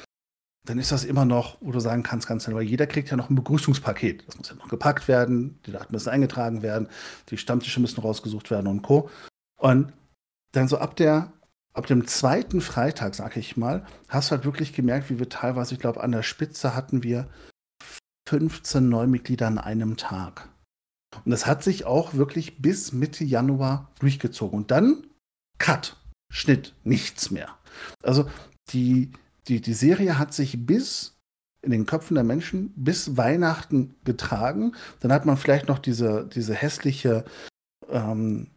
dann 0.66 0.80
ist 0.80 0.92
das 0.92 1.04
immer 1.04 1.26
noch, 1.26 1.58
wo 1.62 1.72
du 1.72 1.80
sagen 1.80 2.04
kannst, 2.04 2.28
ganz 2.28 2.48
weil 2.48 2.64
jeder 2.64 2.88
kriegt 2.88 3.10
ja 3.10 3.18
noch 3.18 3.30
ein 3.30 3.36
Begrüßungspaket. 3.36 4.28
Das 4.28 4.38
muss 4.38 4.50
ja 4.50 4.56
noch 4.56 4.70
gepackt 4.70 5.08
werden, 5.08 5.60
die 5.66 5.72
Daten 5.72 5.92
müssen 5.92 6.10
eingetragen 6.10 6.62
werden, 6.62 6.88
die 7.30 7.38
Stammtische 7.38 7.82
müssen 7.82 8.02
rausgesucht 8.02 8.50
werden 8.50 8.68
und 8.68 8.82
Co. 8.82 9.10
Und 9.60 9.92
dann 10.54 10.68
so 10.68 10.78
ab 10.78 10.96
der, 10.96 11.34
ab 11.74 11.88
dem 11.88 12.08
zweiten 12.08 12.62
Freitag, 12.62 13.16
sag 13.16 13.36
ich 13.36 13.58
mal, 13.58 13.86
hast 14.08 14.30
du 14.30 14.36
halt 14.36 14.46
wirklich 14.46 14.74
gemerkt, 14.74 15.10
wie 15.10 15.20
wir 15.20 15.28
teilweise, 15.28 15.74
ich 15.74 15.82
glaube, 15.82 16.02
an 16.02 16.12
der 16.14 16.24
Spitze 16.24 16.76
hatten 16.76 17.04
wir 17.04 17.28
15 18.30 18.88
Neumitglieder 18.88 19.48
an 19.48 19.58
einem 19.58 19.98
Tag. 19.98 20.50
Und 21.26 21.32
das 21.32 21.46
hat 21.46 21.64
sich 21.64 21.86
auch 21.86 22.14
wirklich 22.14 22.62
bis 22.62 22.94
Mitte 22.94 23.24
Januar 23.24 23.92
durchgezogen. 24.00 24.58
Und 24.58 24.72
dann 24.72 25.08
Cut, 25.60 25.98
Schnitt, 26.32 26.74
nichts 26.84 27.32
mehr. 27.32 27.50
Also 28.02 28.30
die, 28.70 29.12
die, 29.48 29.62
die 29.62 29.74
Serie 29.74 30.18
hat 30.18 30.34
sich 30.34 30.66
bis 30.66 31.18
in 31.62 31.72
den 31.72 31.86
Köpfen 31.86 32.16
der 32.16 32.24
Menschen 32.24 32.74
bis 32.76 33.16
Weihnachten 33.18 33.96
getragen. 34.04 34.74
Dann 35.00 35.14
hat 35.14 35.26
man 35.26 35.38
vielleicht 35.38 35.68
noch 35.68 35.80
diese, 35.80 36.28
diese 36.28 36.54
hässliche 36.54 37.24
ähm, 37.90 38.48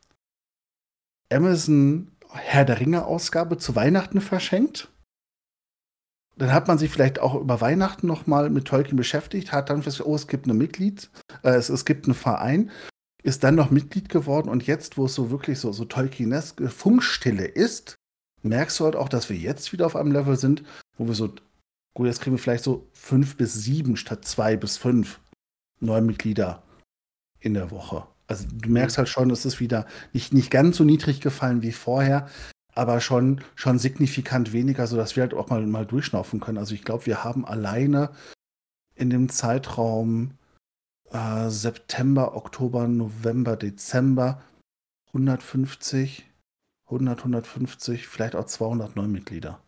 Amazon 1.33 2.11
Herr 2.29 2.65
der 2.65 2.81
Ringe-Ausgabe 2.81 3.59
zu 3.59 3.77
Weihnachten 3.77 4.21
verschenkt. 4.21 4.89
Dann 6.37 6.53
hat 6.53 6.69
man 6.69 6.77
sich 6.77 6.91
vielleicht 6.91 7.19
auch 7.19 7.35
über 7.35 7.61
Weihnachten 7.61 8.07
noch 8.07 8.27
mal 8.27 8.51
mit 8.51 8.67
Tolkien 8.67 8.97
beschäftigt, 8.97 9.53
hat 9.53 9.71
dann 9.71 9.83
festgestellt, 9.83 10.13
oh, 10.13 10.17
es 10.17 10.27
gibt 10.27 10.45
eine 10.45 10.55
Mitglied, 10.55 11.09
äh, 11.43 11.51
es, 11.51 11.71
es 11.71 11.85
gibt 11.85 12.05
einen 12.05 12.15
Verein, 12.15 12.71
ist 13.23 13.43
dann 13.43 13.55
noch 13.55 13.71
Mitglied 13.71 14.09
geworden 14.09 14.51
und 14.51 14.67
jetzt, 14.67 14.99
wo 14.99 15.07
es 15.07 15.15
so 15.15 15.31
wirklich 15.31 15.59
so, 15.59 15.73
so 15.73 15.87
Tolkieneske 15.87 16.69
Funkstille 16.69 17.47
ist, 17.47 17.97
merkst 18.49 18.79
du 18.81 18.85
halt 18.85 18.97
auch, 18.97 19.09
dass 19.09 19.29
wir 19.31 19.37
jetzt 19.37 19.73
wieder 19.73 19.87
auf 19.87 19.97
einem 19.97 20.13
Level 20.13 20.37
sind, 20.37 20.63
wo 20.97 21.07
wir 21.07 21.15
so, 21.15 21.33
gut, 21.95 22.07
jetzt 22.07 22.21
kriegen 22.21 22.37
wir 22.37 22.43
vielleicht 22.43 22.65
so 22.65 22.89
fünf 22.93 23.37
bis 23.37 23.55
sieben 23.55 23.97
statt 23.97 24.25
zwei 24.25 24.57
bis 24.57 24.77
fünf 24.77 25.21
neue 25.81 26.03
Mitglieder 26.03 26.63
in 27.41 27.55
der 27.55 27.71
Woche. 27.71 28.07
Also 28.27 28.47
du 28.53 28.71
merkst 28.71 28.99
halt 28.99 29.09
schon, 29.09 29.31
es 29.31 29.45
ist 29.45 29.61
wieder 29.61 29.87
nicht, 30.13 30.33
nicht 30.33 30.51
ganz 30.51 30.79
so 30.79 30.85
niedrig 30.85 31.21
gefallen 31.21 31.63
wie 31.63 31.73
vorher, 31.73 32.29
aber 32.75 33.01
schon, 33.01 33.41
schon 33.55 33.79
signifikant 33.79 34.53
weniger, 34.53 34.87
sodass 34.87 35.17
wir 35.17 35.23
halt 35.23 35.35
auch 35.35 35.49
mal, 35.49 35.65
mal 35.67 35.87
durchschnaufen 35.87 36.41
können. 36.41 36.59
Also 36.59 36.75
ich 36.75 36.85
glaube, 36.85 37.07
wir 37.07 37.25
haben 37.25 37.45
alleine 37.47 38.11
in 38.95 39.11
dem 39.11 39.29
Zeitraum 39.29 40.33
äh, 41.11 41.49
September, 41.49 42.37
Oktober, 42.37 42.89
November, 42.89 43.57
Dezember 43.57 44.43
150 45.09 46.27
100, 46.87 47.19
150, 47.19 48.07
vielleicht 48.07 48.37
auch 48.37 48.47
200 48.47 48.97
Neumitglieder. 48.97 49.61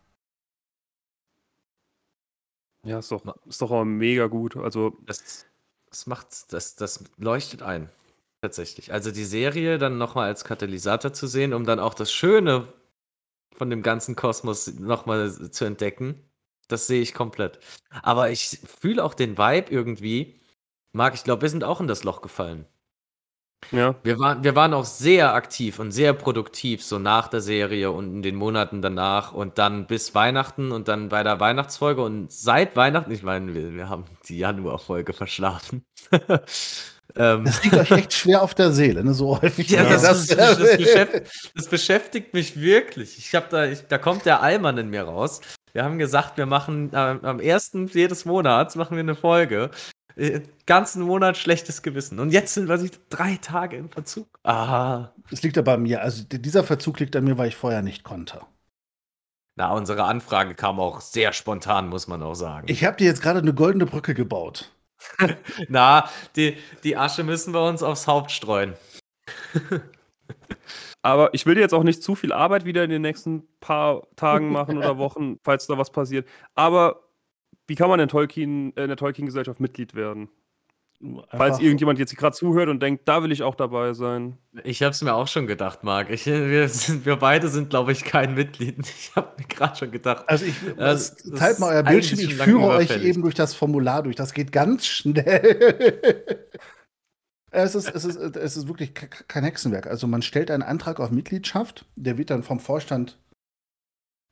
Ja, 2.84 2.98
ist 3.00 3.10
doch, 3.10 3.22
ist 3.46 3.60
doch 3.60 3.70
auch 3.70 3.84
mega 3.84 4.26
gut. 4.28 4.56
Also 4.56 4.96
das, 5.04 5.46
das 5.90 6.06
macht, 6.06 6.52
das, 6.52 6.76
das 6.76 7.04
leuchtet 7.18 7.62
ein. 7.62 7.90
Tatsächlich. 8.40 8.92
Also 8.92 9.10
die 9.10 9.24
Serie 9.24 9.78
dann 9.78 9.98
nochmal 9.98 10.28
als 10.28 10.44
Katalysator 10.44 11.12
zu 11.12 11.26
sehen, 11.26 11.52
um 11.52 11.64
dann 11.64 11.80
auch 11.80 11.94
das 11.94 12.12
Schöne 12.12 12.68
von 13.52 13.68
dem 13.70 13.82
ganzen 13.82 14.14
Kosmos 14.14 14.68
nochmal 14.78 15.50
zu 15.50 15.64
entdecken, 15.64 16.22
das 16.68 16.86
sehe 16.86 17.02
ich 17.02 17.14
komplett. 17.14 17.58
Aber 18.02 18.30
ich 18.30 18.60
fühle 18.80 19.04
auch 19.04 19.14
den 19.14 19.38
Vibe 19.38 19.72
irgendwie. 19.72 20.40
Marc, 20.92 21.14
ich 21.14 21.24
glaube, 21.24 21.42
wir 21.42 21.50
sind 21.50 21.64
auch 21.64 21.80
in 21.80 21.88
das 21.88 22.04
Loch 22.04 22.22
gefallen. 22.22 22.66
Ja. 23.70 23.94
Wir, 24.02 24.18
waren, 24.18 24.44
wir 24.44 24.54
waren 24.56 24.72
auch 24.72 24.84
sehr 24.84 25.34
aktiv 25.34 25.78
und 25.78 25.90
sehr 25.90 26.14
produktiv, 26.14 26.82
so 26.82 26.98
nach 26.98 27.28
der 27.28 27.40
Serie 27.40 27.90
und 27.90 28.16
in 28.16 28.22
den 28.22 28.34
Monaten 28.34 28.80
danach 28.80 29.32
und 29.32 29.58
dann 29.58 29.86
bis 29.86 30.14
Weihnachten 30.14 30.72
und 30.72 30.88
dann 30.88 31.08
bei 31.08 31.22
der 31.22 31.38
Weihnachtsfolge 31.38 32.02
und 32.02 32.32
seit 32.32 32.76
Weihnachten, 32.76 33.10
ich 33.10 33.22
meine, 33.22 33.54
wir, 33.54 33.74
wir 33.74 33.88
haben 33.88 34.04
die 34.28 34.38
Januarfolge 34.38 35.12
verschlafen. 35.12 35.84
ähm, 37.16 37.44
das 37.44 37.62
liegt 37.62 37.76
euch 37.76 37.90
echt 37.90 38.12
schwer 38.14 38.42
auf 38.42 38.54
der 38.54 38.72
Seele, 38.72 39.04
ne? 39.04 39.12
so 39.12 39.40
häufig. 39.40 39.68
Ja, 39.68 39.84
das, 39.84 40.02
das, 40.02 40.26
das, 40.28 40.58
beschäftigt, 40.76 41.52
das, 41.54 41.68
beschäftigt, 41.68 42.34
mich 42.34 42.58
wirklich. 42.58 43.18
Ich 43.18 43.34
habe 43.34 43.46
da, 43.50 43.66
ich, 43.66 43.82
da 43.82 43.98
kommt 43.98 44.24
der 44.24 44.40
Allmann 44.40 44.78
in 44.78 44.88
mir 44.88 45.02
raus. 45.02 45.40
Wir 45.74 45.84
haben 45.84 45.98
gesagt, 45.98 46.38
wir 46.38 46.46
machen 46.46 46.92
äh, 46.94 46.96
am 46.96 47.40
ersten 47.40 47.86
jedes 47.88 48.24
Monats 48.24 48.76
machen 48.76 48.96
wir 48.96 49.02
eine 49.02 49.14
Folge 49.14 49.70
äh, 50.18 50.42
ganzen 50.66 51.02
Monat 51.02 51.36
schlechtes 51.36 51.82
Gewissen. 51.82 52.18
Und 52.18 52.30
jetzt 52.30 52.54
sind 52.54 52.68
wir 52.68 52.90
drei 53.08 53.36
Tage 53.36 53.76
im 53.76 53.88
Verzug. 53.88 54.26
Ah. 54.42 55.10
Das 55.30 55.42
liegt 55.42 55.56
aber 55.56 55.74
an 55.74 55.82
mir. 55.82 56.02
Also 56.02 56.24
dieser 56.24 56.64
Verzug 56.64 56.98
liegt 56.98 57.14
an 57.14 57.24
mir, 57.24 57.38
weil 57.38 57.48
ich 57.48 57.56
vorher 57.56 57.82
nicht 57.82 58.02
konnte. 58.02 58.40
Na, 59.56 59.72
unsere 59.72 60.04
Anfrage 60.04 60.54
kam 60.54 60.78
auch 60.80 61.00
sehr 61.00 61.32
spontan, 61.32 61.88
muss 61.88 62.06
man 62.06 62.22
auch 62.22 62.34
sagen. 62.34 62.66
Ich 62.68 62.84
habe 62.84 62.96
dir 62.96 63.06
jetzt 63.06 63.22
gerade 63.22 63.38
eine 63.38 63.54
goldene 63.54 63.86
Brücke 63.86 64.14
gebaut. 64.14 64.70
Na, 65.68 66.08
die, 66.36 66.56
die 66.84 66.96
Asche 66.96 67.24
müssen 67.24 67.54
wir 67.54 67.62
uns 67.62 67.82
aufs 67.82 68.06
Haupt 68.06 68.30
streuen. 68.30 68.74
Aber 71.02 71.32
ich 71.32 71.46
will 71.46 71.54
dir 71.54 71.60
jetzt 71.60 71.74
auch 71.74 71.84
nicht 71.84 72.02
zu 72.02 72.14
viel 72.16 72.32
Arbeit 72.32 72.64
wieder 72.64 72.82
in 72.82 72.90
den 72.90 73.02
nächsten 73.02 73.46
paar 73.60 74.02
Tagen 74.16 74.50
machen 74.50 74.78
oder 74.78 74.98
Wochen, 74.98 75.38
falls 75.44 75.66
da 75.66 75.78
was 75.78 75.90
passiert. 75.90 76.28
Aber 76.54 77.07
wie 77.68 77.74
kann 77.74 77.88
man 77.88 78.00
in, 78.00 78.08
Tolkien, 78.08 78.76
äh, 78.76 78.82
in 78.82 78.88
der 78.88 78.96
Tolkien-Gesellschaft 78.96 79.60
Mitglied 79.60 79.94
werden? 79.94 80.28
Einfach 81.00 81.38
Falls 81.38 81.60
irgendjemand 81.60 82.00
jetzt 82.00 82.16
gerade 82.16 82.34
zuhört 82.34 82.68
und 82.68 82.82
denkt, 82.82 83.06
da 83.06 83.22
will 83.22 83.30
ich 83.30 83.44
auch 83.44 83.54
dabei 83.54 83.94
sein. 83.94 84.36
Ich 84.64 84.82
habe 84.82 84.90
es 84.90 85.00
mir 85.00 85.14
auch 85.14 85.28
schon 85.28 85.46
gedacht, 85.46 85.84
Marc. 85.84 86.10
Ich, 86.10 86.26
wir, 86.26 86.68
sind, 86.68 87.06
wir 87.06 87.14
beide 87.14 87.46
sind, 87.46 87.70
glaube 87.70 87.92
ich, 87.92 88.04
kein 88.04 88.34
Mitglied. 88.34 88.78
Ich 88.98 89.14
habe 89.14 89.32
mir 89.38 89.46
gerade 89.46 89.76
schon 89.76 89.92
gedacht. 89.92 90.24
Also 90.26 90.44
ich 90.44 90.54
das, 90.76 91.14
teilt 91.36 91.60
mal 91.60 91.72
euer 91.72 91.84
Bildschirm. 91.84 92.18
Ich 92.18 92.34
führe 92.34 92.66
euch 92.70 93.04
eben 93.04 93.22
durch 93.22 93.36
das 93.36 93.54
Formular 93.54 94.02
durch. 94.02 94.16
Das 94.16 94.34
geht 94.34 94.50
ganz 94.50 94.86
schnell. 94.86 96.00
es, 97.52 97.76
ist, 97.76 97.94
es, 97.94 98.04
ist, 98.04 98.16
es 98.16 98.56
ist 98.56 98.66
wirklich 98.66 98.92
kein 98.94 99.44
Hexenwerk. 99.44 99.86
Also 99.86 100.08
man 100.08 100.22
stellt 100.22 100.50
einen 100.50 100.64
Antrag 100.64 100.98
auf 100.98 101.12
Mitgliedschaft, 101.12 101.84
der 101.94 102.18
wird 102.18 102.30
dann 102.30 102.42
vom 102.42 102.58
Vorstand 102.58 103.18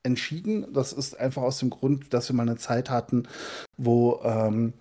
entschieden. 0.03 0.73
Das 0.73 0.93
ist 0.93 1.19
einfach 1.19 1.43
aus 1.43 1.59
dem 1.59 1.71
Grund, 1.71 2.13
dass 2.13 2.29
wir 2.29 2.37
mal 2.37 2.43
eine 2.43 2.57
Zeit 2.57 2.91
hatten, 2.91 3.29
wo 3.77 4.21
ähm, 4.25 4.73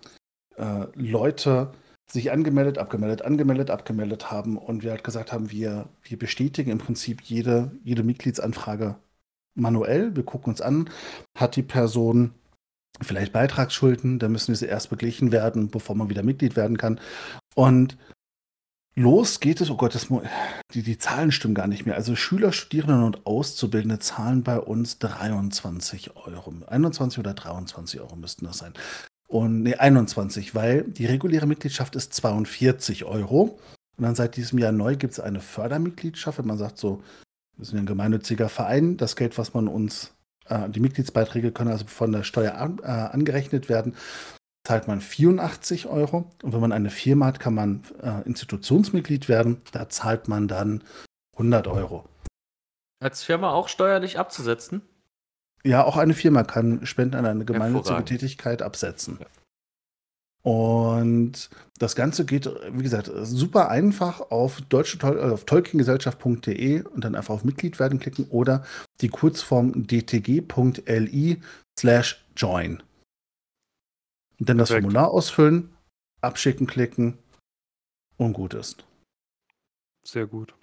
äh, 0.56 0.86
Leute 0.94 1.72
sich 2.10 2.30
angemeldet, 2.30 2.78
abgemeldet, 2.78 3.22
angemeldet, 3.22 3.70
abgemeldet 3.70 4.30
haben 4.30 4.56
und 4.56 4.82
wir 4.82 4.92
halt 4.92 5.04
gesagt 5.04 5.32
haben, 5.32 5.50
wir, 5.50 5.88
wir 6.02 6.18
bestätigen 6.18 6.70
im 6.70 6.78
Prinzip 6.78 7.20
jede, 7.22 7.72
jede 7.82 8.04
Mitgliedsanfrage 8.04 8.96
manuell. 9.54 10.14
Wir 10.14 10.22
gucken 10.22 10.52
uns 10.52 10.60
an, 10.60 10.88
hat 11.36 11.56
die 11.56 11.62
Person 11.62 12.32
vielleicht 13.02 13.32
Beitragsschulden, 13.32 14.18
dann 14.18 14.32
müssen 14.32 14.52
diese 14.52 14.66
erst 14.66 14.88
beglichen 14.90 15.32
werden, 15.32 15.68
bevor 15.68 15.96
man 15.96 16.08
wieder 16.08 16.22
Mitglied 16.22 16.56
werden 16.56 16.78
kann. 16.78 17.00
Und 17.54 17.98
Los 18.98 19.40
geht 19.40 19.60
es, 19.60 19.68
oh 19.70 19.76
Gott, 19.76 19.94
das, 19.94 20.08
die, 20.72 20.82
die 20.82 20.96
Zahlen 20.96 21.30
stimmen 21.30 21.54
gar 21.54 21.66
nicht 21.66 21.84
mehr. 21.84 21.96
Also 21.96 22.16
Schüler, 22.16 22.50
Studierende 22.52 23.04
und 23.04 23.26
Auszubildende 23.26 23.98
zahlen 23.98 24.42
bei 24.42 24.58
uns 24.58 24.98
23 24.98 26.16
Euro. 26.16 26.54
21 26.66 27.18
oder 27.18 27.34
23 27.34 28.00
Euro 28.00 28.16
müssten 28.16 28.46
das 28.46 28.56
sein. 28.56 28.72
Und 29.28 29.64
nee, 29.64 29.74
21, 29.74 30.54
weil 30.54 30.84
die 30.84 31.04
reguläre 31.04 31.46
Mitgliedschaft 31.46 31.94
ist 31.94 32.14
42 32.14 33.04
Euro. 33.04 33.58
Und 33.98 34.04
dann 34.04 34.14
seit 34.14 34.36
diesem 34.36 34.58
Jahr 34.58 34.72
neu 34.72 34.96
gibt 34.96 35.12
es 35.12 35.20
eine 35.20 35.40
Fördermitgliedschaft, 35.40 36.38
wenn 36.38 36.46
man 36.46 36.58
sagt, 36.58 36.78
so, 36.78 37.02
wir 37.58 37.66
sind 37.66 37.78
ein 37.78 37.86
gemeinnütziger 37.86 38.48
Verein, 38.48 38.96
das 38.96 39.14
Geld, 39.14 39.36
was 39.36 39.52
man 39.52 39.68
uns, 39.68 40.14
äh, 40.46 40.70
die 40.70 40.80
Mitgliedsbeiträge 40.80 41.52
können 41.52 41.70
also 41.70 41.84
von 41.86 42.12
der 42.12 42.22
Steuer 42.22 42.54
an, 42.54 42.78
äh, 42.82 42.86
angerechnet 42.86 43.68
werden 43.68 43.94
zahlt 44.66 44.88
man 44.88 45.00
84 45.00 45.86
Euro. 45.86 46.28
Und 46.42 46.52
wenn 46.52 46.60
man 46.60 46.72
eine 46.72 46.90
Firma 46.90 47.26
hat, 47.26 47.38
kann 47.38 47.54
man 47.54 47.84
äh, 48.02 48.22
Institutionsmitglied 48.26 49.28
werden. 49.28 49.58
Da 49.70 49.88
zahlt 49.88 50.26
man 50.26 50.48
dann 50.48 50.82
100 51.34 51.68
Euro. 51.68 52.04
Als 53.00 53.22
Firma 53.22 53.52
auch 53.52 53.68
steuerlich 53.68 54.18
abzusetzen? 54.18 54.82
Ja, 55.62 55.84
auch 55.84 55.96
eine 55.96 56.14
Firma 56.14 56.42
kann 56.42 56.84
Spenden 56.84 57.14
an 57.14 57.26
eine 57.26 57.44
gemeinnützige 57.44 58.04
Tätigkeit 58.04 58.60
absetzen. 58.60 59.18
Ja. 59.20 59.26
Und 60.42 61.48
das 61.78 61.94
Ganze 61.94 62.24
geht, 62.24 62.50
wie 62.72 62.82
gesagt, 62.82 63.10
super 63.22 63.68
einfach 63.68 64.20
auf, 64.32 64.60
deutsche, 64.62 64.98
äh, 64.98 65.30
auf 65.32 65.44
tolkiengesellschaft.de 65.44 66.82
und 66.82 67.04
dann 67.04 67.14
einfach 67.14 67.34
auf 67.34 67.44
Mitglied 67.44 67.78
werden 67.78 68.00
klicken 68.00 68.26
oder 68.30 68.64
die 69.00 69.08
Kurzform 69.08 69.86
dtg.li 69.86 71.40
slash 71.78 72.24
join. 72.36 72.82
Und 74.38 74.48
dann 74.48 74.58
das 74.58 74.68
Perfekt. 74.68 74.84
Formular 74.84 75.10
ausfüllen, 75.10 75.76
abschicken, 76.20 76.66
klicken 76.66 77.18
und 78.16 78.32
gut 78.32 78.54
ist. 78.54 78.84
Sehr 80.04 80.26
gut. 80.26 80.54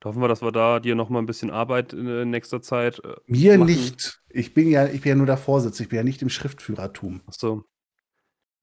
Da 0.00 0.10
hoffen 0.10 0.22
wir, 0.22 0.28
dass 0.28 0.42
wir 0.42 0.52
da 0.52 0.78
dir 0.78 0.94
noch 0.94 1.08
mal 1.08 1.18
ein 1.18 1.26
bisschen 1.26 1.50
Arbeit 1.50 1.92
in 1.92 2.30
nächster 2.30 2.62
Zeit. 2.62 3.02
Äh, 3.04 3.16
Mir 3.26 3.58
machen. 3.58 3.70
nicht. 3.70 4.20
Ich 4.28 4.54
bin 4.54 4.68
ja, 4.68 4.86
ich 4.86 5.00
bin 5.00 5.10
ja 5.10 5.14
nur 5.16 5.26
der 5.26 5.36
Vorsitz. 5.36 5.80
Ich 5.80 5.88
bin 5.88 5.96
ja 5.96 6.04
nicht 6.04 6.22
im 6.22 6.28
Schriftführertum. 6.28 7.22
Achso. 7.26 7.64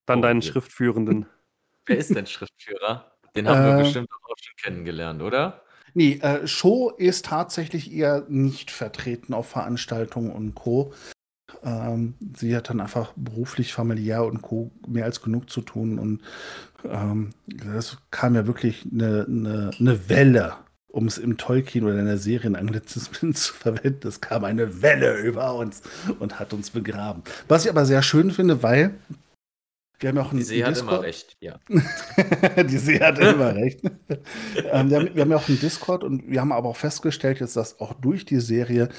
Dann 0.05 0.19
oh, 0.19 0.21
deinen 0.21 0.37
okay. 0.37 0.47
Schriftführenden. 0.47 1.25
Wer 1.85 1.97
ist 1.97 2.15
denn 2.15 2.25
Schriftführer? 2.25 3.11
Den 3.35 3.49
haben 3.49 3.61
äh, 3.61 3.75
wir 3.75 3.83
bestimmt 3.83 4.09
auch 4.11 4.35
schon 4.41 4.55
kennengelernt, 4.63 5.21
oder? 5.21 5.61
Nee, 5.93 6.19
äh, 6.21 6.47
Show 6.47 6.89
ist 6.89 7.25
tatsächlich 7.25 7.91
eher 7.91 8.25
nicht 8.27 8.71
vertreten 8.71 9.33
auf 9.33 9.49
Veranstaltungen 9.49 10.31
und 10.31 10.55
Co. 10.55 10.93
Ähm, 11.63 12.15
sie 12.35 12.55
hat 12.55 12.69
dann 12.69 12.81
einfach 12.81 13.13
beruflich, 13.15 13.73
familiär 13.73 14.25
und 14.25 14.41
Co. 14.41 14.71
mehr 14.87 15.05
als 15.05 15.21
genug 15.21 15.49
zu 15.49 15.61
tun. 15.61 15.99
Und 15.99 16.21
ähm, 16.83 17.31
das 17.47 17.97
kam 18.11 18.35
ja 18.35 18.47
wirklich 18.47 18.87
eine, 18.91 19.25
eine, 19.27 19.71
eine 19.79 20.09
Welle, 20.09 20.53
um 20.87 21.07
es 21.07 21.17
im 21.17 21.37
Tolkien 21.37 21.85
oder 21.85 21.99
in 21.99 22.05
der 22.05 22.17
Serienanglizismen 22.17 23.33
zu 23.35 23.53
verwenden. 23.53 24.07
Es 24.07 24.21
kam 24.21 24.43
eine 24.43 24.81
Welle 24.81 25.17
über 25.19 25.55
uns 25.55 25.81
und 26.19 26.39
hat 26.39 26.53
uns 26.53 26.69
begraben. 26.69 27.23
Was 27.47 27.65
ich 27.65 27.71
aber 27.71 27.85
sehr 27.85 28.01
schön 28.01 28.31
finde, 28.31 28.63
weil 28.63 28.95
wir 29.99 30.09
haben 30.09 30.17
ja 30.17 30.23
auch 30.23 30.31
einen 30.31 30.39
Die 30.39 30.45
See 30.45 30.63
hat 30.63 30.77
immer 30.77 31.01
recht, 31.01 31.37
ja. 31.39 31.57
Die 32.63 32.77
See 32.77 32.99
hat 32.99 33.17
immer 33.17 33.55
recht. 33.55 33.79
ähm, 33.83 34.89
wir, 34.89 34.99
haben, 34.99 35.15
wir, 35.15 35.21
haben, 35.21 35.31
ja 35.31 35.37
auch 35.37 35.47
einen 35.47 35.59
Discord 35.59 36.03
und 36.03 36.29
wir 36.29 36.41
haben 36.41 36.51
aber 36.51 36.69
auch 36.69 36.75
festgestellt, 36.75 37.39
jetzt, 37.39 37.55
dass 37.55 37.79
auch 37.79 37.93
durch 37.93 38.25
die 38.25 38.39
Serie 38.39 38.89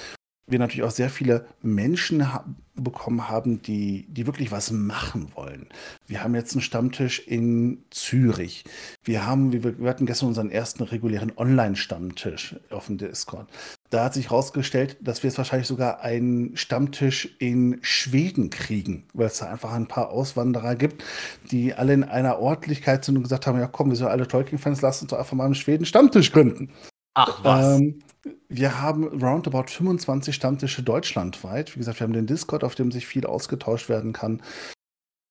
wir 0.46 0.58
natürlich 0.58 0.84
auch 0.84 0.90
sehr 0.90 1.10
viele 1.10 1.46
Menschen 1.62 2.32
ha 2.32 2.44
bekommen 2.78 3.30
haben, 3.30 3.62
die, 3.62 4.04
die 4.10 4.26
wirklich 4.26 4.52
was 4.52 4.70
machen 4.70 5.28
wollen. 5.34 5.66
Wir 6.06 6.22
haben 6.22 6.34
jetzt 6.34 6.52
einen 6.52 6.60
Stammtisch 6.60 7.26
in 7.26 7.82
Zürich. 7.88 8.64
Wir 9.02 9.26
haben, 9.26 9.50
wir, 9.52 9.78
wir 9.78 9.88
hatten 9.88 10.04
gestern 10.04 10.28
unseren 10.28 10.50
ersten 10.50 10.82
regulären 10.82 11.32
Online-Stammtisch 11.36 12.56
auf 12.68 12.86
dem 12.86 12.98
Discord. 12.98 13.48
Da 13.88 14.04
hat 14.04 14.12
sich 14.12 14.28
herausgestellt, 14.28 14.98
dass 15.00 15.22
wir 15.22 15.30
jetzt 15.30 15.38
wahrscheinlich 15.38 15.68
sogar 15.68 16.00
einen 16.00 16.54
Stammtisch 16.54 17.34
in 17.38 17.78
Schweden 17.80 18.50
kriegen, 18.50 19.04
weil 19.14 19.28
es 19.28 19.38
da 19.38 19.50
einfach 19.50 19.72
ein 19.72 19.88
paar 19.88 20.10
Auswanderer 20.10 20.74
gibt, 20.74 21.02
die 21.50 21.72
alle 21.72 21.94
in 21.94 22.04
einer 22.04 22.40
Ortlichkeit 22.40 23.06
sind 23.06 23.16
und 23.16 23.22
gesagt 23.22 23.46
haben, 23.46 23.58
ja 23.58 23.68
komm, 23.68 23.88
wir 23.88 23.96
sind 23.96 24.08
alle 24.08 24.28
Tolkien-Fans, 24.28 24.82
lass 24.82 25.00
uns 25.00 25.12
doch 25.12 25.18
einfach 25.18 25.32
mal 25.32 25.46
einen 25.46 25.54
Schweden 25.54 25.86
Stammtisch 25.86 26.30
gründen. 26.30 26.70
Ach 27.14 27.42
was. 27.42 27.78
Ähm, 27.78 28.00
wir 28.48 28.80
haben 28.80 29.04
roundabout 29.22 29.68
25 29.68 30.34
Stammtische 30.34 30.82
deutschlandweit. 30.82 31.74
Wie 31.74 31.78
gesagt, 31.78 32.00
wir 32.00 32.04
haben 32.04 32.12
den 32.12 32.26
Discord, 32.26 32.64
auf 32.64 32.74
dem 32.74 32.90
sich 32.90 33.06
viel 33.06 33.26
ausgetauscht 33.26 33.88
werden 33.88 34.12
kann. 34.12 34.42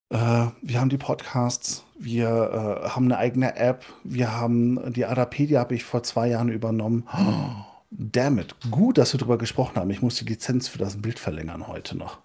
Äh, 0.10 0.48
wir 0.62 0.80
haben 0.80 0.90
die 0.90 0.98
Podcasts, 0.98 1.84
wir 1.98 2.28
äh, 2.28 2.90
haben 2.90 3.06
eine 3.06 3.18
eigene 3.18 3.56
App, 3.56 3.86
wir 4.04 4.34
haben 4.34 4.94
die 4.94 5.06
Adapedia 5.06 5.60
habe 5.60 5.76
ich 5.76 5.84
vor 5.84 6.04
zwei 6.04 6.28
Jahren 6.28 6.50
übernommen. 6.50 7.08
Oh, 7.12 7.64
damn 7.90 8.38
it, 8.40 8.56
gut, 8.70 8.98
dass 8.98 9.14
wir 9.14 9.20
darüber 9.20 9.38
gesprochen 9.38 9.78
haben. 9.78 9.90
Ich 9.90 10.02
muss 10.02 10.16
die 10.16 10.26
Lizenz 10.26 10.68
für 10.68 10.78
das 10.78 11.02
Bild 11.02 11.18
verlängern 11.18 11.68
heute 11.68 11.98
noch. 11.98 12.20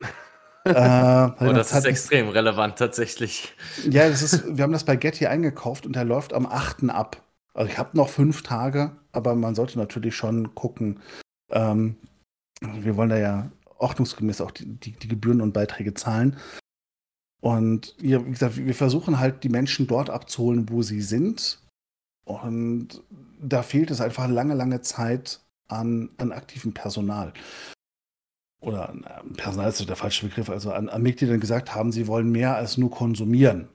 äh, 0.64 0.70
oh, 0.70 1.52
das 1.52 1.72
ist 1.72 1.86
extrem 1.86 2.28
relevant 2.28 2.76
tatsächlich. 2.76 3.54
Ja, 3.88 4.08
das 4.08 4.22
ist, 4.22 4.56
wir 4.56 4.62
haben 4.62 4.72
das 4.72 4.84
bei 4.84 4.96
Getty 4.96 5.26
eingekauft 5.26 5.86
und 5.86 5.96
der 5.96 6.04
läuft 6.04 6.34
am 6.34 6.46
8. 6.46 6.90
ab. 6.90 7.22
Also 7.54 7.70
ich 7.70 7.78
habe 7.78 7.96
noch 7.96 8.08
fünf 8.10 8.42
Tage, 8.42 8.96
aber 9.14 9.34
man 9.34 9.54
sollte 9.54 9.78
natürlich 9.78 10.16
schon 10.16 10.54
gucken. 10.54 11.00
Ähm, 11.50 11.96
wir 12.60 12.96
wollen 12.96 13.10
da 13.10 13.18
ja 13.18 13.50
ordnungsgemäß 13.78 14.40
auch 14.40 14.50
die, 14.50 14.66
die, 14.66 14.92
die 14.92 15.08
Gebühren 15.08 15.40
und 15.40 15.52
Beiträge 15.52 15.94
zahlen. 15.94 16.36
Und 17.40 17.94
ja, 18.00 18.24
wie 18.24 18.30
gesagt, 18.30 18.56
wir 18.56 18.74
versuchen 18.74 19.18
halt 19.18 19.44
die 19.44 19.50
Menschen 19.50 19.86
dort 19.86 20.08
abzuholen, 20.08 20.70
wo 20.70 20.82
sie 20.82 21.02
sind. 21.02 21.60
Und 22.24 23.02
da 23.40 23.62
fehlt 23.62 23.90
es 23.90 24.00
einfach 24.00 24.28
lange, 24.28 24.54
lange 24.54 24.80
Zeit 24.80 25.40
an, 25.68 26.10
an 26.16 26.32
aktivem 26.32 26.72
Personal. 26.72 27.34
Oder 28.60 28.94
Personal 29.36 29.68
ist 29.68 29.86
der 29.86 29.96
falsche 29.96 30.26
Begriff, 30.26 30.48
also 30.48 30.72
an, 30.72 30.88
an 30.88 31.02
Mitgliedern 31.02 31.38
gesagt 31.38 31.74
haben, 31.74 31.92
sie 31.92 32.06
wollen 32.06 32.32
mehr 32.32 32.56
als 32.56 32.78
nur 32.78 32.90
konsumieren. 32.90 33.68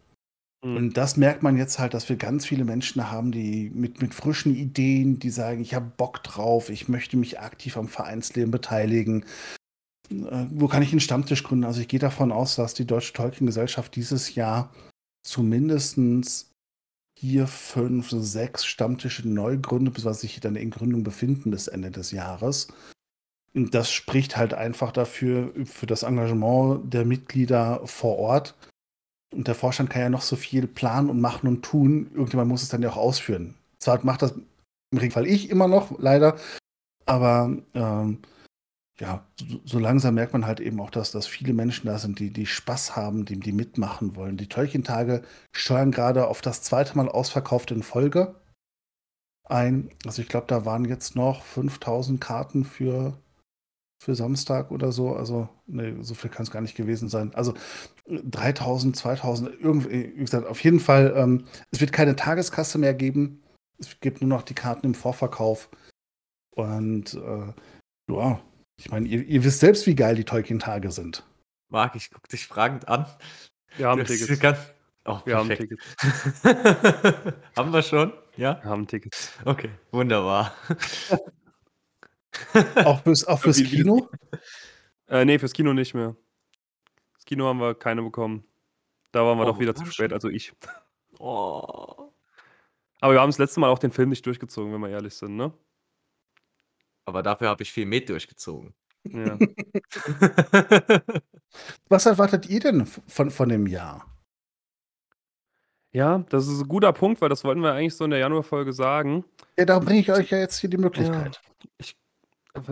Mhm. 0.63 0.77
Und 0.77 0.97
das 0.97 1.17
merkt 1.17 1.43
man 1.43 1.57
jetzt 1.57 1.79
halt, 1.79 1.93
dass 1.93 2.09
wir 2.09 2.15
ganz 2.15 2.45
viele 2.45 2.65
Menschen 2.65 3.11
haben, 3.11 3.31
die 3.31 3.69
mit, 3.73 4.01
mit 4.01 4.13
frischen 4.13 4.55
Ideen, 4.55 5.19
die 5.19 5.29
sagen, 5.29 5.61
ich 5.61 5.73
habe 5.73 5.91
Bock 5.95 6.23
drauf, 6.23 6.69
ich 6.69 6.89
möchte 6.89 7.17
mich 7.17 7.39
aktiv 7.39 7.77
am 7.77 7.87
Vereinsleben 7.87 8.51
beteiligen. 8.51 9.25
Äh, 10.11 10.45
wo 10.51 10.67
kann 10.67 10.83
ich 10.83 10.91
einen 10.91 10.99
Stammtisch 10.99 11.43
gründen? 11.43 11.65
Also 11.65 11.81
ich 11.81 11.87
gehe 11.87 11.99
davon 11.99 12.31
aus, 12.31 12.55
dass 12.55 12.73
die 12.73 12.85
Deutsche 12.85 13.13
Tolkien-Gesellschaft 13.13 13.95
dieses 13.95 14.35
Jahr 14.35 14.73
zumindest 15.23 15.97
vier, 17.17 17.47
fünf, 17.47 18.09
sechs 18.11 18.65
Stammtische 18.65 19.27
neu 19.27 19.57
gründet, 19.57 19.93
bis 19.95 20.05
was 20.05 20.21
sich 20.21 20.39
dann 20.39 20.55
in 20.55 20.71
Gründung 20.71 21.03
befinden 21.03 21.51
bis 21.51 21.67
Ende 21.67 21.91
des 21.91 22.11
Jahres. 22.11 22.67
Und 23.53 23.73
das 23.73 23.91
spricht 23.91 24.37
halt 24.37 24.53
einfach 24.53 24.91
dafür, 24.91 25.51
für 25.65 25.85
das 25.85 26.03
Engagement 26.03 26.93
der 26.93 27.05
Mitglieder 27.05 27.81
vor 27.85 28.17
Ort. 28.17 28.55
Und 29.33 29.47
der 29.47 29.55
Vorstand 29.55 29.89
kann 29.89 30.01
ja 30.01 30.09
noch 30.09 30.21
so 30.21 30.35
viel 30.35 30.67
planen 30.67 31.09
und 31.09 31.21
machen 31.21 31.47
und 31.47 31.63
tun. 31.63 32.09
Irgendjemand 32.13 32.49
muss 32.49 32.63
es 32.63 32.69
dann 32.69 32.81
ja 32.81 32.89
auch 32.89 32.97
ausführen. 32.97 33.55
Zwar 33.79 34.03
macht 34.03 34.21
das 34.21 34.33
im 34.91 34.97
Regelfall 34.97 35.27
ich 35.27 35.49
immer 35.49 35.67
noch, 35.67 35.99
leider. 35.99 36.35
Aber 37.05 37.55
ähm, 37.73 38.19
ja, 38.99 39.25
so, 39.39 39.59
so, 39.63 39.79
langsam 39.79 40.15
merkt 40.15 40.33
man 40.33 40.45
halt 40.45 40.59
eben 40.59 40.79
auch, 40.81 40.89
dass, 40.89 41.11
dass 41.11 41.25
viele 41.25 41.53
Menschen 41.53 41.87
da 41.87 41.97
sind, 41.99 42.19
die, 42.19 42.31
die 42.31 42.45
Spaß 42.45 42.95
haben, 42.95 43.25
die, 43.25 43.39
die 43.39 43.53
mitmachen 43.53 44.15
wollen. 44.15 44.35
Die 44.35 44.49
Tolkien-Tage 44.49 45.23
steuern 45.55 45.91
gerade 45.91 46.27
auf 46.27 46.41
das 46.41 46.61
zweite 46.63 46.97
Mal 46.97 47.07
ausverkauft 47.07 47.71
in 47.71 47.83
Folge 47.83 48.35
ein. 49.45 49.89
Also 50.05 50.21
ich 50.21 50.27
glaube, 50.27 50.47
da 50.47 50.65
waren 50.65 50.85
jetzt 50.85 51.15
noch 51.15 51.43
5000 51.43 52.19
Karten 52.19 52.65
für 52.65 53.17
für 53.99 54.15
Samstag 54.15 54.71
oder 54.71 54.91
so. 54.91 55.13
Also, 55.13 55.49
nee, 55.67 55.93
so 56.01 56.15
viel 56.15 56.29
kann 56.29 56.43
es 56.43 56.51
gar 56.51 56.61
nicht 56.61 56.75
gewesen 56.75 57.09
sein. 57.09 57.35
Also 57.35 57.53
3000, 58.07 58.95
2000, 58.95 59.59
irgendwie, 59.59 60.13
wie 60.15 60.21
gesagt, 60.21 60.47
auf 60.47 60.63
jeden 60.63 60.79
Fall, 60.79 61.13
ähm, 61.15 61.45
es 61.71 61.81
wird 61.81 61.91
keine 61.91 62.15
Tageskasse 62.15 62.77
mehr 62.77 62.93
geben. 62.93 63.43
Es 63.77 63.99
gibt 63.99 64.21
nur 64.21 64.29
noch 64.29 64.43
die 64.43 64.55
Karten 64.55 64.87
im 64.87 64.95
Vorverkauf. 64.95 65.69
Und 66.51 67.13
äh, 67.13 67.53
ja, 68.11 68.41
ich 68.77 68.89
meine, 68.89 69.07
ihr, 69.07 69.25
ihr, 69.25 69.43
wisst 69.43 69.59
selbst, 69.59 69.85
wie 69.85 69.95
geil 69.95 70.15
die 70.15 70.23
Tolkien-Tage 70.23 70.91
sind. 70.91 71.25
Marc, 71.69 71.95
ich 71.95 72.09
gucke 72.09 72.27
dich 72.29 72.47
fragend 72.47 72.87
an. 72.87 73.05
Wir 73.75 73.87
haben 73.87 74.03
Tickets. 74.05 74.39
Ganz... 74.39 74.59
Oh, 75.05 75.19
wir 75.25 75.37
haben 75.37 75.49
Tickets. 75.49 75.83
haben 77.57 77.73
wir 77.73 77.81
schon? 77.81 78.13
Ja? 78.37 78.59
Wir 78.61 78.69
haben 78.69 78.87
Tickets. 78.87 79.31
Okay, 79.45 79.69
wunderbar. 79.91 80.53
Auch 82.85 83.03
fürs, 83.03 83.25
auch 83.25 83.39
fürs 83.41 83.57
Kino? 83.57 84.09
Äh, 85.09 85.25
nee, 85.25 85.39
fürs 85.39 85.53
Kino 85.53 85.73
nicht 85.73 85.95
mehr. 85.95 86.15
Das 87.15 87.25
Kino 87.25 87.47
haben 87.47 87.59
wir 87.59 87.73
keine 87.73 88.03
bekommen. 88.03 88.43
Da 89.11 89.25
waren 89.25 89.39
wir 89.39 89.43
oh, 89.45 89.53
doch 89.53 89.59
wieder 89.59 89.73
zu 89.73 89.83
spät, 89.85 90.13
also 90.13 90.29
ich. 90.29 90.53
Oh. 91.21 92.13
Aber 93.01 93.13
wir 93.13 93.19
haben 93.19 93.29
das 93.29 93.39
letzte 93.39 93.59
Mal 93.59 93.67
auch 93.69 93.79
den 93.79 93.91
Film 93.91 94.07
nicht 94.07 94.25
durchgezogen, 94.25 94.71
wenn 94.71 94.79
wir 94.79 94.87
ehrlich 94.87 95.15
sind, 95.15 95.35
ne? 95.35 95.51
Aber 97.03 97.23
dafür 97.23 97.49
habe 97.49 97.61
ich 97.61 97.73
viel 97.73 97.85
mit 97.85 98.07
durchgezogen. 98.07 98.73
Ja. 99.03 99.37
Was 101.89 102.05
erwartet 102.05 102.47
ihr 102.47 102.61
denn 102.61 102.85
von, 102.85 103.31
von 103.31 103.49
dem 103.49 103.67
Jahr? 103.67 104.05
Ja, 105.91 106.19
das 106.29 106.47
ist 106.47 106.61
ein 106.61 106.67
guter 106.69 106.93
Punkt, 106.93 107.19
weil 107.19 107.29
das 107.29 107.43
wollten 107.43 107.61
wir 107.61 107.73
eigentlich 107.73 107.95
so 107.95 108.05
in 108.05 108.11
der 108.11 108.19
Januarfolge 108.19 108.71
sagen. 108.71 109.25
Ja, 109.57 109.65
da 109.65 109.79
bringe 109.79 109.99
ich 109.99 110.11
euch 110.11 110.29
ja 110.29 110.37
jetzt 110.37 110.59
hier 110.59 110.69
die 110.69 110.77
Möglichkeit. 110.77 111.41
Ja, 111.43 111.69
ich 111.79 111.98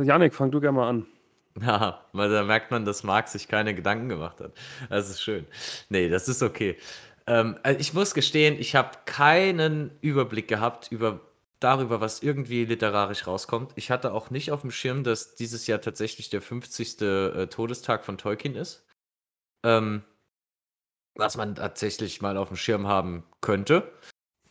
Janik, 0.03 0.34
fang 0.34 0.51
du 0.51 0.59
gerne 0.59 0.78
mal 0.78 0.89
an. 0.89 1.05
Ja, 1.59 2.05
weil 2.13 2.30
da 2.30 2.43
merkt 2.43 2.69
man, 2.69 2.86
dass 2.86 3.03
Marc 3.03 3.30
sich 3.30 3.47
keine 3.47 3.73
Gedanken 3.73 4.09
gemacht 4.09 4.39
hat. 4.41 4.51
Das 4.91 5.09
ist 5.09 5.23
schön. 5.23 5.47
Nee, 5.89 6.07
das 6.07 6.28
ist 6.28 6.43
okay. 6.43 6.78
Ähm, 7.25 7.57
also 7.63 7.80
ich 7.80 7.95
muss 7.95 8.13
gestehen, 8.13 8.59
ich 8.59 8.75
habe 8.75 8.91
keinen 9.05 9.89
Überblick 10.01 10.47
gehabt 10.47 10.91
über 10.91 11.19
darüber, 11.59 12.01
was 12.01 12.21
irgendwie 12.21 12.65
literarisch 12.65 13.28
rauskommt. 13.28 13.71
Ich 13.75 13.89
hatte 13.89 14.13
auch 14.13 14.30
nicht 14.30 14.51
auf 14.51 14.61
dem 14.61 14.71
Schirm, 14.71 15.03
dass 15.03 15.36
dieses 15.36 15.67
Jahr 15.67 15.82
tatsächlich 15.82 16.30
der 16.30 16.41
50. 16.41 17.01
Äh, 17.01 17.47
Todestag 17.47 18.05
von 18.05 18.17
Tolkien 18.17 18.55
ist. 18.55 18.86
Ähm, 19.63 20.03
was 21.15 21.36
man 21.36 21.55
tatsächlich 21.55 22.21
mal 22.21 22.38
auf 22.38 22.49
dem 22.49 22.57
Schirm 22.57 22.88
haben 22.88 23.23
könnte, 23.41 23.91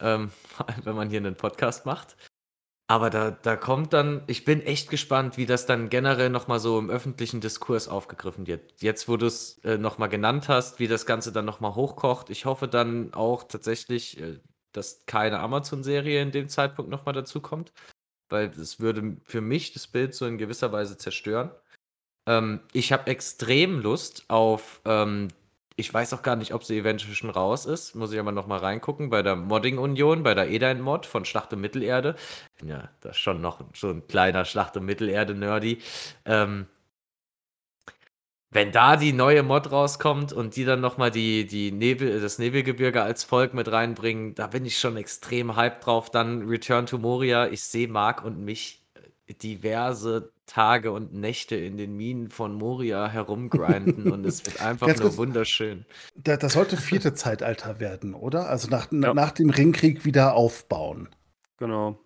ähm, 0.00 0.32
wenn 0.82 0.96
man 0.96 1.08
hier 1.08 1.20
einen 1.20 1.36
Podcast 1.36 1.86
macht. 1.86 2.16
Aber 2.88 3.10
da, 3.10 3.32
da 3.32 3.56
kommt 3.56 3.92
dann, 3.92 4.22
ich 4.28 4.44
bin 4.44 4.62
echt 4.62 4.90
gespannt, 4.90 5.36
wie 5.36 5.46
das 5.46 5.66
dann 5.66 5.88
generell 5.88 6.30
nochmal 6.30 6.60
so 6.60 6.78
im 6.78 6.88
öffentlichen 6.88 7.40
Diskurs 7.40 7.88
aufgegriffen 7.88 8.46
wird. 8.46 8.80
Jetzt, 8.80 9.08
wo 9.08 9.16
du 9.16 9.26
es 9.26 9.58
äh, 9.64 9.76
nochmal 9.76 10.08
genannt 10.08 10.48
hast, 10.48 10.78
wie 10.78 10.86
das 10.86 11.04
Ganze 11.04 11.32
dann 11.32 11.44
nochmal 11.44 11.74
hochkocht. 11.74 12.30
Ich 12.30 12.44
hoffe 12.44 12.68
dann 12.68 13.12
auch 13.12 13.42
tatsächlich, 13.42 14.20
äh, 14.20 14.38
dass 14.70 15.04
keine 15.06 15.40
Amazon-Serie 15.40 16.22
in 16.22 16.30
dem 16.30 16.48
Zeitpunkt 16.48 16.90
nochmal 16.90 17.14
dazukommt, 17.14 17.72
weil 18.28 18.50
das 18.50 18.78
würde 18.78 19.16
für 19.24 19.40
mich 19.40 19.72
das 19.72 19.88
Bild 19.88 20.14
so 20.14 20.26
in 20.26 20.38
gewisser 20.38 20.70
Weise 20.70 20.96
zerstören. 20.96 21.50
Ähm, 22.28 22.60
ich 22.72 22.92
habe 22.92 23.08
extrem 23.08 23.80
Lust 23.80 24.26
auf 24.28 24.80
ähm, 24.84 25.28
ich 25.76 25.92
weiß 25.92 26.14
auch 26.14 26.22
gar 26.22 26.36
nicht, 26.36 26.54
ob 26.54 26.64
sie 26.64 26.78
eventuell 26.78 27.14
schon 27.14 27.30
raus 27.30 27.66
ist. 27.66 27.94
Muss 27.94 28.12
ich 28.12 28.18
aber 28.18 28.32
noch 28.32 28.46
mal 28.46 28.58
reingucken. 28.58 29.10
Bei 29.10 29.22
der 29.22 29.36
Modding-Union, 29.36 30.22
bei 30.22 30.34
der 30.34 30.50
Edain-Mod 30.50 31.04
von 31.04 31.26
Schlacht 31.26 31.52
um 31.52 31.60
Mittelerde. 31.60 32.16
Ja, 32.64 32.88
das 33.02 33.16
ist 33.16 33.22
schon 33.22 33.42
noch 33.42 33.60
so 33.74 33.90
ein 33.90 34.06
kleiner 34.06 34.46
Schlacht 34.46 34.76
um 34.78 34.86
Mittelerde-Nerdy. 34.86 35.82
Ähm, 36.24 36.66
wenn 38.50 38.72
da 38.72 38.96
die 38.96 39.12
neue 39.12 39.42
Mod 39.42 39.70
rauskommt 39.70 40.32
und 40.32 40.56
die 40.56 40.64
dann 40.64 40.80
nochmal 40.80 41.10
die, 41.10 41.46
die 41.46 41.72
Nebel, 41.72 42.22
das 42.22 42.38
Nebelgebirge 42.38 43.02
als 43.02 43.24
Volk 43.24 43.52
mit 43.52 43.70
reinbringen, 43.70 44.34
da 44.34 44.46
bin 44.46 44.64
ich 44.64 44.78
schon 44.78 44.96
extrem 44.96 45.56
hyped 45.56 45.84
drauf. 45.84 46.10
Dann 46.10 46.48
Return 46.48 46.86
to 46.86 46.96
Moria. 46.96 47.48
Ich 47.48 47.62
sehe 47.62 47.88
Mark 47.88 48.24
und 48.24 48.42
mich 48.42 48.82
diverse 49.42 50.32
Tage 50.46 50.92
und 50.92 51.12
Nächte 51.12 51.56
in 51.56 51.76
den 51.76 51.96
Minen 51.96 52.30
von 52.30 52.54
Moria 52.54 53.08
herumgrinden 53.08 54.10
und 54.10 54.24
es 54.24 54.46
wird 54.46 54.60
einfach 54.62 54.86
nur 54.86 54.96
kurz, 54.96 55.16
wunderschön. 55.16 55.84
Das, 56.14 56.38
das 56.38 56.52
sollte 56.52 56.76
vierte 56.76 57.14
Zeitalter 57.14 57.80
werden, 57.80 58.14
oder? 58.14 58.48
Also 58.48 58.68
nach, 58.68 58.90
ja. 58.92 59.12
nach 59.12 59.32
dem 59.32 59.50
Ringkrieg 59.50 60.04
wieder 60.04 60.34
aufbauen. 60.34 61.08
Genau. 61.58 61.98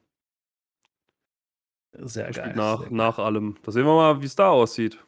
Sehr 1.93 2.31
geil. 2.31 2.55
Nach, 2.57 2.81
sehr 2.81 2.93
nach 2.93 3.19
allem. 3.19 3.57
Da 3.63 3.73
sehen 3.73 3.85
wir 3.85 3.95
mal, 3.95 4.23
wie 4.23 4.27
es 4.27 4.37
da 4.37 4.49
aussieht. 4.49 4.99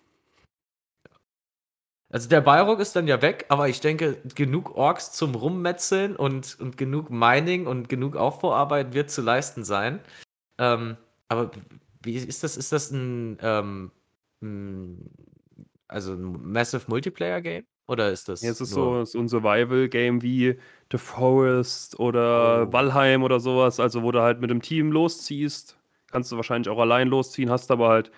Also 2.11 2.29
der 2.29 2.43
Balrog 2.43 2.79
ist 2.81 2.95
dann 2.95 3.09
ja 3.09 3.23
weg, 3.23 3.47
aber 3.49 3.69
ich 3.71 3.81
denke, 3.81 4.19
genug 4.35 4.77
Orks 4.77 5.13
zum 5.13 5.35
Rummetzeln 5.35 6.15
und, 6.15 6.59
und 6.61 6.77
genug 6.77 7.09
Mining 7.09 7.67
und 7.67 7.89
genug 7.89 8.17
Aufbauarbeit 8.17 8.93
wird 8.93 9.11
zu 9.11 9.23
leisten 9.23 9.65
sein. 9.65 10.01
Ähm, 10.59 10.99
aber 11.29 11.51
wie 12.03 12.17
ist 12.17 12.43
das? 12.43 12.57
Ist 12.57 12.73
das 12.73 12.91
ein, 12.91 13.39
ähm, 13.41 13.91
ein 14.43 15.11
also 15.89 16.15
ein 16.15 16.53
Massive 16.53 16.85
Multiplayer-Game? 16.89 17.65
Oder 17.87 18.11
ist 18.11 18.29
das. 18.29 18.43
Jetzt 18.43 18.61
ist 18.61 18.71
so, 18.71 19.05
so 19.05 19.19
ein 19.19 19.29
Survival-Game 19.29 20.23
wie 20.23 20.59
The 20.91 20.99
Forest 20.99 21.99
oder 21.99 22.67
oh. 22.69 22.73
Valheim 22.73 23.23
oder 23.23 23.41
sowas, 23.41 23.81
also 23.81 24.03
wo 24.03 24.13
du 24.13 24.21
halt 24.21 24.41
mit 24.41 24.51
dem 24.51 24.63
Team 24.63 24.93
losziehst. 24.93 25.77
Kannst 26.11 26.31
du 26.31 26.37
wahrscheinlich 26.37 26.69
auch 26.69 26.79
allein 26.79 27.09
losziehen, 27.09 27.51
hast 27.51 27.71
aber 27.71 27.89
halt. 27.89 28.11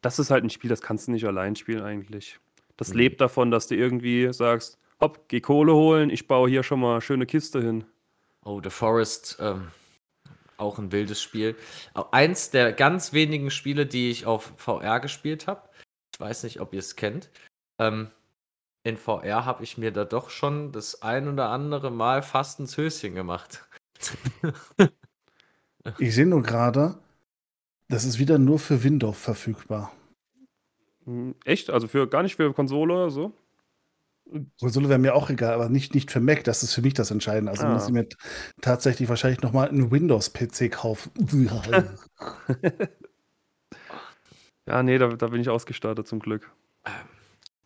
Das 0.00 0.20
ist 0.20 0.30
halt 0.30 0.44
ein 0.44 0.50
Spiel, 0.50 0.70
das 0.70 0.80
kannst 0.80 1.08
du 1.08 1.12
nicht 1.12 1.26
allein 1.26 1.56
spielen 1.56 1.82
eigentlich. 1.82 2.38
Das 2.76 2.90
mhm. 2.90 2.98
lebt 2.98 3.20
davon, 3.20 3.50
dass 3.50 3.66
du 3.66 3.74
irgendwie 3.74 4.32
sagst, 4.32 4.78
hopp, 5.00 5.28
geh 5.28 5.40
Kohle 5.40 5.74
holen, 5.74 6.08
ich 6.08 6.28
baue 6.28 6.48
hier 6.48 6.62
schon 6.62 6.78
mal 6.80 7.00
schöne 7.00 7.26
Kiste 7.26 7.60
hin. 7.60 7.84
Oh, 8.44 8.60
The 8.62 8.70
Forest, 8.70 9.38
ähm, 9.40 9.68
auch 10.58 10.78
ein 10.78 10.92
wildes 10.92 11.22
Spiel. 11.22 11.56
Eins 12.10 12.50
der 12.50 12.72
ganz 12.72 13.12
wenigen 13.12 13.50
Spiele, 13.50 13.86
die 13.86 14.10
ich 14.10 14.26
auf 14.26 14.52
VR 14.56 15.00
gespielt 15.00 15.46
habe. 15.46 15.68
Ich 16.12 16.20
weiß 16.20 16.42
nicht, 16.42 16.60
ob 16.60 16.74
ihr 16.74 16.80
es 16.80 16.96
kennt. 16.96 17.30
Ähm, 17.78 18.10
in 18.84 18.96
VR 18.96 19.44
habe 19.44 19.64
ich 19.64 19.78
mir 19.78 19.92
da 19.92 20.04
doch 20.04 20.30
schon 20.30 20.72
das 20.72 21.02
ein 21.02 21.28
oder 21.28 21.50
andere 21.50 21.90
Mal 21.90 22.22
fast 22.22 22.60
ins 22.60 22.76
Höschen 22.76 23.14
gemacht. 23.14 23.68
ich 25.98 26.14
sehe 26.14 26.26
nur 26.26 26.42
gerade, 26.42 26.98
das 27.88 28.04
ist 28.04 28.18
wieder 28.18 28.38
nur 28.38 28.58
für 28.58 28.82
Windows 28.82 29.18
verfügbar. 29.18 29.92
Hm, 31.04 31.34
echt? 31.44 31.70
Also 31.70 31.88
für 31.88 32.08
gar 32.08 32.22
nicht 32.22 32.36
für 32.36 32.52
Konsole 32.52 32.94
oder 32.94 33.10
so? 33.10 33.32
Konsole 34.60 34.88
wäre 34.88 34.98
mir 34.98 35.14
auch 35.14 35.30
egal, 35.30 35.54
aber 35.54 35.68
nicht, 35.68 35.94
nicht 35.94 36.10
für 36.10 36.20
Mac, 36.20 36.44
das 36.44 36.62
ist 36.62 36.74
für 36.74 36.82
mich 36.82 36.94
das 36.94 37.10
Entscheidende. 37.10 37.50
Also 37.50 37.66
ah. 37.66 37.72
muss 37.72 37.86
ich 37.86 37.92
mir 37.92 38.06
tatsächlich 38.60 39.08
wahrscheinlich 39.08 39.42
nochmal 39.42 39.68
einen 39.68 39.90
Windows-PC 39.90 40.70
kaufen. 40.70 41.12
ja, 44.66 44.82
nee, 44.82 44.98
da, 44.98 45.08
da 45.08 45.26
bin 45.28 45.40
ich 45.40 45.48
ausgestattet 45.48 46.06
zum 46.06 46.18
Glück. 46.20 46.50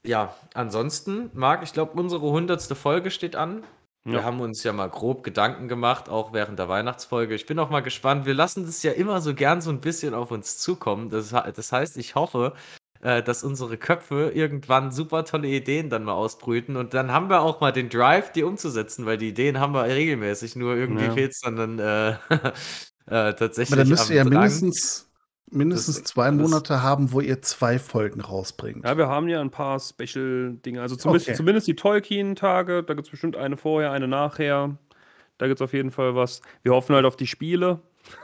Ja, 0.05 0.35
ansonsten, 0.55 1.31
Marc, 1.35 1.63
ich 1.63 1.73
glaube, 1.73 2.01
unsere 2.01 2.23
hundertste 2.23 2.75
Folge 2.75 3.11
steht 3.11 3.37
an. 3.37 3.65
Wir 4.05 4.19
ja. 4.19 4.25
haben 4.25 4.41
uns 4.41 4.65
ja 4.65 4.73
mal 4.73 4.91
grob 4.91 5.23
Gedanken 5.23 5.69
gemacht, 5.69 6.09
auch 6.09 6.33
während 6.33 6.59
der 6.59 6.69
Weihnachtsfolge. 6.69 7.37
Ich 7.37 7.47
bin 7.47 7.59
auch 7.61 7.71
mal 7.71 7.83
gespannt. 7.83 8.27
Wir 8.27 8.35
lassen 8.35 8.67
das 8.67 8.83
ja 8.83 8.91
immer 8.91 9.21
so 9.21 9.33
gern 9.33 9.61
so 9.61 9.71
ein 9.71 9.81
bisschen 9.81 10.13
auf 10.13 10.33
uns 10.33 10.59
zukommen. 10.59 11.09
Das, 11.09 11.31
das 11.31 11.71
heißt, 11.71 11.97
ich 11.99 12.17
hoffe, 12.17 12.55
äh, 13.03 13.23
dass 13.23 13.45
unsere 13.45 13.77
Köpfe 13.77 14.31
irgendwann 14.35 14.93
super 14.93 15.25
tolle 15.25 15.49
Ideen 15.49 15.91
dann 15.91 16.05
mal 16.05 16.13
ausbrüten 16.13 16.77
und 16.77 16.95
dann 16.95 17.13
haben 17.13 17.29
wir 17.29 17.43
auch 17.43 17.61
mal 17.61 17.73
den 17.73 17.89
Drive, 17.89 18.33
die 18.33 18.45
umzusetzen, 18.45 19.07
weil 19.07 19.19
die 19.19 19.29
Ideen 19.29 19.61
haben 19.61 19.75
wir 19.75 19.85
regelmäßig, 19.85 20.57
nur 20.57 20.77
irgendwie 20.77 21.05
ja. 21.05 21.13
fehlt 21.13 21.33
es 21.33 21.41
dann, 21.41 21.57
dann 21.57 21.79
äh, 21.79 22.11
äh, 23.07 23.35
tatsächlich. 23.35 23.73
Aber 23.73 23.83
dann 23.83 23.89
müsst 23.89 24.09
ihr 24.09 24.17
ja 24.17 24.25
mindestens 24.25 25.09
mindestens 25.53 26.05
zwei 26.05 26.31
Monate 26.31 26.83
haben, 26.83 27.13
wo 27.13 27.21
ihr 27.21 27.43
zwei 27.43 27.79
Folgen 27.79 28.21
rausbringt. 28.21 28.85
Ja, 28.85 28.97
wir 28.97 29.09
haben 29.09 29.29
ja 29.29 29.41
ein 29.41 29.51
paar 29.51 29.79
Special-Dinge. 29.79 30.81
Also 30.81 30.97
zumindest, 30.97 31.29
okay. 31.29 31.37
zumindest 31.37 31.67
die 31.67 31.77
Tolkien-Tage, 31.77 32.83
da 32.83 32.95
gibt 32.95 33.07
es 33.07 33.11
bestimmt 33.11 33.37
eine 33.37 33.57
vorher, 33.57 33.93
eine 33.93 34.09
nachher. 34.09 34.79
Da 35.39 35.47
gibt 35.47 35.61
es 35.61 35.63
auf 35.63 35.73
jeden 35.73 35.91
Fall 35.91 36.15
was. 36.15 36.41
Wir 36.63 36.73
hoffen 36.73 36.95
halt 36.95 37.05
auf 37.05 37.17
die 37.17 37.27
Spiele. 37.27 37.81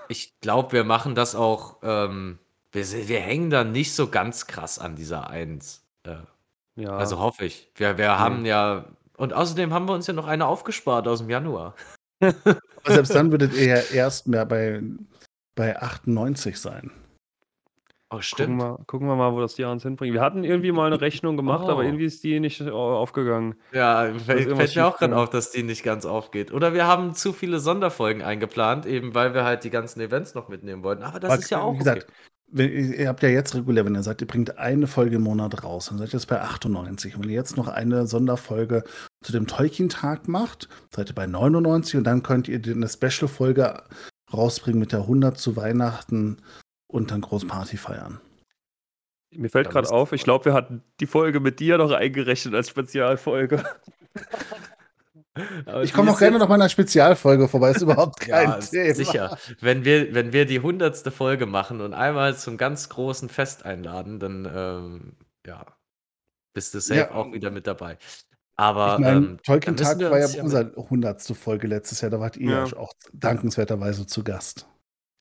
Ich 0.08 0.40
glaube, 0.40 0.72
wir 0.72 0.84
machen 0.84 1.14
das 1.14 1.34
auch. 1.34 1.78
Ähm, 1.82 2.38
wir, 2.72 3.08
wir, 3.08 3.20
hängen 3.20 3.50
da 3.50 3.64
nicht 3.64 3.94
so 3.94 4.08
ganz 4.08 4.46
krass 4.46 4.78
an 4.78 4.96
dieser 4.96 5.30
Eins. 5.30 5.86
Äh, 6.04 6.16
ja. 6.76 6.90
Also 6.90 7.18
hoffe 7.18 7.44
ich. 7.44 7.70
Wir, 7.74 7.98
wir 7.98 8.18
haben 8.18 8.44
ja. 8.44 8.84
Und 9.16 9.32
außerdem 9.32 9.72
haben 9.72 9.88
wir 9.88 9.94
uns 9.94 10.06
ja 10.06 10.14
noch 10.14 10.26
eine 10.26 10.46
aufgespart 10.46 11.08
aus 11.08 11.18
dem 11.18 11.30
Januar. 11.30 11.74
selbst 12.86 13.14
dann 13.14 13.30
würdet 13.30 13.54
ihr 13.54 13.66
ja 13.66 13.80
erst 13.92 14.28
mehr 14.28 14.46
bei, 14.46 14.82
bei 15.54 15.80
98 15.80 16.58
sein. 16.58 16.92
Oh, 18.10 18.20
stimmt. 18.22 18.58
Gucken 18.58 18.78
wir, 18.78 18.84
gucken 18.86 19.08
wir, 19.08 19.16
mal, 19.16 19.32
wo 19.34 19.40
das 19.40 19.54
die 19.54 19.64
uns 19.64 19.82
hinbringt. 19.82 20.14
Wir 20.14 20.22
hatten 20.22 20.42
irgendwie 20.42 20.72
mal 20.72 20.86
eine 20.86 21.00
Rechnung 21.00 21.36
gemacht, 21.36 21.64
oh. 21.66 21.70
aber 21.70 21.84
irgendwie 21.84 22.06
ist 22.06 22.24
die 22.24 22.40
nicht 22.40 22.62
aufgegangen. 22.62 23.54
Ja, 23.72 24.14
fällt, 24.24 24.56
fällt 24.56 24.76
mir 24.76 24.86
auch 24.86 24.96
gerade 24.96 25.16
auf, 25.16 25.28
dass 25.28 25.50
die 25.50 25.62
nicht 25.62 25.82
ganz 25.82 26.06
aufgeht. 26.06 26.50
Oder 26.50 26.72
wir 26.72 26.86
haben 26.86 27.14
zu 27.14 27.34
viele 27.34 27.60
Sonderfolgen 27.60 28.22
eingeplant, 28.22 28.86
eben 28.86 29.14
weil 29.14 29.34
wir 29.34 29.44
halt 29.44 29.62
die 29.64 29.70
ganzen 29.70 30.00
Events 30.00 30.34
noch 30.34 30.48
mitnehmen 30.48 30.82
wollten. 30.84 31.02
Aber 31.02 31.20
das 31.20 31.32
aber 31.32 31.42
ist 31.42 31.50
ja 31.50 31.60
auch. 31.60 31.74
Wie 31.74 31.78
gesagt, 31.78 32.04
okay. 32.04 32.12
Ihr 32.52 33.08
habt 33.08 33.22
ja 33.22 33.28
jetzt 33.28 33.54
regulär, 33.54 33.84
wenn 33.84 33.94
ihr 33.94 34.02
sagt, 34.02 34.20
ihr 34.20 34.26
bringt 34.26 34.58
eine 34.58 34.86
Folge 34.86 35.16
im 35.16 35.22
Monat 35.22 35.62
raus, 35.64 35.86
dann 35.86 35.98
seid 35.98 36.08
ihr 36.08 36.14
jetzt 36.14 36.26
bei 36.26 36.40
98. 36.40 37.14
Und 37.14 37.24
wenn 37.24 37.30
ihr 37.30 37.36
jetzt 37.36 37.56
noch 37.56 37.68
eine 37.68 38.06
Sonderfolge 38.06 38.84
zu 39.22 39.32
dem 39.32 39.46
Tolkien-Tag 39.46 40.28
macht, 40.28 40.68
seid 40.94 41.10
ihr 41.10 41.14
bei 41.14 41.26
99 41.26 41.96
und 41.96 42.04
dann 42.04 42.22
könnt 42.22 42.48
ihr 42.48 42.60
eine 42.64 42.88
Special-Folge 42.88 43.82
rausbringen 44.32 44.80
mit 44.80 44.92
der 44.92 45.00
100 45.00 45.38
zu 45.38 45.56
Weihnachten 45.56 46.38
und 46.86 47.10
dann 47.10 47.20
groß 47.20 47.46
Party 47.46 47.76
feiern. 47.76 48.20
Mir 49.34 49.50
fällt 49.50 49.68
gerade 49.70 49.90
auf, 49.90 50.12
ich 50.12 50.24
glaube, 50.24 50.46
wir 50.46 50.54
hatten 50.54 50.82
die 51.00 51.06
Folge 51.06 51.40
mit 51.40 51.60
dir 51.60 51.76
noch 51.76 51.92
eingerechnet 51.92 52.54
als 52.54 52.70
Spezialfolge. 52.70 53.62
ich 55.82 55.92
komme 55.92 56.10
auch 56.10 56.18
gerne 56.18 56.38
noch 56.38 56.48
mal 56.48 56.56
in 56.56 56.62
einer 56.62 56.68
Spezialfolge 56.68 57.48
vorbei, 57.48 57.70
ist 57.70 57.82
überhaupt 57.82 58.20
kein 58.20 58.48
ja, 58.50 58.58
Thema. 58.58 58.94
Sicher. 58.94 59.38
Wenn 59.60 59.84
wir, 59.84 60.14
wenn 60.14 60.32
wir 60.32 60.46
die 60.46 60.60
hundertste 60.60 61.10
Folge 61.10 61.46
machen 61.46 61.80
und 61.80 61.94
einmal 61.94 62.36
zum 62.36 62.56
ganz 62.56 62.88
großen 62.88 63.28
Fest 63.28 63.64
einladen, 63.64 64.18
dann 64.18 64.50
ähm, 64.52 65.12
ja, 65.46 65.66
bist 66.54 66.74
du 66.74 66.80
safe 66.80 67.00
ja. 67.00 67.10
auch 67.12 67.32
wieder 67.32 67.50
mit 67.50 67.66
dabei. 67.66 67.98
Aber 68.56 68.94
ich 68.94 69.04
mein, 69.04 69.16
ähm, 69.16 69.38
Tolkien-Tag 69.44 70.00
war 70.00 70.18
ja 70.18 70.42
unsere 70.42 70.74
hundertste 70.76 71.34
Folge 71.34 71.68
letztes 71.68 72.00
Jahr, 72.00 72.10
da 72.10 72.18
wart 72.18 72.36
ihr 72.36 72.50
ja. 72.50 72.76
auch 72.76 72.92
dankenswerterweise 73.12 74.06
zu 74.06 74.24
Gast. 74.24 74.66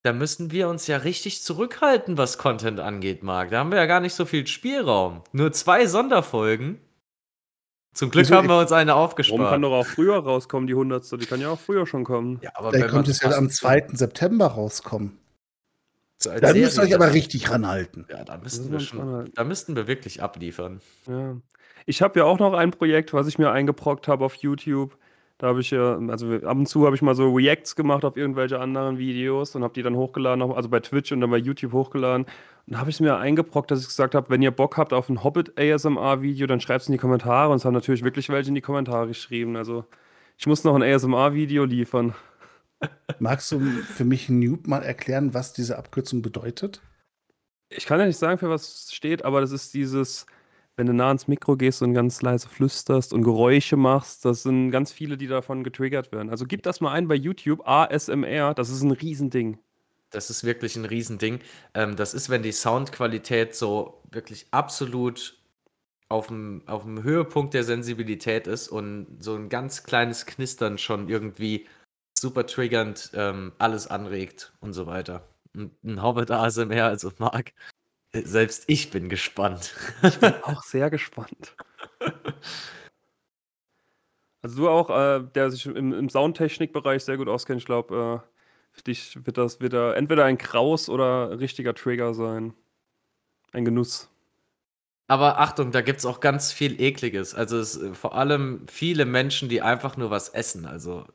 Da 0.04 0.14
müssten 0.14 0.52
wir 0.52 0.70
uns 0.70 0.88
ja 0.88 0.98
richtig 0.98 1.44
zurückhalten, 1.44 2.18
was 2.18 2.38
Content 2.38 2.80
angeht, 2.80 3.24
Marc. 3.24 3.52
Da 3.52 3.60
haben 3.60 3.72
wir 3.72 3.78
ja 3.78 3.86
gar 3.86 4.00
nicht 4.00 4.14
so 4.14 4.26
viel 4.26 4.48
Spielraum. 4.48 5.22
Nur 5.34 5.52
zwei 5.52 5.86
Sonderfolgen. 5.86 6.80
Zum 7.98 8.12
Glück 8.12 8.30
haben 8.30 8.48
wir 8.48 8.60
uns 8.60 8.72
eine 8.72 8.94
aufgespart. 8.94 9.40
Warum 9.40 9.52
kann 9.52 9.62
doch 9.64 9.72
auch 9.72 9.86
früher 9.88 10.18
rauskommen, 10.18 10.68
die 10.68 10.74
100. 10.74 11.20
Die 11.20 11.26
kann 11.26 11.42
ja 11.42 11.50
auch 11.50 11.60
früher 11.60 11.88
schon 11.88 12.04
kommen. 12.04 12.40
Ja, 12.44 12.52
aber 12.54 12.72
Der 12.72 12.86
könnte 12.86 13.10
es 13.10 13.22
ja 13.22 13.32
am 13.32 13.50
2. 13.50 13.88
September 13.94 14.46
rauskommen. 14.46 15.18
So 16.20 16.30
da 16.30 16.54
müsst 16.54 16.78
ihr 16.78 16.84
euch 16.84 16.94
aber 16.94 17.14
richtig 17.14 17.50
ranhalten. 17.50 18.06
Ja, 18.08 18.24
da 18.24 18.38
müssten, 18.38 18.72
wir 18.72 18.82
schon, 18.82 19.32
da 19.34 19.44
müssten 19.44 19.76
wir 19.76 19.88
wirklich 19.88 20.22
abliefern. 20.22 20.80
Ja. 21.08 21.38
Ich 21.88 22.04
habe 22.04 22.20
ja 22.20 22.26
auch 22.26 22.38
noch 22.38 22.54
ein 22.54 22.70
Projekt, 22.70 23.14
was 23.14 23.26
ich 23.26 23.40
mir 23.40 23.50
eingebrockt 23.50 24.08
habe 24.08 24.26
auf 24.26 24.36
YouTube. 24.36 24.96
Da 25.40 25.48
habe 25.48 25.62
ich 25.62 25.70
ja, 25.70 25.98
also 25.98 26.34
ab 26.34 26.58
und 26.58 26.68
zu 26.68 26.86
habe 26.86 26.96
ich 26.96 27.04
mal 27.04 27.14
so 27.14 27.32
Reacts 27.32 27.76
gemacht 27.76 28.04
auf 28.06 28.18
irgendwelche 28.18 28.60
anderen 28.60 28.98
Videos 28.98 29.56
und 29.56 29.64
habe 29.64 29.74
die 29.74 29.84
dann 29.84 29.96
hochgeladen, 29.96 30.42
also 30.42 30.68
bei 30.68 30.80
Twitch 30.80 31.12
und 31.12 31.22
dann 31.22 31.30
bei 31.30 31.38
YouTube 31.38 31.74
hochgeladen. 31.74 32.26
Und 32.26 32.74
da 32.74 32.80
habe 32.80 32.90
ich 32.90 32.96
es 32.96 33.00
mir 33.00 33.18
eingebrockt, 33.18 33.70
dass 33.70 33.82
ich 33.82 33.88
gesagt 33.88 34.16
habe, 34.16 34.32
wenn 34.32 34.42
ihr 34.42 34.50
Bock 34.50 34.78
habt 34.78 34.94
auf 34.94 35.10
ein 35.10 35.24
Hobbit 35.24 35.58
ASMR-Video, 35.60 36.48
dann 36.48 36.60
schreibt 36.60 36.82
es 36.82 36.88
in 36.88 36.94
die 36.94 36.98
Kommentare. 36.98 37.52
Und 37.52 37.58
es 37.58 37.66
haben 37.66 37.74
natürlich 37.74 38.04
wirklich 38.04 38.30
welche 38.30 38.50
in 38.50 38.56
die 38.56 38.62
Kommentare 38.62 39.08
geschrieben. 39.08 39.56
Also 39.56 39.86
ich 40.38 40.48
muss 40.48 40.64
noch 40.64 40.76
ein 40.76 40.82
ASMR-Video 40.82 41.66
liefern. 41.66 42.16
Magst 43.20 43.52
du 43.52 43.60
für 43.60 44.06
mich 44.06 44.30
Noob 44.30 44.68
mal 44.68 44.82
erklären, 44.82 45.36
was 45.36 45.54
diese 45.54 45.78
Abkürzung 45.78 46.24
bedeutet? 46.24 46.82
Ich 47.70 47.86
kann 47.86 48.00
ja 48.00 48.08
nicht 48.08 48.18
sagen, 48.18 48.40
für 48.40 48.50
was 48.50 48.86
es 48.86 48.94
steht, 48.94 49.24
aber 49.24 49.42
das 49.42 49.52
ist 49.52 49.74
dieses 49.74 50.26
wenn 50.78 50.88
du 50.88 50.94
nah 50.94 51.08
ans 51.08 51.28
Mikro 51.28 51.58
gehst 51.58 51.82
und 51.82 51.94
ganz 51.94 52.22
leise 52.22 52.48
flüsterst 52.48 53.12
und 53.12 53.24
Geräusche 53.24 53.76
machst, 53.76 54.24
das 54.24 54.44
sind 54.44 54.70
ganz 54.70 54.92
viele, 54.92 55.18
die 55.18 55.28
davon 55.28 55.64
getriggert 55.64 56.12
werden. 56.12 56.30
Also 56.30 56.46
gib 56.46 56.62
das 56.64 56.80
mal 56.80 56.94
ein 56.94 57.08
bei 57.08 57.16
YouTube, 57.16 57.68
ASMR, 57.68 58.54
das 58.54 58.70
ist 58.70 58.84
ein 58.84 58.92
Riesending. 58.92 59.58
Das 60.12 60.30
ist 60.30 60.44
wirklich 60.44 60.76
ein 60.76 60.86
Riesending. 60.86 61.40
Ähm, 61.74 61.96
das 61.96 62.14
ist, 62.14 62.30
wenn 62.30 62.44
die 62.44 62.52
Soundqualität 62.52 63.56
so 63.56 64.02
wirklich 64.10 64.48
absolut 64.52 65.38
auf 66.10 66.28
dem, 66.28 66.64
Höhepunkt 67.04 67.54
der 67.54 67.64
Sensibilität 67.64 68.48
ist 68.48 68.70
und 68.70 69.18
so 69.20 69.36
ein 69.36 69.50
ganz 69.50 69.84
kleines 69.84 70.26
Knistern 70.26 70.78
schon 70.78 71.10
irgendwie 71.10 71.68
super 72.18 72.46
triggernd 72.46 73.12
ähm, 73.14 73.52
alles 73.58 73.88
anregt 73.88 74.54
und 74.62 74.74
so 74.74 74.88
weiter. 74.88 75.28
Und 75.54 75.72
ein 75.84 76.02
Hobbit 76.02 76.32
ASMR, 76.32 76.86
also 76.86 77.12
Marc, 77.18 77.52
selbst 78.26 78.64
ich 78.68 78.90
bin 78.92 79.10
gespannt. 79.10 79.76
Ich 80.04 80.20
bin 80.20 80.34
auch 80.44 80.64
sehr 80.64 80.90
gespannt. 80.90 81.56
Also 84.42 84.58
du 84.58 84.70
auch, 84.70 84.90
äh, 84.90 85.24
der 85.36 85.52
sich 85.52 85.66
im, 85.66 85.94
im 85.94 86.10
Soundtechnikbereich 86.10 87.04
sehr 87.04 87.18
gut 87.18 87.28
auskennt, 87.28 87.60
ich 87.60 87.66
glaube, 87.66 88.24
äh, 88.24 88.28
für 88.72 88.84
dich 88.84 89.26
wird 89.26 89.38
das 89.38 89.60
wieder 89.60 89.96
entweder 89.98 90.26
ein 90.26 90.38
Kraus 90.38 90.90
oder 90.90 91.40
richtiger 91.40 91.74
Trigger 91.74 92.14
sein. 92.14 92.54
Ein 93.52 93.66
Genuss. 93.66 94.10
Aber 95.08 95.40
Achtung, 95.40 95.72
da 95.72 95.82
gibt 95.82 96.00
es 96.00 96.06
auch 96.06 96.20
ganz 96.20 96.52
viel 96.52 96.80
Ekliges. 96.82 97.34
Also 97.34 97.58
es, 97.58 97.80
vor 97.94 98.16
allem 98.16 98.66
viele 98.68 99.06
Menschen, 99.06 99.50
die 99.50 99.62
einfach 99.62 99.98
nur 99.98 100.12
was 100.12 100.30
essen. 100.30 100.66
Also 100.66 101.06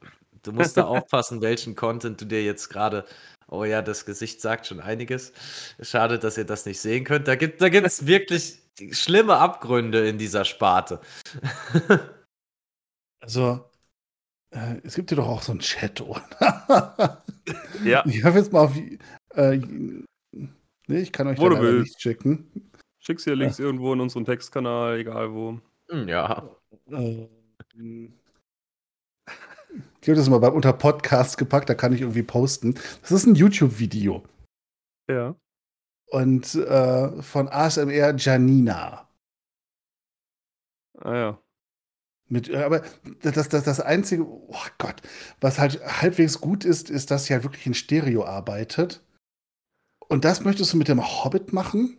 du 0.43 0.53
musst 0.53 0.77
da 0.77 0.85
aufpassen, 0.87 1.43
welchen 1.43 1.77
Content 1.77 2.21
du 2.21 2.25
dir 2.25 2.43
jetzt 2.43 2.69
gerade 2.71 3.05
Oh 3.53 3.67
ja, 3.67 3.83
das 3.83 4.07
Gesicht 4.07 4.41
sagt 4.41 4.67
schon 4.67 4.81
einiges. 4.81 5.35
Schade, 5.79 6.19
dass 6.19 6.39
ihr 6.39 6.47
das 6.47 6.65
nicht 6.65 6.81
sehen 6.81 7.05
könnt. 7.05 7.29
Da 7.29 7.35
gibt 7.35 7.61
da 7.61 7.67
es 7.67 8.07
wirklich 8.07 8.63
schlimme 8.93 9.37
Abgründe 9.37 10.09
in 10.09 10.17
dieser 10.17 10.47
Sparte. 10.47 11.03
also, 13.21 13.63
äh, 14.53 14.77
es 14.85 14.95
gibt 14.95 15.11
ja 15.11 15.19
doch 15.19 15.29
auch 15.29 15.43
so 15.43 15.53
einen 15.53 15.61
Chat, 15.61 16.01
oder? 16.01 17.23
ja. 17.85 18.03
Ich 18.07 18.25
habe 18.25 18.39
jetzt 18.39 18.55
mal 18.55 18.61
auf. 18.61 18.75
Äh, 19.35 19.59
nee, 19.59 21.01
ich 21.01 21.13
kann 21.13 21.27
euch 21.27 21.39
wo 21.39 21.51
da 21.51 21.61
nichts 21.61 22.01
schicken. 22.01 22.71
Schick's 23.01 23.25
hier 23.25 23.37
Links 23.37 23.59
ja. 23.59 23.67
irgendwo 23.67 23.93
in 23.93 24.01
unseren 24.01 24.25
Textkanal, 24.25 24.99
egal 24.99 25.35
wo. 25.35 25.61
Hm, 25.91 26.09
ja. 26.09 26.49
Äh, 26.91 27.29
ich 30.03 30.09
habe 30.09 30.17
das 30.17 30.29
mal 30.29 30.39
bei, 30.39 30.49
unter 30.49 30.73
Podcast 30.73 31.39
gepackt, 31.39 31.69
da 31.69 31.75
kann 31.75 31.93
ich 31.93 32.01
irgendwie 32.01 32.25
posten. 32.25 32.75
Das 33.03 33.13
ist 33.13 33.25
ein 33.25 33.37
YouTube-Video. 33.37 34.25
Ja. 35.09 35.37
Und 36.11 36.57
äh, 36.57 37.23
von 37.23 37.49
ASMR 37.49 38.15
Janina. 38.17 39.09
Ah 40.99 41.15
ja. 41.15 41.39
Mit, 42.29 42.49
äh, 42.49 42.65
aber 42.65 42.83
das, 43.23 43.49
das, 43.49 43.65
das 43.65 43.81
Einzige, 43.81 44.27
oh 44.27 44.67
Gott, 44.79 45.03
was 45.41 45.61
halt 45.61 45.81
halbwegs 46.03 46.41
gut 46.41 46.65
ist, 46.65 46.91
ist, 46.91 47.13
dass 47.13 47.27
sie 47.27 47.35
halt 47.35 47.45
wirklich 47.45 47.67
in 47.67 47.75
Stereo 47.75 48.25
arbeitet. 48.25 49.05
Und 50.09 50.25
das 50.25 50.43
möchtest 50.43 50.73
du 50.73 50.79
mit 50.79 50.89
dem 50.89 51.01
Hobbit 51.01 51.53
machen? 51.53 51.99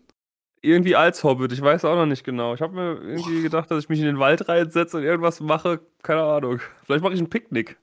Irgendwie 0.62 0.96
als 0.96 1.24
Hobbit, 1.24 1.52
ich 1.54 1.62
weiß 1.62 1.86
auch 1.86 1.96
noch 1.96 2.06
nicht 2.06 2.24
genau. 2.24 2.54
Ich 2.54 2.62
habe 2.62 2.76
mir 2.76 3.02
irgendwie 3.02 3.42
gedacht, 3.42 3.72
dass 3.72 3.84
ich 3.84 3.90
mich 3.90 4.00
in 4.00 4.06
den 4.06 4.20
Wald 4.20 4.50
reinsetze 4.50 4.98
und 4.98 5.04
irgendwas 5.04 5.40
mache, 5.40 5.80
keine 6.04 6.24
Ahnung. 6.24 6.60
Vielleicht 6.84 7.04
mache 7.04 7.14
ich 7.14 7.20
ein 7.20 7.30
Picknick. 7.30 7.78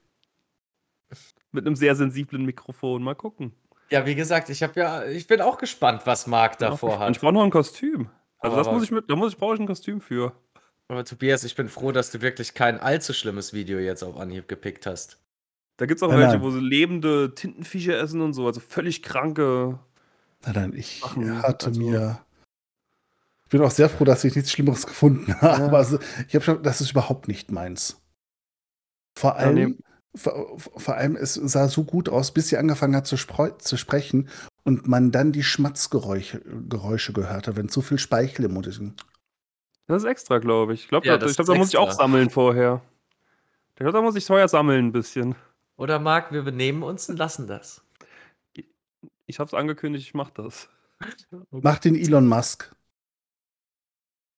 Mit 1.51 1.65
einem 1.65 1.75
sehr 1.75 1.95
sensiblen 1.95 2.45
Mikrofon. 2.45 3.03
Mal 3.03 3.15
gucken. 3.15 3.53
Ja, 3.89 4.05
wie 4.05 4.15
gesagt, 4.15 4.49
ich 4.49 4.63
habe 4.63 4.79
ja, 4.79 5.05
ich 5.05 5.27
bin 5.27 5.41
auch 5.41 5.57
gespannt, 5.57 6.03
was 6.05 6.25
Marc 6.25 6.57
davor 6.57 6.99
hat. 6.99 7.11
Ich 7.11 7.19
brauche 7.19 7.33
noch 7.33 7.43
ein 7.43 7.49
Kostüm. 7.49 8.09
Also 8.39 8.55
aber 8.55 8.63
das 8.63 8.73
muss 8.73 8.83
ich 8.83 8.91
mit, 8.91 9.09
da 9.09 9.15
muss 9.15 9.33
ich 9.33 9.37
brauche 9.37 9.55
ich 9.55 9.59
ein 9.59 9.67
Kostüm 9.67 9.99
für. 9.99 10.33
Aber 10.87 11.05
Tobias, 11.05 11.43
ich 11.43 11.55
bin 11.55 11.69
froh, 11.69 11.91
dass 11.91 12.11
du 12.11 12.21
wirklich 12.21 12.53
kein 12.53 12.79
allzu 12.79 13.13
schlimmes 13.13 13.53
Video 13.53 13.79
jetzt 13.79 14.03
auf 14.03 14.17
Anhieb 14.17 14.47
gepickt 14.47 14.85
hast. 14.85 15.21
Da 15.77 15.85
gibt 15.85 15.99
es 15.99 16.03
auch 16.03 16.09
nein, 16.09 16.19
welche, 16.19 16.33
nein. 16.33 16.41
wo 16.41 16.51
sie 16.51 16.59
lebende 16.59 17.33
Tintenviecher 17.35 17.97
essen 17.97 18.21
und 18.21 18.33
so, 18.33 18.45
also 18.45 18.59
völlig 18.59 19.03
kranke. 19.03 19.79
Nein, 20.45 20.53
nein, 20.53 20.73
ich 20.75 20.99
Sachen. 21.01 21.41
hatte 21.41 21.67
also. 21.67 21.81
mir. 21.81 22.19
Ich 23.45 23.49
bin 23.49 23.61
auch 23.61 23.71
sehr 23.71 23.89
froh, 23.89 24.05
dass 24.05 24.23
ich 24.23 24.35
nichts 24.35 24.51
Schlimmeres 24.51 24.85
gefunden 24.85 25.33
habe. 25.41 25.65
Ja. 25.65 25.71
Also, 25.71 25.99
ich 26.27 26.35
habe 26.35 26.43
schon, 26.43 26.63
das 26.63 26.81
ist 26.81 26.91
überhaupt 26.91 27.27
nicht 27.27 27.51
meins. 27.51 28.01
Vor 29.17 29.35
allem, 29.35 29.79
vor, 30.15 30.59
vor, 30.59 30.95
allem, 30.95 31.15
es 31.15 31.35
sah 31.35 31.67
so 31.67 31.83
gut 31.83 32.09
aus, 32.09 32.33
bis 32.33 32.49
sie 32.49 32.57
angefangen 32.57 32.95
hat 32.95 33.07
zu, 33.07 33.15
zu, 33.15 33.77
sprechen 33.77 34.29
und 34.63 34.87
man 34.87 35.11
dann 35.11 35.31
die 35.31 35.43
Schmatzgeräusche 35.43 36.41
Geräusche 36.67 37.13
gehört 37.13 37.47
hat, 37.47 37.55
wenn 37.55 37.69
zu 37.69 37.81
viel 37.81 37.97
Speichel 37.97 38.45
im 38.45 38.53
Mund 38.53 38.67
ist. 38.67 38.81
Das 39.87 40.03
ist 40.03 40.09
extra, 40.09 40.39
glaube 40.39 40.73
ich. 40.73 40.83
Ich 40.83 40.87
glaube, 40.89 41.07
Ja, 41.07 41.17
da, 41.17 41.27
glaub, 41.27 41.47
da 41.47 41.55
muss 41.55 41.69
ich 41.69 41.77
auch 41.77 41.91
sammeln 41.91 42.29
vorher. 42.29 42.81
Ich 43.71 43.75
glaube, 43.77 43.93
da 43.93 44.01
muss 44.01 44.15
ich 44.15 44.25
vorher 44.25 44.47
sammeln 44.47 44.87
ein 44.87 44.91
bisschen. 44.91 45.35
Oder 45.77 45.99
Marc, 45.99 46.31
wir 46.31 46.43
benehmen 46.43 46.83
uns 46.83 47.09
und 47.09 47.17
lassen 47.17 47.47
das. 47.47 47.81
Ich 49.25 49.39
habe 49.39 49.47
es 49.47 49.53
angekündigt, 49.53 50.05
ich 50.05 50.13
mache 50.13 50.33
das. 50.35 50.69
Mach 51.49 51.79
den 51.79 51.95
Elon 51.95 52.27
Musk. 52.27 52.75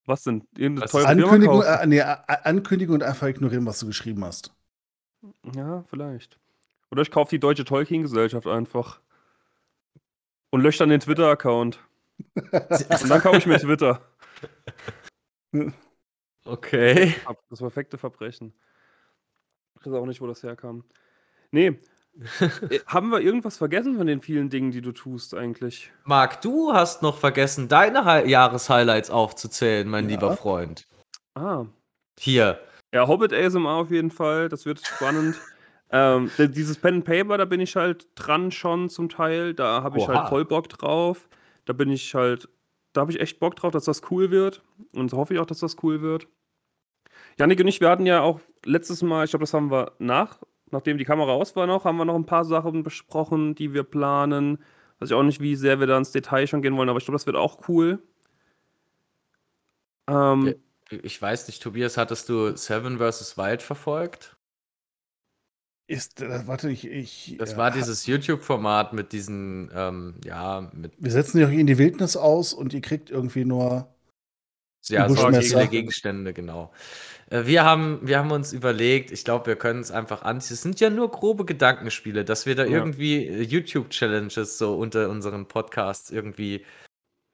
Was 0.06 0.24
denn? 0.24 0.48
Ankündigung, 0.58 1.64
äh, 1.64 1.88
nee, 1.88 2.02
Ankündigung 2.02 2.96
und 2.96 3.04
einfach 3.04 3.28
ignorieren, 3.28 3.66
was 3.66 3.80
du 3.80 3.88
geschrieben 3.88 4.24
hast. 4.24 4.54
Ja, 5.56 5.84
vielleicht. 5.90 6.40
Oder 6.92 7.02
ich 7.02 7.12
kaufe 7.12 7.30
die 7.32 7.40
Deutsche 7.40 7.66
Tolkien-Gesellschaft 7.66 8.48
einfach. 8.48 9.00
Und 10.52 10.62
lösche 10.62 10.80
dann 10.80 10.90
den 10.90 11.00
Twitter-Account. 11.00 11.80
Und 12.36 13.10
dann 13.10 13.22
kaufe 13.22 13.38
ich 13.38 13.46
mir 13.46 13.58
Twitter. 13.58 14.02
Okay. 16.46 17.16
Das 17.50 17.60
perfekte 17.60 17.98
Verbrechen. 17.98 18.54
Ich 19.80 19.86
weiß 19.86 19.94
auch 19.94 20.06
nicht, 20.06 20.22
wo 20.22 20.28
das 20.28 20.44
herkam. 20.44 20.84
Nee. 21.52 21.80
Äh, 22.70 22.80
Haben 22.86 23.10
wir 23.10 23.22
irgendwas 23.22 23.58
vergessen 23.58 23.98
von 23.98 24.06
den 24.08 24.22
vielen 24.22 24.50
Dingen, 24.50 24.72
die 24.72 24.82
du 24.82 24.92
tust 24.92 25.34
eigentlich? 25.34 25.92
Marc, 26.04 26.42
du 26.42 26.74
hast 26.74 27.02
noch 27.02 27.18
vergessen, 27.18 27.68
deine 27.68 28.06
Hi 28.06 28.30
Jahreshighlights 28.30 29.10
aufzuzählen, 29.10 29.88
mein 29.88 30.06
Ja. 30.06 30.12
lieber 30.12 30.38
Freund. 30.38 30.88
Ah. 31.34 31.66
Hier. 32.20 32.60
Ja, 32.94 33.08
Hobbit 33.08 33.34
ASMR 33.34 33.72
auf 33.72 33.92
jeden 33.92 34.12
Fall. 34.12 34.50
Das 34.50 34.66
wird 34.68 34.86
spannend. 34.86 35.36
ähm, 35.92 36.30
dieses 36.38 36.78
Pen 36.78 36.96
and 36.96 37.06
Paper, 37.06 37.40
da 37.40 37.46
bin 37.46 37.60
ich 37.60 37.76
halt 37.76 38.08
dran 38.16 38.52
schon 38.52 38.88
zum 38.88 39.10
Teil. 39.10 39.56
Da 39.56 39.82
habe 39.82 39.98
ich 39.98 40.04
Oha. 40.04 40.14
halt 40.14 40.30
voll 40.30 40.46
Bock 40.46 40.70
drauf. 40.70 41.28
Da 41.66 41.74
bin 41.74 41.90
ich 41.90 42.14
halt, 42.14 42.48
da 42.94 43.02
habe 43.02 43.12
ich 43.12 43.20
echt 43.20 43.40
Bock 43.40 43.56
drauf, 43.56 43.72
dass 43.72 43.86
das 43.86 44.04
cool 44.12 44.30
wird. 44.30 44.62
Und 44.94 45.10
so 45.10 45.18
hoffe 45.18 45.34
ich 45.34 45.40
auch, 45.40 45.48
dass 45.48 45.60
das 45.60 45.78
cool 45.82 46.02
wird. 46.02 46.28
Janik 47.40 47.60
und 47.60 47.68
ich, 47.68 47.82
wir 47.82 47.90
hatten 47.90 48.06
ja 48.06 48.22
auch 48.22 48.40
letztes 48.64 49.02
Mal, 49.02 49.26
ich 49.26 49.32
glaube, 49.32 49.44
das 49.44 49.56
haben 49.56 49.72
wir 49.72 49.94
nach, 49.98 50.38
nachdem 50.70 51.00
die 51.00 51.06
Kamera 51.06 51.32
aus 51.32 51.56
war 51.56 51.66
noch, 51.66 51.86
haben 51.86 51.98
wir 51.98 52.06
noch 52.06 52.16
ein 52.16 52.28
paar 52.28 52.46
Sachen 52.46 52.84
besprochen, 52.84 53.56
die 53.56 53.74
wir 53.74 53.84
planen. 53.84 54.60
Weiß 55.00 55.10
ich 55.10 55.16
auch 55.16 55.24
nicht, 55.24 55.42
wie 55.42 55.56
sehr 55.56 55.80
wir 55.80 55.88
da 55.88 55.98
ins 55.98 56.12
Detail 56.12 56.46
schon 56.46 56.62
gehen 56.62 56.78
wollen, 56.78 56.90
aber 56.90 57.00
ich 57.00 57.06
glaube, 57.06 57.16
das 57.16 57.26
wird 57.26 57.38
auch 57.38 57.68
cool. 57.68 58.04
Ähm. 60.08 60.54
Ich 60.92 61.22
weiß 61.22 61.48
nicht, 61.48 61.62
Tobias, 61.62 61.98
hattest 61.98 62.30
du 62.30 62.56
Seven 62.56 62.98
vs. 63.00 63.38
Wild 63.38 63.62
verfolgt? 63.62 64.36
Ist, 65.88 66.22
äh, 66.22 66.48
warte, 66.48 66.70
ich. 66.70 66.86
ich 66.88 67.36
Das 67.38 67.54
äh, 67.54 67.58
war 67.58 67.72
dieses 67.72 68.06
YouTube-Format 68.06 68.94
mit 68.94 69.12
diesen, 69.12 69.70
ähm, 69.74 70.16
ja, 70.24 70.70
mit 70.74 70.94
Wir 70.98 71.12
setzen 71.12 71.38
dich 71.38 71.48
auch 71.48 71.52
in 71.52 71.68
die 71.68 71.78
Wildnis 71.78 72.16
aus 72.16 72.54
und 72.54 72.74
ihr 72.74 72.82
kriegt 72.82 73.10
irgendwie 73.10 73.44
nur. 73.46 73.94
ja, 74.88 75.10
so 75.10 75.16
Buschmesser. 75.16 75.58
viele 75.60 75.70
Gegenstände, 75.70 76.34
genau. 76.34 76.74
Äh, 77.30 77.46
Wir 77.46 77.64
haben, 77.66 78.00
wir 78.08 78.18
haben 78.20 78.32
uns 78.32 78.54
überlegt, 78.54 79.12
ich 79.12 79.26
glaube, 79.26 79.48
wir 79.48 79.56
können 79.58 79.82
es 79.82 79.92
einfach 79.92 80.22
anziehen. 80.24 80.54
Es 80.56 80.62
sind 80.62 80.80
ja 80.80 80.90
nur 80.90 81.12
grobe 81.12 81.46
Gedankenspiele, 81.46 82.24
dass 82.26 82.46
wir 82.46 82.56
da 82.56 82.66
Ja. 82.66 82.72
irgendwie 82.80 83.28
YouTube-Challenges 83.44 84.58
so 84.58 84.78
unter 84.78 85.10
unseren 85.10 85.48
Podcasts 85.48 86.12
irgendwie 86.12 86.66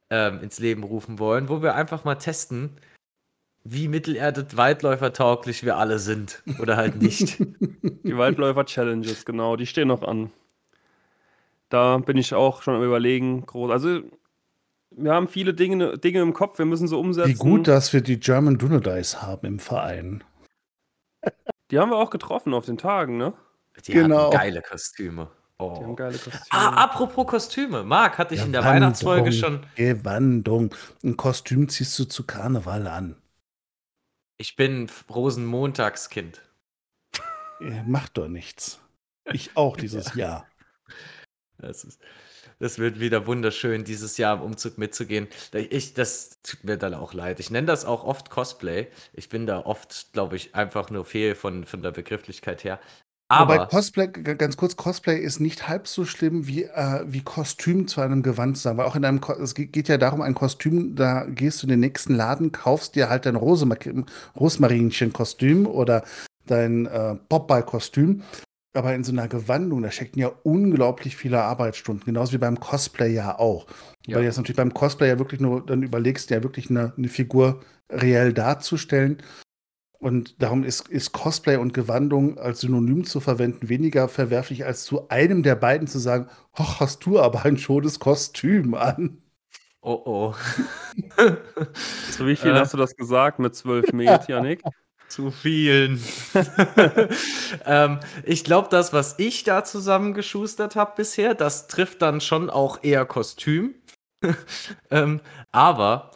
ähm, 0.09 0.41
ins 0.41 0.59
Leben 0.59 0.83
rufen 0.83 1.19
wollen, 1.19 1.49
wo 1.49 1.61
wir 1.61 1.75
einfach 1.75 2.03
mal 2.03 2.15
testen, 2.15 2.79
wie 3.71 3.87
mittelerdet 3.87 4.57
weitläufertauglich 4.57 5.63
wir 5.63 5.77
alle 5.77 5.99
sind 5.99 6.41
oder 6.59 6.77
halt 6.77 7.01
nicht. 7.01 7.37
Die 8.03 8.17
Waldläufer-Challenges, 8.17 9.25
genau, 9.25 9.55
die 9.55 9.65
stehen 9.67 9.87
noch 9.89 10.01
an. 10.03 10.31
Da 11.69 11.97
bin 11.99 12.17
ich 12.17 12.33
auch 12.33 12.61
schon 12.63 12.75
am 12.75 12.83
überlegen, 12.83 13.45
groß. 13.45 13.71
Also, 13.71 13.99
wir 14.91 15.13
haben 15.13 15.27
viele 15.27 15.53
Dinge, 15.53 15.97
Dinge 15.99 16.21
im 16.21 16.33
Kopf, 16.33 16.57
wir 16.57 16.65
müssen 16.65 16.87
sie 16.87 16.97
umsetzen. 16.97 17.29
Wie 17.29 17.33
gut, 17.35 17.67
dass 17.67 17.93
wir 17.93 18.01
die 18.01 18.19
German 18.19 18.57
Dunodice 18.57 19.21
haben 19.21 19.45
im 19.45 19.59
Verein. 19.59 20.23
Die 21.69 21.77
haben 21.77 21.91
wir 21.91 21.97
auch 21.97 22.09
getroffen 22.09 22.53
auf 22.55 22.65
den 22.65 22.77
Tagen, 22.79 23.17
ne? 23.17 23.33
Die 23.85 23.91
Genau. 23.93 24.27
hatten 24.27 24.37
geile 24.37 24.61
Kostüme. 24.63 25.29
Die 25.59 25.63
haben 25.65 25.85
Oh. 25.91 25.95
geile 25.95 26.17
Kostüme. 26.17 26.41
Ah, 26.49 26.83
apropos 26.83 27.27
Kostüme. 27.27 27.83
Marc, 27.83 28.17
hatte 28.17 28.33
ich 28.33 28.43
in 28.43 28.51
der 28.51 28.61
Gewandung, 28.61 28.81
Weihnachtsfolge 28.81 29.31
schon. 29.31 29.59
Gewandung. 29.75 30.73
Ein 31.03 31.17
Kostüm 31.17 31.69
ziehst 31.69 31.99
du 31.99 32.05
zu 32.05 32.25
Karneval 32.25 32.87
an. 32.87 33.15
Ich 34.41 34.55
bin 34.55 34.89
Rosenmontagskind. 35.09 36.41
Macht 37.85 38.17
doch 38.17 38.29
nichts. 38.29 38.79
Ich 39.33 39.57
auch 39.57 39.75
dieses 39.75 40.13
Jahr. 40.15 40.47
Das, 41.57 41.83
ist, 41.83 41.99
das 42.57 42.79
wird 42.79 43.01
wieder 43.01 43.27
wunderschön, 43.27 43.83
dieses 43.83 44.17
Jahr 44.17 44.37
im 44.37 44.43
Umzug 44.43 44.77
mitzugehen. 44.77 45.27
Ich, 45.51 45.93
das 45.93 46.41
tut 46.41 46.63
mir 46.63 46.77
dann 46.77 46.93
auch 46.93 47.13
leid. 47.13 47.41
Ich 47.41 47.51
nenne 47.51 47.67
das 47.67 47.83
auch 47.83 48.05
oft 48.05 48.29
Cosplay. 48.29 48.87
Ich 49.11 49.27
bin 49.27 49.45
da 49.45 49.59
oft, 49.65 50.13
glaube 50.13 50.37
ich, 50.37 50.55
einfach 50.55 50.89
nur 50.89 51.03
fehl 51.03 51.35
von, 51.35 51.65
von 51.65 51.81
der 51.81 51.91
Begrifflichkeit 51.91 52.63
her. 52.63 52.79
Aber 53.31 53.53
Aber 53.53 53.67
Cosplay, 53.67 54.07
ganz 54.07 54.57
kurz, 54.57 54.75
Cosplay 54.75 55.19
ist 55.19 55.39
nicht 55.39 55.67
halb 55.67 55.87
so 55.87 56.03
schlimm 56.03 56.47
wie, 56.47 56.63
äh, 56.63 57.03
wie 57.05 57.21
Kostüm 57.21 57.87
zu 57.87 58.01
einem 58.01 58.23
Gewand 58.23 58.57
zu 58.57 58.63
sagen. 58.63 58.79
Weil 58.79 58.87
auch 58.87 58.95
in 58.95 59.05
einem, 59.05 59.21
Ko 59.21 59.33
es 59.33 59.53
geht 59.53 59.87
ja 59.87 59.99
darum, 59.99 60.21
ein 60.21 60.33
Kostüm, 60.33 60.95
da 60.95 61.25
gehst 61.25 61.61
du 61.61 61.67
in 61.67 61.69
den 61.69 61.79
nächsten 61.79 62.15
Laden, 62.15 62.51
kaufst 62.51 62.95
dir 62.95 63.07
halt 63.09 63.27
dein 63.27 63.35
Rosmarinchen-Kostüm 63.35 65.67
oder 65.67 66.03
dein 66.47 66.87
äh, 66.87 67.17
Popeye-Kostüm. 67.29 68.23
Aber 68.73 68.95
in 68.95 69.03
so 69.03 69.11
einer 69.11 69.27
Gewandung, 69.27 69.83
da 69.83 69.91
stecken 69.91 70.17
ja 70.19 70.31
unglaublich 70.43 71.15
viele 71.15 71.41
Arbeitsstunden, 71.41 72.05
genauso 72.05 72.33
wie 72.33 72.39
beim 72.39 72.59
Cosplay 72.59 73.13
ja 73.13 73.37
auch. 73.37 73.67
Ja. 74.07 74.15
Weil 74.15 74.23
du 74.23 74.27
jetzt 74.27 74.37
natürlich 74.37 74.57
beim 74.57 74.73
Cosplay 74.73 75.07
ja 75.07 75.19
wirklich 75.19 75.39
nur 75.39 75.63
dann 75.63 75.83
überlegst, 75.83 76.31
ja 76.31 76.41
wirklich 76.41 76.71
eine, 76.71 76.93
eine 76.97 77.09
Figur 77.09 77.61
reell 77.91 78.33
darzustellen. 78.33 79.21
Und 79.99 80.41
darum 80.41 80.63
ist, 80.63 80.87
ist 80.87 81.11
Cosplay 81.11 81.57
und 81.57 81.73
Gewandung 81.73 82.37
als 82.37 82.61
Synonym 82.61 83.03
zu 83.03 83.19
verwenden 83.19 83.67
weniger 83.67 84.07
verwerflich, 84.07 84.65
als 84.65 84.83
zu 84.85 85.09
einem 85.09 85.43
der 85.43 85.55
beiden 85.55 85.87
zu 85.87 85.99
sagen, 85.99 86.29
ach, 86.53 86.79
hast 86.79 87.05
du 87.05 87.19
aber 87.19 87.43
ein 87.45 87.57
schönes 87.57 87.99
Kostüm 87.99 88.75
an. 88.75 89.21
oh 89.81 90.01
oh. 90.05 90.35
So, 92.11 92.25
wie 92.27 92.35
viel 92.37 92.51
Äh. 92.51 92.59
hast 92.59 92.73
du 92.73 92.77
das 92.77 92.95
gesagt 92.95 93.39
mit 93.39 93.55
zwölf 93.55 93.91
Met, 93.93 94.27
Janik? 94.29 94.61
Zu 95.09 95.31
vielen. 95.31 95.99
ähm, 97.65 97.99
ich 98.23 98.43
glaube, 98.43 98.67
das, 98.69 98.93
was 98.93 99.15
ich 99.17 99.43
da 99.43 99.63
zusammengeschustert 99.63 100.75
habe 100.75 100.93
bisher, 100.97 101.33
das 101.33 101.67
trifft 101.67 102.03
dann 102.03 102.21
schon 102.21 102.51
auch 102.51 102.83
eher 102.83 103.05
Kostüm. 103.05 103.73
ähm, 104.91 105.19
aber 105.51 106.11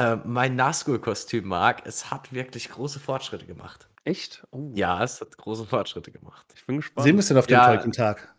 äh, 0.00 0.16
mein 0.24 0.56
Nazgul-Kostüm, 0.56 1.46
Marc, 1.46 1.82
es 1.84 2.10
hat 2.10 2.32
wirklich 2.32 2.70
große 2.70 3.00
Fortschritte 3.00 3.46
gemacht. 3.46 3.88
Echt? 4.04 4.46
Oh, 4.50 4.72
Ja, 4.74 5.02
es 5.04 5.20
hat 5.20 5.36
große 5.36 5.66
Fortschritte 5.66 6.10
gemacht. 6.10 6.46
Ich 6.54 6.64
bin 6.64 6.76
gespannt. 6.76 7.04
Sehen 7.04 7.16
wir 7.16 7.20
es 7.20 7.28
denn 7.28 7.36
auf 7.36 7.46
dem 7.46 7.52
Ja. 7.54 7.66
Tolkien-Tag? 7.66 8.34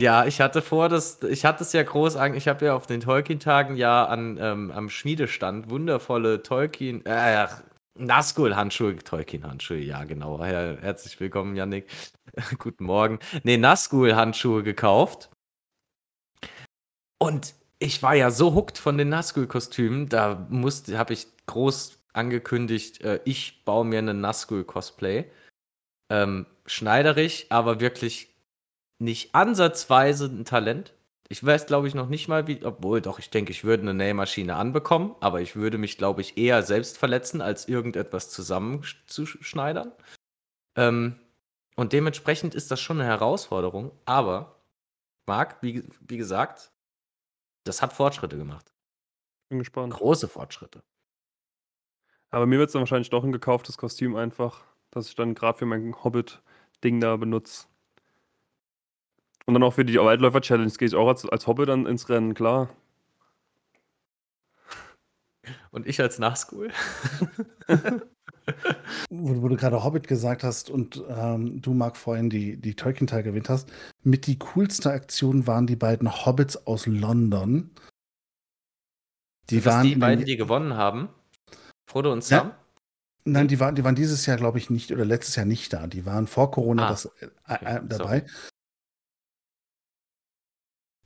Ja, 0.00 0.24
ich 0.24 0.40
hatte 0.40 0.60
vor, 0.62 0.88
dass 0.88 1.22
ich 1.22 1.44
hatte 1.44 1.62
es 1.62 1.72
ja 1.72 1.82
groß 1.82 2.16
an, 2.16 2.34
ich 2.34 2.48
habe 2.48 2.64
ja 2.64 2.74
auf 2.74 2.86
den 2.86 3.00
Tolkien-Tagen 3.00 3.76
ja 3.76 4.06
an, 4.06 4.38
ähm, 4.40 4.72
am 4.72 4.88
Schmiedestand 4.88 5.70
wundervolle 5.70 6.42
Tolkien, 6.42 7.04
äh, 7.06 7.46
Nazgul-Handschuhe, 7.96 8.96
Tolkien-Handschuhe, 8.96 9.78
ja 9.78 10.02
genau. 10.04 10.42
Her 10.42 10.78
herzlich 10.80 11.20
willkommen, 11.20 11.54
Yannick. 11.54 11.86
Guten 12.58 12.84
Morgen. 12.84 13.20
Nee, 13.44 13.56
Nazgul-Handschuhe 13.58 14.64
gekauft. 14.64 15.30
Und 17.18 17.54
ich 17.84 18.02
war 18.02 18.14
ja 18.14 18.30
so 18.30 18.54
hooked 18.54 18.78
von 18.78 18.96
den 18.96 19.10
Nazgul-Kostümen, 19.10 20.08
da 20.08 20.46
musste, 20.48 20.98
habe 20.98 21.12
ich 21.12 21.26
groß 21.46 21.98
angekündigt, 22.12 23.02
äh, 23.02 23.20
ich 23.24 23.64
baue 23.64 23.84
mir 23.84 23.98
einen 23.98 24.20
Nazgul-Cosplay. 24.20 25.30
Ähm, 26.10 26.46
schneiderig, 26.66 27.46
aber 27.50 27.80
wirklich 27.80 28.34
nicht 28.98 29.34
ansatzweise 29.34 30.26
ein 30.26 30.44
Talent. 30.44 30.94
Ich 31.28 31.44
weiß, 31.44 31.66
glaube 31.66 31.88
ich, 31.88 31.94
noch 31.94 32.08
nicht 32.08 32.28
mal, 32.28 32.46
wie, 32.46 32.64
obwohl 32.64 33.00
doch, 33.00 33.18
ich 33.18 33.30
denke, 33.30 33.50
ich 33.50 33.64
würde 33.64 33.82
eine 33.82 33.94
Nähmaschine 33.94 34.56
anbekommen, 34.56 35.14
aber 35.20 35.40
ich 35.40 35.56
würde 35.56 35.78
mich, 35.78 35.98
glaube 35.98 36.20
ich, 36.20 36.38
eher 36.38 36.62
selbst 36.62 36.98
verletzen, 36.98 37.40
als 37.40 37.68
irgendetwas 37.68 38.30
zusammenzuschneidern. 38.30 39.92
Ähm, 40.76 41.16
und 41.76 41.92
dementsprechend 41.92 42.54
ist 42.54 42.70
das 42.70 42.80
schon 42.80 43.00
eine 43.00 43.08
Herausforderung, 43.08 43.90
aber, 44.04 44.60
Marc, 45.26 45.56
wie, 45.62 45.84
wie 46.00 46.16
gesagt, 46.16 46.70
das 47.64 47.82
hat 47.82 47.92
Fortschritte 47.92 48.36
gemacht. 48.36 48.72
bin 49.48 49.58
gespannt. 49.58 49.92
Große 49.94 50.28
Fortschritte. 50.28 50.82
Aber 52.30 52.46
mir 52.46 52.58
wird 52.58 52.68
es 52.68 52.72
dann 52.72 52.80
wahrscheinlich 52.80 53.10
doch 53.10 53.24
ein 53.24 53.32
gekauftes 53.32 53.76
Kostüm 53.76 54.16
einfach, 54.16 54.64
das 54.90 55.08
ich 55.08 55.14
dann 55.14 55.34
gerade 55.34 55.58
für 55.58 55.66
mein 55.66 55.94
Hobbit-Ding 56.02 57.00
da 57.00 57.16
benutze. 57.16 57.66
Und 59.46 59.54
dann 59.54 59.62
auch 59.62 59.74
für 59.74 59.84
die 59.84 59.96
Waldläufer-Challenge 59.96 60.72
gehe 60.72 60.88
ich 60.88 60.94
auch 60.94 61.08
als, 61.08 61.28
als 61.28 61.46
Hobbit 61.46 61.68
dann 61.68 61.86
ins 61.86 62.08
Rennen, 62.08 62.34
klar. 62.34 62.70
Und 65.70 65.86
ich 65.86 66.00
als 66.00 66.18
Nachschool? 66.18 66.72
wo, 69.10 69.42
wo 69.42 69.48
du 69.48 69.56
gerade 69.56 69.82
Hobbit 69.82 70.08
gesagt 70.08 70.44
hast 70.44 70.70
und 70.70 71.02
ähm, 71.08 71.60
du, 71.60 71.74
Marc, 71.74 71.96
vorhin 71.96 72.30
die, 72.30 72.56
die 72.56 72.74
Tolkien-Teil 72.74 73.22
gewählt 73.22 73.48
hast, 73.48 73.70
mit 74.02 74.26
die 74.26 74.38
coolste 74.38 74.90
Aktion 74.90 75.46
waren 75.46 75.66
die 75.66 75.76
beiden 75.76 76.24
Hobbits 76.24 76.66
aus 76.66 76.86
London. 76.86 77.70
Die 79.50 79.56
Sind 79.56 79.66
waren 79.66 79.86
die 79.86 79.96
beiden, 79.96 80.24
die 80.24 80.36
gewonnen 80.36 80.74
haben? 80.74 81.08
Frodo 81.86 82.12
und 82.12 82.24
Sam? 82.24 82.48
Ja. 82.48 82.58
Nein, 83.26 83.48
die 83.48 83.58
waren, 83.58 83.74
die 83.74 83.84
waren 83.84 83.94
dieses 83.94 84.26
Jahr, 84.26 84.36
glaube 84.36 84.58
ich, 84.58 84.68
nicht 84.68 84.92
oder 84.92 85.04
letztes 85.04 85.36
Jahr 85.36 85.46
nicht 85.46 85.72
da. 85.72 85.86
Die 85.86 86.04
waren 86.04 86.26
vor 86.26 86.50
Corona 86.50 86.86
ah, 86.86 86.90
das, 86.90 87.06
äh, 87.20 87.26
äh, 87.48 87.80
dabei. 87.86 88.20
Sorry. 88.20 88.22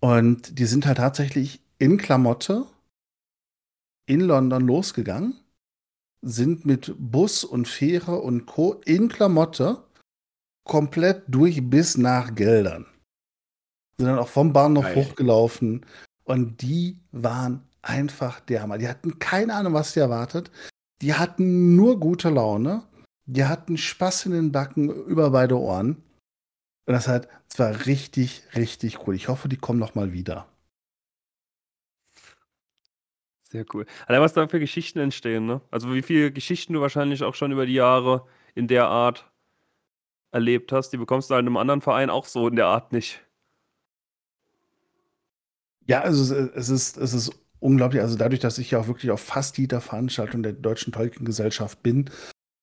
Und 0.00 0.58
die 0.58 0.66
sind 0.66 0.86
halt 0.86 0.98
tatsächlich 0.98 1.60
in 1.78 1.96
Klamotte 1.96 2.66
in 4.06 4.20
London 4.20 4.66
losgegangen, 4.66 5.38
sind 6.22 6.64
mit 6.64 6.94
Bus 6.98 7.44
und 7.44 7.68
Fähre 7.68 8.20
und 8.20 8.46
Co. 8.46 8.80
in 8.84 9.08
Klamotte 9.08 9.84
komplett 10.64 11.22
durch 11.28 11.68
bis 11.68 11.96
nach 11.96 12.34
Geldern. 12.34 12.86
Sind 13.96 14.06
dann 14.06 14.18
auch 14.18 14.28
vom 14.28 14.52
Bahnhof 14.52 14.84
Geil. 14.84 14.96
hochgelaufen 14.96 15.86
und 16.24 16.62
die 16.62 16.98
waren 17.10 17.62
einfach 17.82 18.40
der 18.40 18.62
Hammer. 18.62 18.78
Die 18.78 18.88
hatten 18.88 19.18
keine 19.18 19.54
Ahnung, 19.54 19.72
was 19.72 19.92
sie 19.92 20.00
erwartet. 20.00 20.50
Die 21.00 21.14
hatten 21.14 21.74
nur 21.74 21.98
gute 21.98 22.28
Laune. 22.28 22.82
Die 23.26 23.44
hatten 23.44 23.76
Spaß 23.76 24.26
in 24.26 24.32
den 24.32 24.52
Backen 24.52 24.88
über 24.88 25.30
beide 25.30 25.58
Ohren. 25.58 25.96
Und 26.86 26.94
das 26.94 27.08
hat, 27.08 27.28
das 27.48 27.58
war 27.58 27.86
richtig, 27.86 28.42
richtig 28.54 29.06
cool. 29.06 29.14
Ich 29.14 29.28
hoffe, 29.28 29.48
die 29.48 29.56
kommen 29.56 29.78
noch 29.78 29.94
mal 29.94 30.12
wieder. 30.12 30.46
Sehr 33.50 33.64
cool. 33.72 33.86
Allein 34.06 34.20
was 34.20 34.34
da 34.34 34.46
für 34.46 34.60
Geschichten 34.60 34.98
entstehen, 34.98 35.46
ne? 35.46 35.60
Also 35.70 35.92
wie 35.94 36.02
viele 36.02 36.30
Geschichten 36.30 36.74
du 36.74 36.80
wahrscheinlich 36.80 37.22
auch 37.22 37.34
schon 37.34 37.52
über 37.52 37.66
die 37.66 37.74
Jahre 37.74 38.26
in 38.54 38.68
der 38.68 38.88
Art 38.88 39.30
erlebt 40.30 40.72
hast, 40.72 40.90
die 40.90 40.98
bekommst 40.98 41.30
du 41.30 41.34
halt 41.34 41.42
in 41.42 41.48
einem 41.48 41.56
anderen 41.56 41.80
Verein 41.80 42.10
auch 42.10 42.26
so 42.26 42.48
in 42.48 42.56
der 42.56 42.66
Art 42.66 42.92
nicht. 42.92 43.24
Ja, 45.86 46.02
also 46.02 46.34
es 46.34 46.68
ist, 46.68 46.98
es 46.98 47.14
ist 47.14 47.32
unglaublich. 47.60 48.02
Also 48.02 48.18
dadurch, 48.18 48.40
dass 48.40 48.58
ich 48.58 48.70
ja 48.70 48.80
auch 48.80 48.88
wirklich 48.88 49.10
auf 49.10 49.20
fast 49.20 49.56
jeder 49.56 49.80
Veranstaltung 49.80 50.42
der 50.42 50.52
Deutschen 50.52 50.92
Tolkien-Gesellschaft 50.92 51.82
bin, 51.82 52.10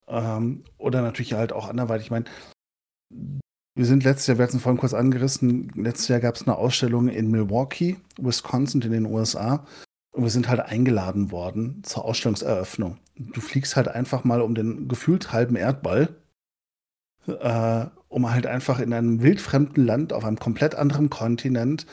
ähm, 0.07 0.63
oder 0.77 1.01
natürlich 1.01 1.33
halt 1.33 1.53
auch 1.53 1.67
anderweitig. 1.67 2.07
Ich 2.07 2.11
meine, 2.11 2.25
wir 3.09 3.85
sind 3.85 4.03
letztes 4.03 4.27
Jahr, 4.27 4.37
wir 4.37 4.43
hatten 4.43 4.57
es 4.57 4.63
vorhin 4.63 4.79
kurz 4.79 4.93
angerissen, 4.93 5.69
letztes 5.75 6.07
Jahr 6.07 6.19
gab 6.19 6.35
es 6.35 6.43
eine 6.43 6.55
Ausstellung 6.55 7.07
in 7.07 7.31
Milwaukee, 7.31 7.97
Wisconsin 8.17 8.81
in 8.81 8.91
den 8.91 9.05
USA. 9.05 9.65
Und 10.15 10.23
wir 10.23 10.29
sind 10.29 10.47
halt 10.47 10.61
eingeladen 10.61 11.31
worden 11.31 11.83
zur 11.83 12.05
Ausstellungseröffnung. 12.05 12.97
Du 13.17 13.41
fliegst 13.41 13.75
halt 13.75 13.89
einfach 13.89 14.23
mal 14.23 14.41
um 14.41 14.55
den 14.55 14.87
gefühlt 14.87 15.33
halben 15.33 15.57
Erdball, 15.57 16.15
äh, 17.27 17.85
um 18.07 18.31
halt 18.31 18.47
einfach 18.47 18.79
in 18.79 18.93
einem 18.93 19.21
wildfremden 19.21 19.85
Land 19.85 20.13
auf 20.13 20.23
einem 20.23 20.39
komplett 20.39 20.73
anderen 20.73 21.09
Kontinent 21.09 21.85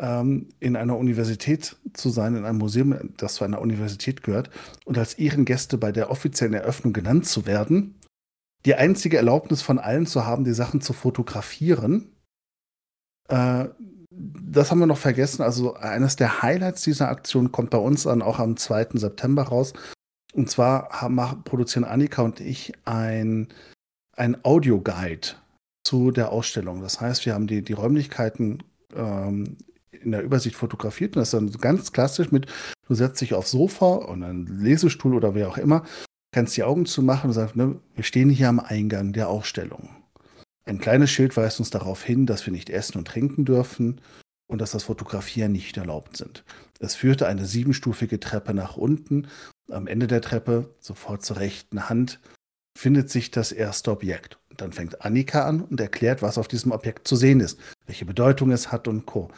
ähm, 0.00 0.48
in 0.58 0.74
einer 0.74 0.96
Universität 0.96 1.76
zu 1.92 2.10
sein, 2.10 2.34
in 2.34 2.44
einem 2.44 2.58
Museum, 2.58 3.14
das 3.16 3.34
zu 3.34 3.44
einer 3.44 3.60
Universität 3.60 4.24
gehört, 4.24 4.50
und 4.84 4.98
als 4.98 5.14
Ehrengäste 5.14 5.78
bei 5.78 5.92
der 5.92 6.10
offiziellen 6.10 6.54
Eröffnung 6.54 6.92
genannt 6.92 7.26
zu 7.26 7.46
werden, 7.46 7.94
die 8.64 8.74
einzige 8.74 9.18
Erlaubnis 9.18 9.62
von 9.62 9.78
allen 9.78 10.06
zu 10.06 10.26
haben, 10.26 10.42
die 10.42 10.52
Sachen 10.52 10.80
zu 10.80 10.92
fotografieren. 10.92 12.12
Äh, 13.28 13.66
das 14.14 14.70
haben 14.70 14.80
wir 14.80 14.86
noch 14.86 14.98
vergessen. 14.98 15.42
Also 15.42 15.74
eines 15.74 16.16
der 16.16 16.42
Highlights 16.42 16.82
dieser 16.82 17.08
Aktion 17.08 17.52
kommt 17.52 17.70
bei 17.70 17.78
uns 17.78 18.04
dann 18.04 18.22
auch 18.22 18.38
am 18.38 18.56
2. 18.56 18.88
September 18.94 19.42
raus. 19.44 19.72
Und 20.34 20.50
zwar 20.50 20.88
haben, 20.90 21.16
produzieren 21.44 21.84
Annika 21.84 22.22
und 22.22 22.40
ich 22.40 22.72
ein, 22.84 23.48
ein 24.16 24.44
Audioguide 24.44 25.28
zu 25.84 26.10
der 26.10 26.32
Ausstellung. 26.32 26.80
Das 26.80 27.00
heißt, 27.00 27.26
wir 27.26 27.34
haben 27.34 27.46
die, 27.46 27.62
die 27.62 27.72
Räumlichkeiten 27.72 28.62
ähm, 28.94 29.56
in 29.90 30.12
der 30.12 30.22
Übersicht 30.22 30.56
fotografiert. 30.56 31.16
Und 31.16 31.20
das 31.20 31.28
ist 31.28 31.34
dann 31.34 31.50
ganz 31.60 31.92
klassisch 31.92 32.32
mit, 32.32 32.46
du 32.88 32.94
setzt 32.94 33.20
dich 33.20 33.34
aufs 33.34 33.50
Sofa 33.50 33.94
und 33.94 34.22
einen 34.22 34.46
Lesestuhl 34.46 35.14
oder 35.14 35.34
wer 35.34 35.48
auch 35.48 35.58
immer, 35.58 35.84
kannst 36.32 36.56
die 36.56 36.64
Augen 36.64 36.86
zumachen 36.86 37.30
und 37.30 37.34
sagst, 37.34 37.56
ne, 37.56 37.78
wir 37.94 38.04
stehen 38.04 38.30
hier 38.30 38.48
am 38.48 38.60
Eingang 38.60 39.12
der 39.12 39.28
Ausstellung. 39.28 39.90
Ein 40.64 40.78
kleines 40.78 41.10
Schild 41.10 41.36
weist 41.36 41.58
uns 41.58 41.70
darauf 41.70 42.02
hin, 42.02 42.26
dass 42.26 42.46
wir 42.46 42.52
nicht 42.52 42.70
essen 42.70 42.98
und 42.98 43.08
trinken 43.08 43.44
dürfen 43.44 44.00
und 44.46 44.60
dass 44.60 44.72
das 44.72 44.84
Fotografieren 44.84 45.52
nicht 45.52 45.76
erlaubt 45.76 46.16
sind. 46.16 46.44
Es 46.78 46.94
führte 46.94 47.26
eine 47.26 47.46
siebenstufige 47.46 48.20
Treppe 48.20 48.54
nach 48.54 48.76
unten. 48.76 49.28
Am 49.70 49.86
Ende 49.86 50.06
der 50.06 50.20
Treppe, 50.20 50.74
sofort 50.78 51.24
zur 51.24 51.38
rechten 51.38 51.88
Hand, 51.88 52.20
findet 52.78 53.10
sich 53.10 53.30
das 53.30 53.52
erste 53.52 53.90
Objekt. 53.90 54.38
Und 54.50 54.60
dann 54.60 54.72
fängt 54.72 55.02
Annika 55.02 55.46
an 55.46 55.62
und 55.62 55.80
erklärt, 55.80 56.22
was 56.22 56.38
auf 56.38 56.48
diesem 56.48 56.72
Objekt 56.72 57.08
zu 57.08 57.16
sehen 57.16 57.40
ist, 57.40 57.58
welche 57.86 58.04
Bedeutung 58.04 58.50
es 58.50 58.70
hat 58.70 58.88
und 58.88 59.06
Co. 59.06 59.30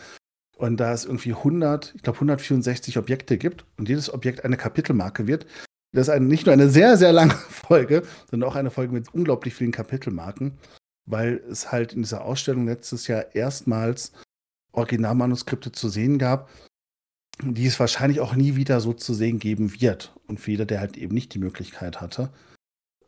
Und 0.57 0.79
da 0.79 0.93
es 0.93 1.05
irgendwie 1.05 1.33
100, 1.33 1.95
ich 1.97 2.03
glaube 2.03 2.16
164 2.16 2.99
Objekte 2.99 3.39
gibt 3.39 3.64
und 3.77 3.89
jedes 3.89 4.12
Objekt 4.12 4.45
eine 4.45 4.57
Kapitelmarke 4.57 5.27
wird, 5.27 5.47
das 5.93 6.09
ist 6.09 6.14
eine, 6.14 6.27
nicht 6.27 6.47
nur 6.47 6.53
eine 6.53 6.68
sehr, 6.68 6.97
sehr 6.97 7.12
lange 7.12 7.35
Folge, 7.49 8.03
sondern 8.31 8.49
auch 8.49 8.57
eine 8.57 8.70
Folge 8.70 8.93
mit 8.93 9.12
unglaublich 9.14 9.55
vielen 9.55 9.72
Kapitelmarken, 9.72 10.59
weil 11.07 11.43
es 11.51 11.73
halt 11.73 11.93
in 11.93 12.03
dieser 12.03 12.25
Ausstellung 12.25 12.67
letztes 12.67 13.07
Jahr 13.07 13.35
erstmals 13.35 14.13
Originalmanuskripte 14.73 15.73
zu 15.73 15.89
sehen 15.89 16.19
gab, 16.19 16.49
die 17.43 17.67
es 17.67 17.81
wahrscheinlich 17.81 18.21
auch 18.21 18.35
nie 18.35 18.57
wieder 18.57 18.81
so 18.81 18.93
zu 18.93 19.15
sehen 19.15 19.39
geben 19.39 19.81
wird. 19.81 20.15
Und 20.27 20.41
für 20.41 20.53
jeder, 20.53 20.67
der 20.67 20.81
halt 20.81 20.97
eben 20.97 21.15
nicht 21.15 21.35
die 21.35 21.39
Möglichkeit 21.39 22.01
hatte, 22.01 22.31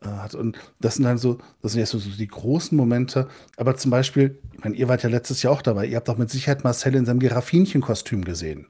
äh, 0.03 0.09
hat. 0.09 0.35
Und 0.35 0.59
das 0.81 0.97
sind 0.97 1.05
dann 1.05 1.19
so, 1.19 1.39
das 1.63 1.73
sind 1.73 1.81
jetzt 1.81 1.91
so, 1.91 1.99
die 1.99 2.29
großen 2.29 2.77
Momente. 2.77 3.29
Aber 3.57 3.77
zum 3.77 3.91
Beispiel, 3.91 4.41
ich 4.53 4.65
meine, 4.65 4.77
ihr 4.77 4.89
wart 4.89 5.03
ja 5.03 5.09
letztes 5.09 5.43
Jahr 5.43 5.53
auch 5.53 5.63
dabei. 5.63 5.87
Ihr 5.87 5.97
habt 5.97 6.09
doch 6.09 6.19
mit 6.19 6.31
Sicherheit 6.31 6.65
Marcel 6.65 6.95
in 6.95 7.07
seinem 7.07 7.21
Giraffinienkostüm 7.21 8.25
gesehen. 8.25 8.67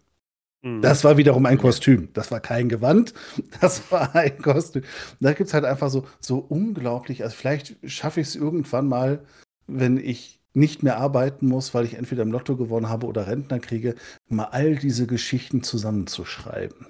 Mhm. 0.62 0.82
Das 0.82 1.04
war 1.04 1.16
wiederum 1.16 1.46
ein 1.46 1.58
Kostüm. 1.58 2.12
Das 2.12 2.30
war 2.30 2.40
kein 2.40 2.68
Gewand, 2.68 3.14
das 3.60 3.90
war 3.90 4.14
ein 4.14 4.40
Kostüm. 4.42 4.82
Da 5.20 5.32
gibt 5.32 5.48
es 5.48 5.54
halt 5.54 5.64
einfach 5.64 5.90
so, 5.90 6.06
so 6.20 6.38
unglaublich, 6.38 7.22
also 7.22 7.34
vielleicht 7.36 7.76
schaffe 7.88 8.20
ich 8.20 8.28
es 8.28 8.36
irgendwann 8.36 8.88
mal, 8.88 9.24
wenn 9.66 9.96
ich 9.98 10.40
nicht 10.54 10.82
mehr 10.82 10.96
arbeiten 10.96 11.46
muss, 11.46 11.74
weil 11.74 11.84
ich 11.84 11.94
entweder 11.94 12.22
im 12.22 12.32
Lotto 12.32 12.56
gewonnen 12.56 12.88
habe 12.88 13.06
oder 13.06 13.26
Rentner 13.26 13.58
kriege, 13.58 13.94
mal 14.28 14.46
all 14.46 14.76
diese 14.76 15.06
Geschichten 15.06 15.62
zusammenzuschreiben. 15.62 16.86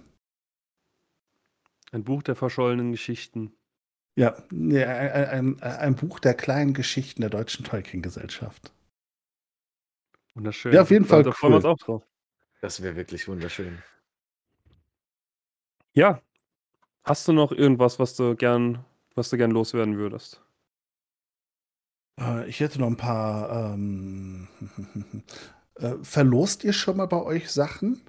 Ein 1.91 2.05
Buch 2.05 2.23
der 2.23 2.37
verschollenen 2.37 2.93
Geschichten. 2.93 3.53
Ja, 4.15 4.37
ein, 4.51 4.77
ein, 4.77 5.63
ein, 5.63 5.95
Buch 5.95 6.21
der 6.21 6.35
kleinen 6.35 6.75
Geschichten 6.75 7.21
der 7.21 7.31
deutschen 7.31 7.65
Tolkien-Gesellschaft. 7.65 8.73
Wunderschön. 10.35 10.73
Ja, 10.73 10.83
auf 10.83 10.91
jeden 10.91 11.05
Fall. 11.05 11.23
Da 11.23 11.33
freuen 11.33 11.53
wir 11.53 11.57
uns 11.57 11.65
auch 11.65 11.79
drauf. 11.79 12.03
Das 12.61 12.83
wäre 12.83 12.97
wirklich 12.97 13.29
wunderschön. 13.29 13.83
Ja. 15.93 16.21
Hast 17.05 17.29
du 17.29 17.33
noch 17.33 17.53
irgendwas, 17.53 17.99
was 17.99 18.17
du 18.17 18.35
gern, 18.35 18.85
was 19.15 19.31
du 19.31 19.37
gern 19.37 19.51
loswerden 19.51 19.97
würdest? 19.97 20.43
Äh, 22.21 22.49
ich 22.49 22.61
hätte 22.61 22.81
noch 22.81 22.89
ein 22.89 22.97
paar. 22.97 23.73
Ähm, 23.75 24.49
äh, 25.77 25.95
verlost 26.03 26.65
ihr 26.65 26.73
schon 26.73 26.97
mal 26.97 27.07
bei 27.07 27.23
euch 27.23 27.51
Sachen? 27.51 28.03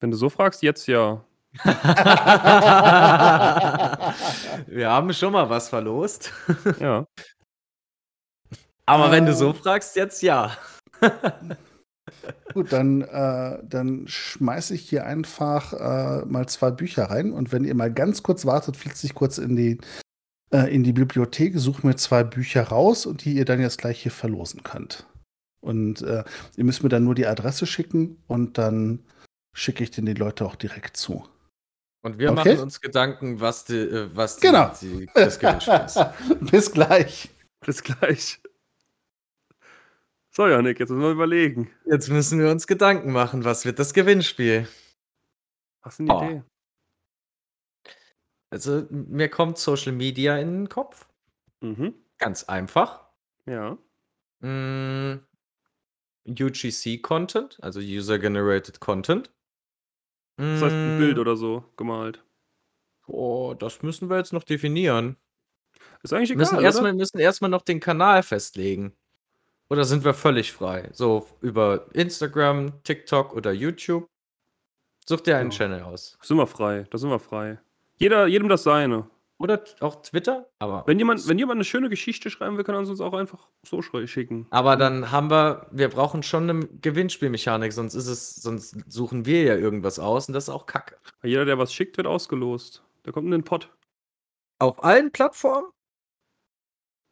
Wenn 0.00 0.10
du 0.10 0.16
so 0.16 0.30
fragst, 0.30 0.62
jetzt 0.62 0.86
ja. 0.86 1.24
Wir 4.66 4.90
haben 4.90 5.12
schon 5.14 5.32
mal 5.32 5.48
was 5.48 5.68
verlost. 5.68 6.32
Ja. 6.80 7.06
Aber 8.84 9.08
äh, 9.08 9.10
wenn 9.10 9.26
du 9.26 9.34
so 9.34 9.52
fragst, 9.52 9.96
jetzt 9.96 10.22
ja. 10.22 10.56
Gut, 12.54 12.72
dann, 12.72 13.02
äh, 13.02 13.58
dann 13.62 14.06
schmeiße 14.06 14.74
ich 14.74 14.88
hier 14.88 15.06
einfach 15.06 15.72
äh, 15.72 16.24
mal 16.26 16.48
zwei 16.48 16.70
Bücher 16.70 17.04
rein 17.04 17.32
und 17.32 17.52
wenn 17.52 17.64
ihr 17.64 17.74
mal 17.74 17.92
ganz 17.92 18.22
kurz 18.22 18.46
wartet, 18.46 18.76
flitzt 18.76 19.00
sich 19.00 19.14
kurz 19.14 19.38
in 19.38 19.56
die, 19.56 19.78
äh, 20.50 20.74
in 20.74 20.84
die 20.84 20.92
Bibliothek, 20.92 21.58
sucht 21.58 21.84
mir 21.84 21.96
zwei 21.96 22.24
Bücher 22.24 22.62
raus 22.62 23.06
und 23.06 23.24
die 23.24 23.34
ihr 23.34 23.44
dann 23.44 23.60
jetzt 23.60 23.78
gleich 23.78 24.02
hier 24.02 24.12
verlosen 24.12 24.62
könnt. 24.62 25.06
Und 25.60 26.02
äh, 26.02 26.24
ihr 26.56 26.64
müsst 26.64 26.82
mir 26.82 26.88
dann 26.88 27.04
nur 27.04 27.14
die 27.14 27.26
Adresse 27.26 27.66
schicken 27.66 28.22
und 28.26 28.56
dann 28.56 29.00
schicke 29.52 29.82
ich 29.82 29.90
den 29.90 30.06
die 30.06 30.14
Leute 30.14 30.46
auch 30.46 30.54
direkt 30.54 30.96
zu. 30.96 31.24
Und 32.02 32.18
wir 32.18 32.30
okay? 32.30 32.50
machen 32.50 32.62
uns 32.62 32.80
Gedanken, 32.80 33.40
was, 33.40 33.64
die, 33.64 33.78
äh, 33.78 34.08
was 34.14 34.36
die, 34.36 34.46
genau. 34.46 34.70
die, 34.80 35.08
das 35.14 35.40
Gewinnspiel 35.40 35.74
ist. 35.86 35.98
Bis 36.50 36.70
gleich. 36.70 37.30
Bis 37.64 37.82
gleich. 37.82 38.40
So, 40.36 40.46
Janik, 40.46 40.78
jetzt 40.78 40.90
müssen 40.90 41.00
wir 41.00 41.12
überlegen. 41.12 41.70
Jetzt 41.86 42.10
müssen 42.10 42.38
wir 42.38 42.50
uns 42.50 42.66
Gedanken 42.66 43.10
machen, 43.10 43.44
was 43.44 43.64
wird 43.64 43.78
das 43.78 43.94
Gewinnspiel? 43.94 44.68
Hast 45.80 45.98
du 45.98 46.02
eine 46.02 46.14
oh. 46.14 46.22
Idee? 46.22 46.42
Also, 48.50 48.86
mir 48.90 49.30
kommt 49.30 49.56
Social 49.56 49.92
Media 49.92 50.36
in 50.36 50.48
den 50.48 50.68
Kopf. 50.68 51.08
Mhm. 51.62 51.94
Ganz 52.18 52.44
einfach. 52.44 53.08
Ja. 53.46 53.78
Mm, 54.40 55.20
UGC-Content, 56.28 57.56
also 57.62 57.80
User-Generated 57.80 58.78
Content. 58.78 59.32
Das 60.36 60.60
heißt, 60.60 60.74
ein 60.74 60.98
Bild 60.98 61.16
mm. 61.16 61.20
oder 61.20 61.36
so 61.36 61.64
gemalt. 61.78 62.22
Oh, 63.06 63.54
das 63.58 63.82
müssen 63.82 64.10
wir 64.10 64.18
jetzt 64.18 64.34
noch 64.34 64.44
definieren. 64.44 65.16
Ist 66.02 66.12
eigentlich 66.12 66.32
egal. 66.32 66.40
Müssen 66.40 66.60
erstmal, 66.60 66.92
müssen 66.92 67.18
erstmal 67.20 67.50
noch 67.50 67.62
den 67.62 67.80
Kanal 67.80 68.22
festlegen. 68.22 68.94
Oder 69.68 69.84
sind 69.84 70.04
wir 70.04 70.14
völlig 70.14 70.52
frei? 70.52 70.88
So 70.92 71.26
über 71.40 71.86
Instagram, 71.92 72.82
TikTok 72.84 73.34
oder 73.34 73.52
YouTube? 73.52 74.06
Such 75.08 75.20
dir 75.22 75.36
einen 75.36 75.50
ja. 75.50 75.56
Channel 75.56 75.82
aus. 75.82 76.16
Sind 76.22 76.36
wir 76.36 76.46
frei, 76.46 76.86
da 76.90 76.98
sind 76.98 77.10
wir 77.10 77.18
frei. 77.18 77.58
Jeder, 77.96 78.26
jedem 78.26 78.48
das 78.48 78.62
seine. 78.62 79.08
Oder 79.38 79.62
auch 79.80 80.00
Twitter, 80.02 80.48
aber. 80.58 80.84
Wenn 80.86 80.98
jemand, 80.98 81.28
wenn 81.28 81.38
jemand 81.38 81.58
eine 81.58 81.64
schöne 81.64 81.90
Geschichte 81.90 82.30
schreiben 82.30 82.56
will, 82.56 82.64
kann 82.64 82.74
er 82.74 82.78
uns 82.78 83.00
auch 83.00 83.12
einfach 83.12 83.48
so 83.62 83.82
schicken. 83.82 84.46
Aber 84.50 84.76
dann 84.76 85.10
haben 85.10 85.30
wir, 85.30 85.66
wir 85.70 85.88
brauchen 85.88 86.22
schon 86.22 86.48
eine 86.48 86.66
Gewinnspielmechanik, 86.66 87.72
sonst 87.72 87.94
ist 87.94 88.06
es, 88.06 88.36
sonst 88.36 88.76
suchen 88.90 89.26
wir 89.26 89.42
ja 89.42 89.56
irgendwas 89.56 89.98
aus 89.98 90.28
und 90.28 90.34
das 90.34 90.44
ist 90.44 90.48
auch 90.48 90.64
Kacke. 90.64 90.96
Jeder, 91.22 91.44
der 91.44 91.58
was 91.58 91.74
schickt, 91.74 91.98
wird 91.98 92.06
ausgelost. 92.06 92.82
Der 93.04 93.12
kommt 93.12 93.26
in 93.26 93.32
den 93.32 93.44
Pott. 93.44 93.70
Auf 94.58 94.82
allen 94.82 95.12
Plattformen? 95.12 95.68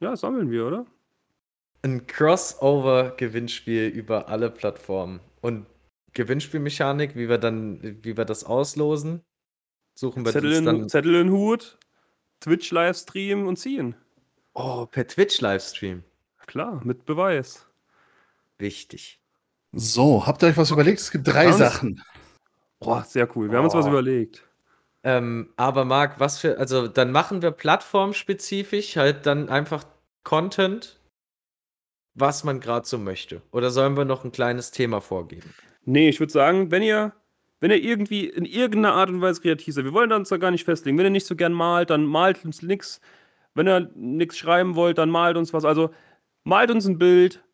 Ja, 0.00 0.16
sammeln 0.16 0.50
wir, 0.50 0.66
oder? 0.66 0.86
Ein 1.84 2.06
Crossover-Gewinnspiel 2.06 3.88
über 3.88 4.30
alle 4.30 4.50
Plattformen. 4.50 5.20
Und 5.42 5.66
Gewinnspielmechanik, 6.14 7.14
wie 7.14 7.28
wir 7.28 7.36
dann, 7.36 7.98
wie 8.02 8.16
wir 8.16 8.24
das 8.24 8.44
auslosen, 8.44 9.20
suchen 9.94 10.24
wir 10.24 10.32
Zettel 10.32 10.52
in, 10.52 10.64
dann. 10.64 10.88
Zettel 10.88 11.14
in 11.14 11.30
Hut, 11.30 11.78
Twitch-Livestream 12.40 13.46
und 13.46 13.58
ziehen. 13.58 13.96
Oh, 14.54 14.86
per 14.86 15.06
Twitch-Livestream. 15.06 16.04
Klar, 16.46 16.80
mit 16.84 17.04
Beweis. 17.04 17.66
Wichtig. 18.56 19.20
So, 19.72 20.26
habt 20.26 20.42
ihr 20.42 20.48
euch 20.48 20.56
was 20.56 20.70
überlegt? 20.70 21.00
Es 21.00 21.10
gibt 21.10 21.28
drei 21.28 21.52
Sachen. 21.52 22.02
Boah, 22.80 23.04
sehr 23.04 23.28
cool. 23.36 23.50
Wir 23.50 23.56
oh. 23.56 23.58
haben 23.58 23.64
uns 23.66 23.74
was 23.74 23.86
überlegt. 23.86 24.42
Ähm, 25.02 25.52
aber 25.56 25.84
Marc, 25.84 26.18
was 26.18 26.38
für, 26.38 26.56
also 26.56 26.88
dann 26.88 27.12
machen 27.12 27.42
wir 27.42 27.50
plattformspezifisch 27.50 28.96
halt 28.96 29.26
dann 29.26 29.50
einfach 29.50 29.84
Content, 30.22 30.98
was 32.14 32.44
man 32.44 32.60
gerade 32.60 32.86
so 32.86 32.98
möchte. 32.98 33.42
Oder 33.50 33.70
sollen 33.70 33.96
wir 33.96 34.04
noch 34.04 34.24
ein 34.24 34.32
kleines 34.32 34.70
Thema 34.70 35.00
vorgeben? 35.00 35.54
Nee, 35.84 36.08
ich 36.08 36.20
würde 36.20 36.32
sagen, 36.32 36.70
wenn 36.70 36.82
ihr, 36.82 37.12
wenn 37.60 37.70
ihr 37.70 37.82
irgendwie 37.82 38.26
in 38.26 38.44
irgendeiner 38.44 38.94
Art 38.94 39.10
und 39.10 39.20
Weise 39.20 39.40
kreativ 39.40 39.74
seid, 39.74 39.84
wir 39.84 39.92
wollen 39.92 40.12
uns 40.12 40.28
da 40.28 40.36
gar 40.36 40.50
nicht 40.50 40.64
festlegen. 40.64 40.96
Wenn 40.96 41.06
ihr 41.06 41.10
nicht 41.10 41.26
so 41.26 41.36
gern 41.36 41.52
malt, 41.52 41.90
dann 41.90 42.04
malt 42.06 42.44
uns 42.44 42.62
nichts. 42.62 43.00
Wenn 43.54 43.68
ihr 43.68 43.90
nichts 43.94 44.38
schreiben 44.38 44.74
wollt, 44.74 44.98
dann 44.98 45.10
malt 45.10 45.36
uns 45.36 45.52
was. 45.52 45.64
Also 45.64 45.90
malt 46.44 46.70
uns 46.70 46.86
ein 46.86 46.98
Bild, 46.98 47.44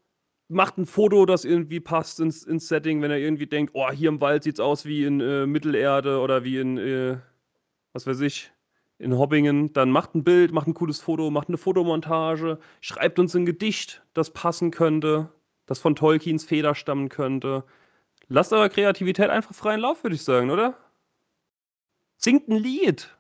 macht 0.49 0.79
ein 0.79 0.87
Foto, 0.87 1.27
das 1.27 1.45
irgendwie 1.45 1.81
passt 1.81 2.21
ins, 2.21 2.45
ins 2.45 2.69
Setting, 2.69 3.03
wenn 3.03 3.11
ihr 3.11 3.19
irgendwie 3.19 3.47
denkt, 3.47 3.73
oh, 3.75 3.91
hier 3.91 4.09
im 4.09 4.21
Wald 4.21 4.43
sieht 4.45 4.55
es 4.55 4.61
aus 4.61 4.85
wie 4.85 5.05
in 5.05 5.21
äh, 5.21 5.47
Mittelerde 5.47 6.21
oder 6.21 6.45
wie 6.45 6.59
in 6.59 6.79
äh, 6.79 7.19
was 7.93 8.07
weiß 8.07 8.21
ich, 8.21 8.53
in 9.01 9.17
Hobbingen, 9.17 9.73
dann 9.73 9.91
macht 9.91 10.15
ein 10.15 10.25
Bild, 10.25 10.53
macht 10.53 10.69
ein 10.69 10.75
cooles 10.75 11.01
Foto, 11.01 11.31
macht 11.31 11.49
eine 11.49 11.57
Fotomontage, 11.57 12.59
schreibt 12.81 13.19
uns 13.19 13.35
ein 13.35 13.47
Gedicht, 13.47 14.03
das 14.13 14.31
passen 14.31 14.71
könnte, 14.71 15.31
das 15.67 15.79
von 15.79 15.97
Tolkiens 15.97 16.45
Feder 16.45 16.75
stammen 16.75 17.09
könnte. 17.09 17.65
Lasst 18.29 18.53
eure 18.53 18.69
Kreativität 18.69 19.31
einfach 19.31 19.55
freien 19.55 19.81
Lauf, 19.81 20.05
würde 20.05 20.17
ich 20.17 20.23
sagen, 20.23 20.51
oder? 20.51 20.77
Singt 22.17 22.49
ein 22.49 22.57
Lied. 22.57 23.17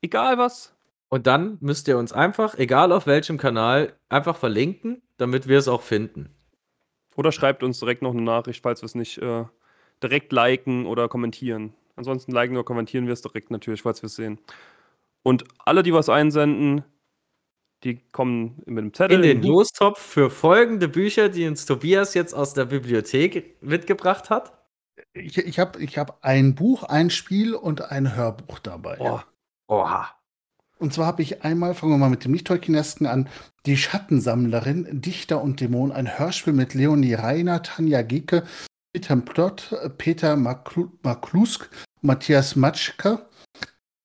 Egal 0.00 0.38
was. 0.38 0.74
Und 1.10 1.26
dann 1.26 1.58
müsst 1.60 1.88
ihr 1.88 1.98
uns 1.98 2.12
einfach, 2.12 2.56
egal 2.56 2.92
auf 2.92 3.06
welchem 3.06 3.36
Kanal, 3.36 3.94
einfach 4.08 4.36
verlinken, 4.36 5.02
damit 5.18 5.46
wir 5.46 5.58
es 5.58 5.68
auch 5.68 5.82
finden. 5.82 6.34
Oder 7.16 7.32
schreibt 7.32 7.62
uns 7.62 7.80
direkt 7.80 8.02
noch 8.02 8.12
eine 8.12 8.22
Nachricht, 8.22 8.62
falls 8.62 8.80
wir 8.80 8.86
es 8.86 8.94
nicht 8.94 9.18
äh, 9.18 9.44
direkt 10.02 10.32
liken 10.32 10.86
oder 10.86 11.08
kommentieren. 11.08 11.74
Ansonsten 11.96 12.32
liken 12.32 12.56
oder 12.56 12.64
kommentieren 12.64 13.06
wir 13.06 13.12
es 13.12 13.22
direkt 13.22 13.50
natürlich, 13.50 13.82
falls 13.82 14.02
wir 14.02 14.06
es 14.06 14.16
sehen. 14.16 14.38
Und 15.28 15.44
alle, 15.58 15.82
die 15.82 15.92
was 15.92 16.08
einsenden, 16.08 16.84
die 17.84 18.00
kommen 18.12 18.62
mit 18.64 18.78
dem 18.78 18.94
Zettel. 18.94 19.22
In 19.22 19.42
den 19.42 19.42
Lostopf 19.42 20.00
für 20.00 20.30
folgende 20.30 20.88
Bücher, 20.88 21.28
die 21.28 21.46
uns 21.46 21.66
Tobias 21.66 22.14
jetzt 22.14 22.32
aus 22.32 22.54
der 22.54 22.64
Bibliothek 22.64 23.62
mitgebracht 23.62 24.30
hat. 24.30 24.54
Ich, 25.12 25.36
ich 25.36 25.58
habe 25.58 25.82
ich 25.82 25.98
hab 25.98 26.24
ein 26.24 26.54
Buch, 26.54 26.84
ein 26.84 27.10
Spiel 27.10 27.54
und 27.54 27.82
ein 27.82 28.16
Hörbuch 28.16 28.58
dabei. 28.58 28.96
Oh. 29.00 29.20
Oha. 29.68 30.08
Und 30.78 30.94
zwar 30.94 31.04
habe 31.04 31.20
ich 31.20 31.44
einmal, 31.44 31.74
fangen 31.74 31.92
wir 31.92 31.98
mal 31.98 32.08
mit 32.08 32.24
dem 32.24 32.32
Nicht-Tolkienesken 32.32 33.06
an, 33.06 33.28
Die 33.66 33.76
Schattensammlerin, 33.76 35.02
Dichter 35.02 35.42
und 35.42 35.60
Dämon, 35.60 35.92
ein 35.92 36.18
Hörspiel 36.18 36.54
mit 36.54 36.72
Leonie 36.72 37.12
Reiner, 37.12 37.62
Tanja 37.62 38.00
Gicke, 38.00 38.44
Peter 38.94 39.16
Plott, 39.16 39.76
Peter 39.98 40.36
Maklusk 40.36 41.68
Matthias 42.00 42.56
Matschka 42.56 43.28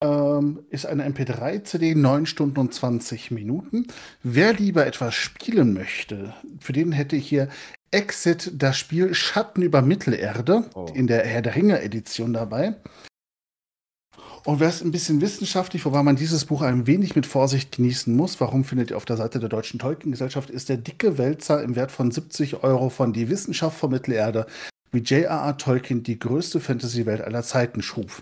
ähm, 0.03 0.59
ist 0.69 0.85
eine 0.85 1.07
MP3-CD, 1.07 1.95
9 1.95 2.25
Stunden 2.25 2.59
und 2.59 2.73
20 2.73 3.31
Minuten. 3.31 3.87
Wer 4.21 4.53
lieber 4.53 4.85
etwas 4.85 5.15
spielen 5.15 5.73
möchte, 5.73 6.33
für 6.59 6.73
den 6.73 6.91
hätte 6.91 7.15
ich 7.15 7.27
hier 7.27 7.47
Exit, 7.91 8.51
das 8.55 8.77
Spiel 8.77 9.13
Schatten 9.13 9.61
über 9.61 9.81
Mittelerde 9.81 10.65
oh. 10.73 10.87
in 10.93 11.07
der 11.07 11.25
Herr 11.25 11.41
der 11.41 11.55
Ringe-Edition 11.55 12.33
dabei. 12.33 12.75
Und 14.45 14.59
wer 14.59 14.67
es 14.67 14.81
ein 14.81 14.91
bisschen 14.91 15.21
wissenschaftlich, 15.21 15.85
wobei 15.85 16.03
man 16.03 16.17
dieses 16.17 16.43
Buch 16.45 16.63
ein 16.63 16.85
wenig 16.85 17.15
mit 17.15 17.25
Vorsicht 17.25 17.77
genießen 17.77 18.13
muss, 18.13 18.41
warum 18.41 18.65
findet 18.65 18.91
ihr 18.91 18.97
auf 18.97 19.05
der 19.05 19.15
Seite 19.15 19.39
der 19.39 19.47
Deutschen 19.47 19.79
Tolkien-Gesellschaft, 19.79 20.49
ist 20.49 20.67
der 20.67 20.75
dicke 20.75 21.17
Wälzer 21.17 21.63
im 21.63 21.77
Wert 21.77 21.91
von 21.91 22.11
70 22.11 22.61
Euro 22.61 22.89
von 22.89 23.13
Die 23.13 23.29
Wissenschaft 23.29 23.79
von 23.79 23.91
Mittelerde 23.91 24.47
wie 24.91 24.99
J.R.R. 24.99 25.57
Tolkien 25.57 26.03
die 26.03 26.19
größte 26.19 26.59
Fantasy-Welt 26.59 27.21
aller 27.21 27.41
Zeiten 27.43 27.81
schuf. 27.81 28.21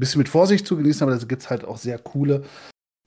Ein 0.00 0.08
bisschen 0.08 0.20
mit 0.20 0.30
Vorsicht 0.30 0.66
zu 0.66 0.78
genießen, 0.78 1.06
aber 1.06 1.14
da 1.14 1.26
gibt 1.26 1.42
es 1.42 1.50
halt 1.50 1.62
auch 1.62 1.76
sehr 1.76 1.98
coole 1.98 2.42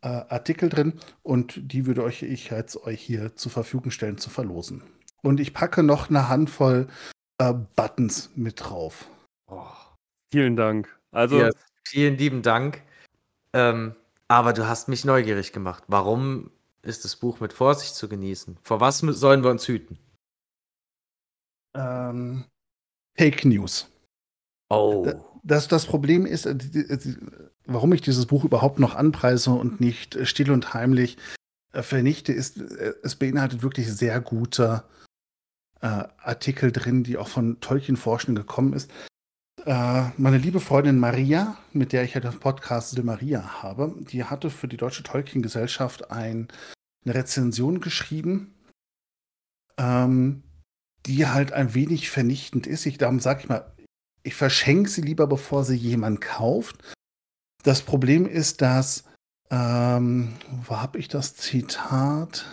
äh, 0.04 0.10
Artikel 0.10 0.70
drin 0.70 0.94
und 1.24 1.60
die 1.74 1.88
würde 1.88 2.04
euch 2.04 2.22
ich 2.22 2.52
jetzt 2.52 2.78
euch 2.84 3.02
hier 3.02 3.36
zur 3.36 3.52
Verfügung 3.52 3.90
stellen 3.90 4.20
zu 4.20 4.30
verlosen. 4.30 4.84
Und 5.24 5.40
ich 5.40 5.56
packe 5.56 5.82
noch 5.82 6.12
eine 6.12 6.30
Handvoll 6.30 6.88
äh, 7.40 7.52
Buttons 7.52 8.30
mit 8.36 8.64
drauf. 8.64 9.10
Oh, 9.48 9.66
vielen 10.30 10.56
Dank. 10.56 10.88
Also 11.10 11.40
ja, 11.40 11.50
vielen 11.84 12.16
lieben 12.16 12.44
Dank. 12.44 12.84
Ähm, 13.54 13.96
aber 14.28 14.54
du 14.54 14.68
hast 14.68 14.88
mich 14.88 15.04
neugierig 15.04 15.52
gemacht. 15.52 15.86
Warum 15.88 16.52
ist 16.84 17.06
das 17.06 17.16
Buch 17.16 17.40
mit 17.40 17.54
Vorsicht 17.54 17.96
zu 17.96 18.08
genießen? 18.08 18.60
Vor 18.62 18.82
was 18.82 19.00
sollen 19.00 19.44
wir 19.44 19.50
uns 19.50 19.68
hüten? 19.68 19.98
Ähm, 21.74 22.46
Fake 23.18 23.46
News. 23.46 23.90
Oh. 24.70 25.33
Das, 25.44 25.68
das 25.68 25.86
Problem 25.86 26.26
ist, 26.26 26.46
äh, 26.46 26.58
warum 27.66 27.94
ich 27.94 28.02
dieses 28.02 28.26
Buch 28.26 28.46
überhaupt 28.46 28.80
noch 28.80 28.96
anpreise 28.96 29.52
und 29.52 29.82
nicht 29.82 30.18
still 30.26 30.52
und 30.52 30.74
heimlich 30.74 31.18
äh, 31.74 31.82
vernichte, 31.82 32.32
ist, 32.34 32.60
äh, 32.60 32.94
es 33.04 33.16
beinhaltet 33.16 33.62
wirklich 33.62 33.92
sehr 33.92 34.22
gute 34.22 34.84
äh, 35.82 36.04
Artikel 36.18 36.72
drin, 36.72 37.04
die 37.04 37.18
auch 37.18 37.28
von 37.28 37.60
Tolkien-Forschern 37.60 38.36
gekommen 38.36 38.74
ist. 38.74 38.90
Äh, 39.66 40.10
meine 40.18 40.38
liebe 40.38 40.62
Freundin 40.62 41.00
Maria, 41.00 41.58
mit 41.74 41.92
der 41.92 42.04
ich 42.04 42.14
ja 42.14 42.22
den 42.22 42.40
Podcast 42.40 42.98
De 42.98 43.04
Maria 43.04 43.62
habe, 43.62 43.96
die 44.00 44.24
hatte 44.24 44.50
für 44.50 44.68
die 44.68 44.78
Deutsche 44.78 45.04
Tolkien-Gesellschaft 45.04 46.10
ein, 46.10 46.48
eine 47.06 47.16
Rezension 47.16 47.82
geschrieben. 47.82 48.54
Ähm, 49.78 50.44
die 51.06 51.28
halt 51.28 51.52
ein 51.52 51.74
wenig 51.74 52.10
vernichtend 52.10 52.68
ist. 52.68 52.86
Ich, 52.86 52.98
darum 52.98 53.20
sage 53.20 53.42
ich 53.42 53.50
mal, 53.50 53.73
ich 54.24 54.36
verschenke 54.36 54.90
sie 54.90 55.02
lieber, 55.02 55.28
bevor 55.28 55.64
sie 55.64 55.76
jemand 55.76 56.22
kauft. 56.22 56.78
Das 57.64 57.82
Problem 57.82 58.26
ist, 58.26 58.62
dass, 58.62 59.04
ähm, 59.52 60.34
wo 60.66 60.78
habe 60.78 60.98
ich 60.98 61.08
das 61.08 61.36
Zitat? 61.36 62.46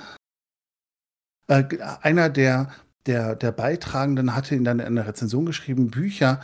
Äh, 1.48 1.64
einer 2.02 2.28
der, 2.28 2.72
der, 3.06 3.36
der 3.36 3.52
Beitragenden 3.52 4.34
hatte 4.34 4.54
in 4.54 4.66
einer 4.68 5.06
Rezension 5.06 5.46
geschrieben, 5.46 5.90
Bücher 5.90 6.40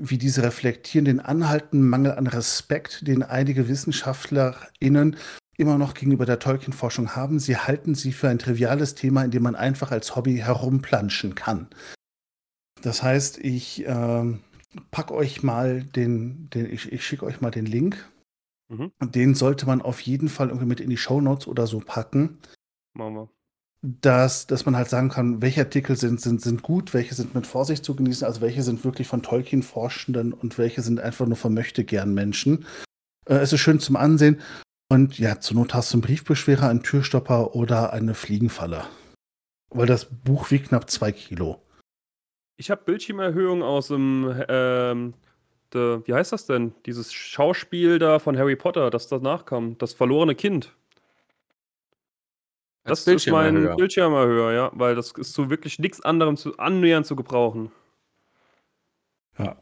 wie 0.00 0.18
diese 0.18 0.44
reflektieren 0.44 1.04
den 1.04 1.20
anhaltenden 1.20 1.88
Mangel 1.88 2.12
an 2.12 2.28
Respekt, 2.28 3.06
den 3.06 3.24
einige 3.24 3.68
WissenschaftlerInnen 3.68 5.16
immer 5.56 5.76
noch 5.76 5.94
gegenüber 5.94 6.24
der 6.24 6.38
Tolkien-Forschung 6.38 7.16
haben. 7.16 7.40
Sie 7.40 7.56
halten 7.56 7.96
sie 7.96 8.12
für 8.12 8.28
ein 8.28 8.38
triviales 8.38 8.94
Thema, 8.94 9.24
in 9.24 9.32
dem 9.32 9.42
man 9.42 9.56
einfach 9.56 9.90
als 9.90 10.14
Hobby 10.14 10.36
herumplanschen 10.36 11.34
kann. 11.34 11.66
Das 12.80 13.02
heißt, 13.02 13.38
ich 13.38 13.84
äh, 13.84 14.38
pack 14.90 15.10
euch 15.10 15.42
mal 15.42 15.82
den, 15.82 16.50
den 16.50 16.72
ich, 16.72 16.92
ich 16.92 17.06
schicke 17.06 17.26
euch 17.26 17.40
mal 17.40 17.50
den 17.50 17.66
Link. 17.66 18.08
Mhm. 18.68 18.92
Den 19.00 19.34
sollte 19.34 19.66
man 19.66 19.82
auf 19.82 20.00
jeden 20.00 20.28
Fall 20.28 20.48
irgendwie 20.48 20.66
mit 20.66 20.80
in 20.80 20.90
die 20.90 20.96
Show 20.96 21.20
Notes 21.20 21.46
oder 21.46 21.66
so 21.66 21.80
packen. 21.80 22.38
Machen 22.94 23.14
wir. 23.14 23.28
Dass, 23.80 24.46
dass 24.48 24.66
man 24.66 24.76
halt 24.76 24.88
sagen 24.88 25.08
kann, 25.08 25.40
welche 25.40 25.60
Artikel 25.60 25.96
sind, 25.96 26.20
sind, 26.20 26.40
sind 26.40 26.62
gut, 26.62 26.94
welche 26.94 27.14
sind 27.14 27.34
mit 27.34 27.46
Vorsicht 27.46 27.84
zu 27.84 27.94
genießen, 27.94 28.26
also 28.26 28.40
welche 28.40 28.64
sind 28.64 28.84
wirklich 28.84 29.06
von 29.06 29.22
Tolkien-Forschenden 29.22 30.32
und 30.32 30.58
welche 30.58 30.82
sind 30.82 30.98
einfach 30.98 31.26
nur 31.26 31.36
von 31.36 31.54
Möchtegern-Menschen. 31.54 32.66
Äh, 33.26 33.34
es 33.36 33.52
ist 33.52 33.60
schön 33.60 33.78
zum 33.78 33.96
Ansehen. 33.96 34.40
Und 34.90 35.18
ja, 35.18 35.38
zur 35.38 35.56
Not 35.58 35.74
hast 35.74 35.92
du 35.92 35.96
einen 35.96 36.02
Briefbeschwerer, 36.02 36.68
einen 36.68 36.82
Türstopper 36.82 37.54
oder 37.54 37.92
eine 37.92 38.14
Fliegenfalle. 38.14 38.84
Weil 39.70 39.86
das 39.86 40.06
Buch 40.06 40.50
wiegt 40.50 40.68
knapp 40.68 40.90
zwei 40.90 41.12
Kilo. 41.12 41.62
Ich 42.58 42.72
habe 42.72 42.82
Bildschirmerhöhung 42.84 43.62
aus 43.62 43.86
dem, 43.86 44.34
ähm, 44.48 45.14
de, 45.72 46.00
wie 46.04 46.12
heißt 46.12 46.32
das 46.32 46.44
denn? 46.44 46.74
Dieses 46.86 47.12
Schauspiel 47.12 48.00
da 48.00 48.18
von 48.18 48.36
Harry 48.36 48.56
Potter, 48.56 48.90
das 48.90 49.06
danach 49.06 49.44
kam. 49.44 49.78
Das 49.78 49.94
verlorene 49.94 50.34
Kind. 50.34 50.74
Das 52.82 53.06
ist 53.06 53.28
mein 53.28 53.76
Bildschirm 53.76 54.12
höher, 54.12 54.52
ja, 54.52 54.70
weil 54.74 54.96
das 54.96 55.12
ist 55.12 55.34
so 55.34 55.50
wirklich 55.50 55.78
nichts 55.78 56.00
anderem 56.00 56.36
zu 56.36 56.58
annähernd 56.58 57.06
zu 57.06 57.14
gebrauchen. 57.14 57.70
Ja. 59.38 59.56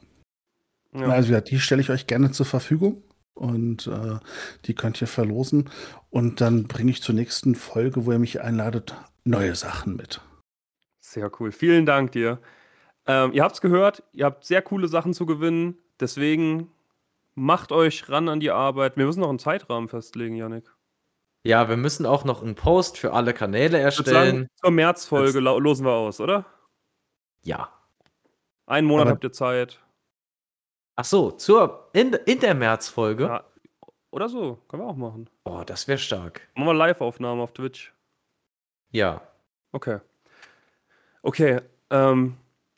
ja. 0.95 1.07
Also 1.09 1.35
ja, 1.35 1.43
die 1.43 1.59
stelle 1.59 1.83
ich 1.83 1.91
euch 1.91 2.07
gerne 2.07 2.31
zur 2.31 2.47
Verfügung 2.47 3.03
und 3.35 3.89
äh, 3.89 4.19
die 4.65 4.75
könnt 4.75 5.03
ihr 5.03 5.07
verlosen. 5.07 5.69
Und 6.09 6.41
dann 6.41 6.67
bringe 6.67 6.93
ich 6.93 7.03
zur 7.03 7.15
nächsten 7.15 7.57
Folge, 7.57 8.07
wo 8.07 8.13
ihr 8.13 8.19
mich 8.19 8.41
einladet, 8.41 8.95
neue 9.25 9.55
Sachen 9.55 9.97
mit. 9.97 10.23
Sehr 11.01 11.31
cool. 11.39 11.53
Vielen 11.53 11.85
Dank 11.85 12.13
dir. 12.13 12.41
Ähm, 13.07 13.33
ihr 13.33 13.43
habt 13.43 13.55
es 13.55 13.61
gehört, 13.61 14.03
ihr 14.13 14.25
habt 14.25 14.45
sehr 14.45 14.63
coole 14.63 14.89
Sachen 14.89 15.15
zu 15.15 15.27
gewinnen. 15.27 15.79
Deswegen 16.01 16.71
macht 17.35 17.73
euch 17.73 18.09
ran 18.09 18.29
an 18.29 18.41
die 18.41 18.51
Arbeit. 18.51 18.97
Wir 18.97 19.07
müssen 19.07 19.21
noch 19.21 19.29
einen 19.29 19.39
Zeitrahmen 19.39 19.89
festlegen, 19.89 20.37
Janik. 20.37 20.75
Ja, 21.45 21.69
wir 21.69 21.77
müssen 21.77 22.07
auch 22.07 22.25
noch 22.25 22.43
einen 22.43 22.57
Post 22.57 22.99
für 22.99 23.13
alle 23.13 23.33
Kanäle 23.33 23.79
erstellen. 23.79 24.37
Sagen, 24.37 24.49
zur 24.57 24.71
Märzfolge 24.73 25.39
losen 25.39 25.87
wir 25.87 25.93
aus, 25.93 26.21
oder? 26.21 26.45
Ja. 27.45 27.71
Einen 28.67 28.89
Monat 28.89 29.03
Aber 29.03 29.11
habt 29.13 29.25
ihr 29.25 29.33
Zeit. 29.33 29.81
Ach 30.97 31.05
so, 31.05 31.31
zur, 31.31 31.89
in, 31.93 32.15
in 32.25 32.41
der 32.41 32.55
Märzfolge? 32.55 33.25
Ja, 33.25 33.45
oder 34.11 34.29
so, 34.29 34.59
können 34.67 34.83
wir 34.83 34.89
auch 34.89 34.97
machen. 34.97 35.31
Oh, 35.45 35.63
das 35.65 35.87
wäre 35.87 35.99
stark. 35.99 36.41
Machen 36.57 36.69
wir 36.69 36.75
Live-Aufnahmen 36.75 37.41
auf 37.41 37.53
Twitch. 37.53 37.93
Ja. 38.91 39.21
Okay. 39.71 40.01
Okay, 41.23 41.61
ähm, 41.91 42.37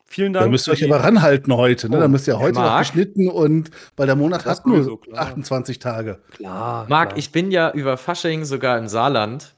vielen 0.09 0.33
Dank. 0.33 0.45
Da 0.45 0.49
müsst 0.49 0.67
ihr 0.67 0.73
euch 0.73 0.83
aber 0.83 1.03
ranhalten 1.03 1.53
heute, 1.55 1.89
ne? 1.89 1.97
Oh, 1.97 1.99
da 1.99 2.07
müsst 2.07 2.27
ihr 2.27 2.39
heute 2.39 2.59
noch 2.59 2.79
geschnitten 2.79 3.29
und 3.29 3.71
weil 3.95 4.07
der 4.07 4.15
Monat 4.15 4.45
hat 4.45 4.65
nur 4.65 4.83
so, 4.83 4.99
28 5.13 5.79
Tage. 5.79 6.19
Klar. 6.31 6.85
Marc, 6.89 7.17
ich 7.17 7.31
bin 7.31 7.51
ja 7.51 7.71
über 7.71 7.97
Fasching 7.97 8.45
sogar 8.45 8.77
im 8.77 8.87
Saarland. 8.87 9.55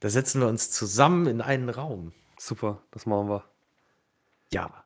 Da 0.00 0.08
setzen 0.08 0.40
wir 0.40 0.48
uns 0.48 0.70
zusammen 0.70 1.26
in 1.26 1.40
einen 1.40 1.68
Raum. 1.68 2.12
Super, 2.38 2.82
das 2.90 3.06
machen 3.06 3.28
wir. 3.28 3.44
Ja. 4.52 4.84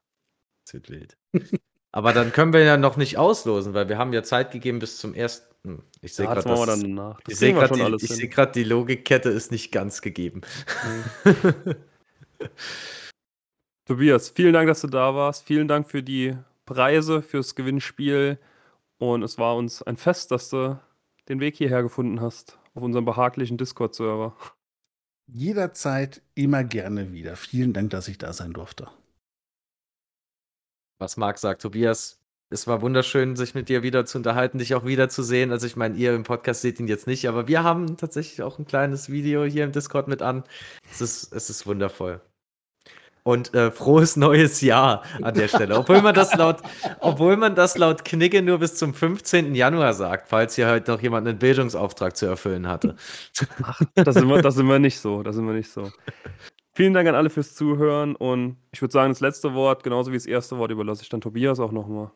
Das 0.65 0.75
wird 0.75 0.91
wild. 0.91 1.17
Aber 1.93 2.13
dann 2.13 2.33
können 2.33 2.53
wir 2.53 2.63
ja 2.63 2.77
noch 2.77 2.97
nicht 2.97 3.19
auslosen, 3.19 3.75
weil 3.75 3.89
wir 3.89 3.99
haben 3.99 4.13
ja 4.13 4.23
Zeit 4.23 4.53
gegeben 4.53 4.79
bis 4.79 4.99
zum 4.99 5.13
ersten. 5.15 5.83
Ich 6.01 6.15
sehe 6.15 6.27
gerade, 6.27 6.43
das, 6.43 6.67
dann 6.67 6.95
nach. 6.95 7.21
Das 7.23 7.33
ich 7.33 7.39
sehe 7.39 7.53
gerade, 7.53 7.75
die, 7.75 8.05
ich 8.05 8.15
seh 8.15 8.47
die 8.55 8.65
Logikkette 8.65 9.29
ist 9.29 9.51
nicht 9.51 9.73
ganz 9.73 10.01
gegeben. 10.01 10.43
Mhm. 11.25 11.75
Tobias, 13.91 14.29
vielen 14.29 14.53
Dank, 14.53 14.69
dass 14.69 14.83
du 14.83 14.87
da 14.87 15.17
warst. 15.17 15.45
Vielen 15.45 15.67
Dank 15.67 15.91
für 15.91 16.01
die 16.01 16.37
Preise, 16.65 17.23
fürs 17.23 17.57
Gewinnspiel. 17.57 18.39
Und 18.99 19.25
es 19.25 19.37
war 19.37 19.57
uns 19.57 19.83
ein 19.83 19.97
Fest, 19.97 20.31
dass 20.31 20.49
du 20.49 20.79
den 21.29 21.41
Weg 21.41 21.57
hierher 21.57 21.83
gefunden 21.83 22.21
hast, 22.21 22.57
auf 22.75 22.85
unserem 22.85 23.05
behaglichen 23.05 23.59
Discord-Server. 23.59 24.37
Jederzeit 25.27 26.23
immer 26.37 26.63
gerne 26.63 27.13
wieder. 27.13 27.35
Vielen 27.35 27.73
Dank, 27.73 27.91
dass 27.91 28.07
ich 28.07 28.19
da 28.19 28.33
sein 28.33 28.53
durfte 28.53 28.89
was 31.01 31.17
Marc 31.17 31.39
sagt. 31.39 31.63
Tobias, 31.63 32.21
es 32.51 32.67
war 32.67 32.83
wunderschön, 32.83 33.35
sich 33.35 33.55
mit 33.55 33.69
dir 33.69 33.83
wieder 33.83 34.07
zu 34.07 34.19
unterhalten, 34.19 34.59
dich 34.59 34.75
auch 34.75 34.85
wiederzusehen. 34.85 35.51
Also 35.51 35.67
ich 35.67 35.77
meine, 35.77 35.97
ihr 35.97 36.15
im 36.15 36.23
Podcast 36.23 36.61
seht 36.63 36.79
ihn 36.79 36.87
jetzt 36.87 37.07
nicht, 37.07 37.27
aber 37.27 37.49
wir 37.49 37.65
haben 37.65 37.97
tatsächlich 37.97 38.43
auch 38.43 38.59
ein 38.59 38.67
kleines 38.67 39.11
Video 39.11 39.45
hier 39.45 39.65
im 39.65 39.73
Discord 39.73 40.07
mit 40.07 40.23
an. 40.23 40.45
Es 40.93 41.01
ist, 41.01 41.33
es 41.33 41.51
ist 41.51 41.67
wundervoll. 41.67 42.21
Und 43.31 43.55
äh, 43.55 43.71
frohes 43.71 44.17
neues 44.17 44.61
Jahr 44.61 45.05
an 45.23 45.35
der 45.35 45.47
Stelle. 45.47 45.79
Obwohl 45.79 46.03
man 46.03 46.15
das 46.15 46.35
laut, 46.35 46.59
obwohl 46.99 47.37
man 47.37 47.55
das 47.55 47.79
laut 47.79 48.05
Knigge 48.05 48.43
nur 48.43 48.59
bis 48.59 48.75
zum 48.75 48.93
15. 48.93 49.55
Januar 49.55 49.95
sagt, 49.95 50.29
falls 50.29 50.57
hier 50.57 50.69
heute 50.69 50.91
noch 50.91 51.01
jemand 51.01 51.29
einen 51.29 51.39
Bildungsauftrag 51.39 52.17
zu 52.17 52.27
erfüllen 52.27 52.67
hatte. 52.67 52.97
Ach, 53.63 53.81
das 53.95 54.17
sind 54.17 54.29
wir, 54.29 54.43
das 54.43 54.57
sind 54.57 54.67
wir 54.67 54.81
nicht 54.81 54.99
so. 54.99 55.23
Das 55.23 55.37
sind 55.37 55.47
wir 55.47 55.55
nicht 55.55 55.71
so. 55.71 55.93
Vielen 56.73 56.93
Dank 56.93 57.09
an 57.09 57.15
alle 57.15 57.31
fürs 57.31 57.55
Zuhören 57.55 58.17
und 58.17 58.57
ich 58.73 58.81
würde 58.81 58.93
sagen, 58.93 59.13
das 59.13 59.21
letzte 59.21 59.55
Wort, 59.55 59.83
genauso 59.83 60.13
wie 60.13 60.17
das 60.17 60.27
erste 60.27 60.59
Wort, 60.59 60.71
überlasse 60.71 61.03
ich 61.03 61.09
dann 61.09 61.21
Tobias 61.21 61.61
auch 61.61 61.73
nochmal. 61.73 62.11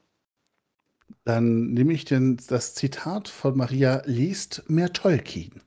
Dann 1.25 1.73
nehme 1.73 1.93
ich 1.93 2.05
den, 2.05 2.39
das 2.49 2.75
Zitat 2.75 3.29
von 3.29 3.57
Maria: 3.57 4.03
Liest 4.05 4.65
mehr 4.69 4.93
Tolkien. 4.93 5.62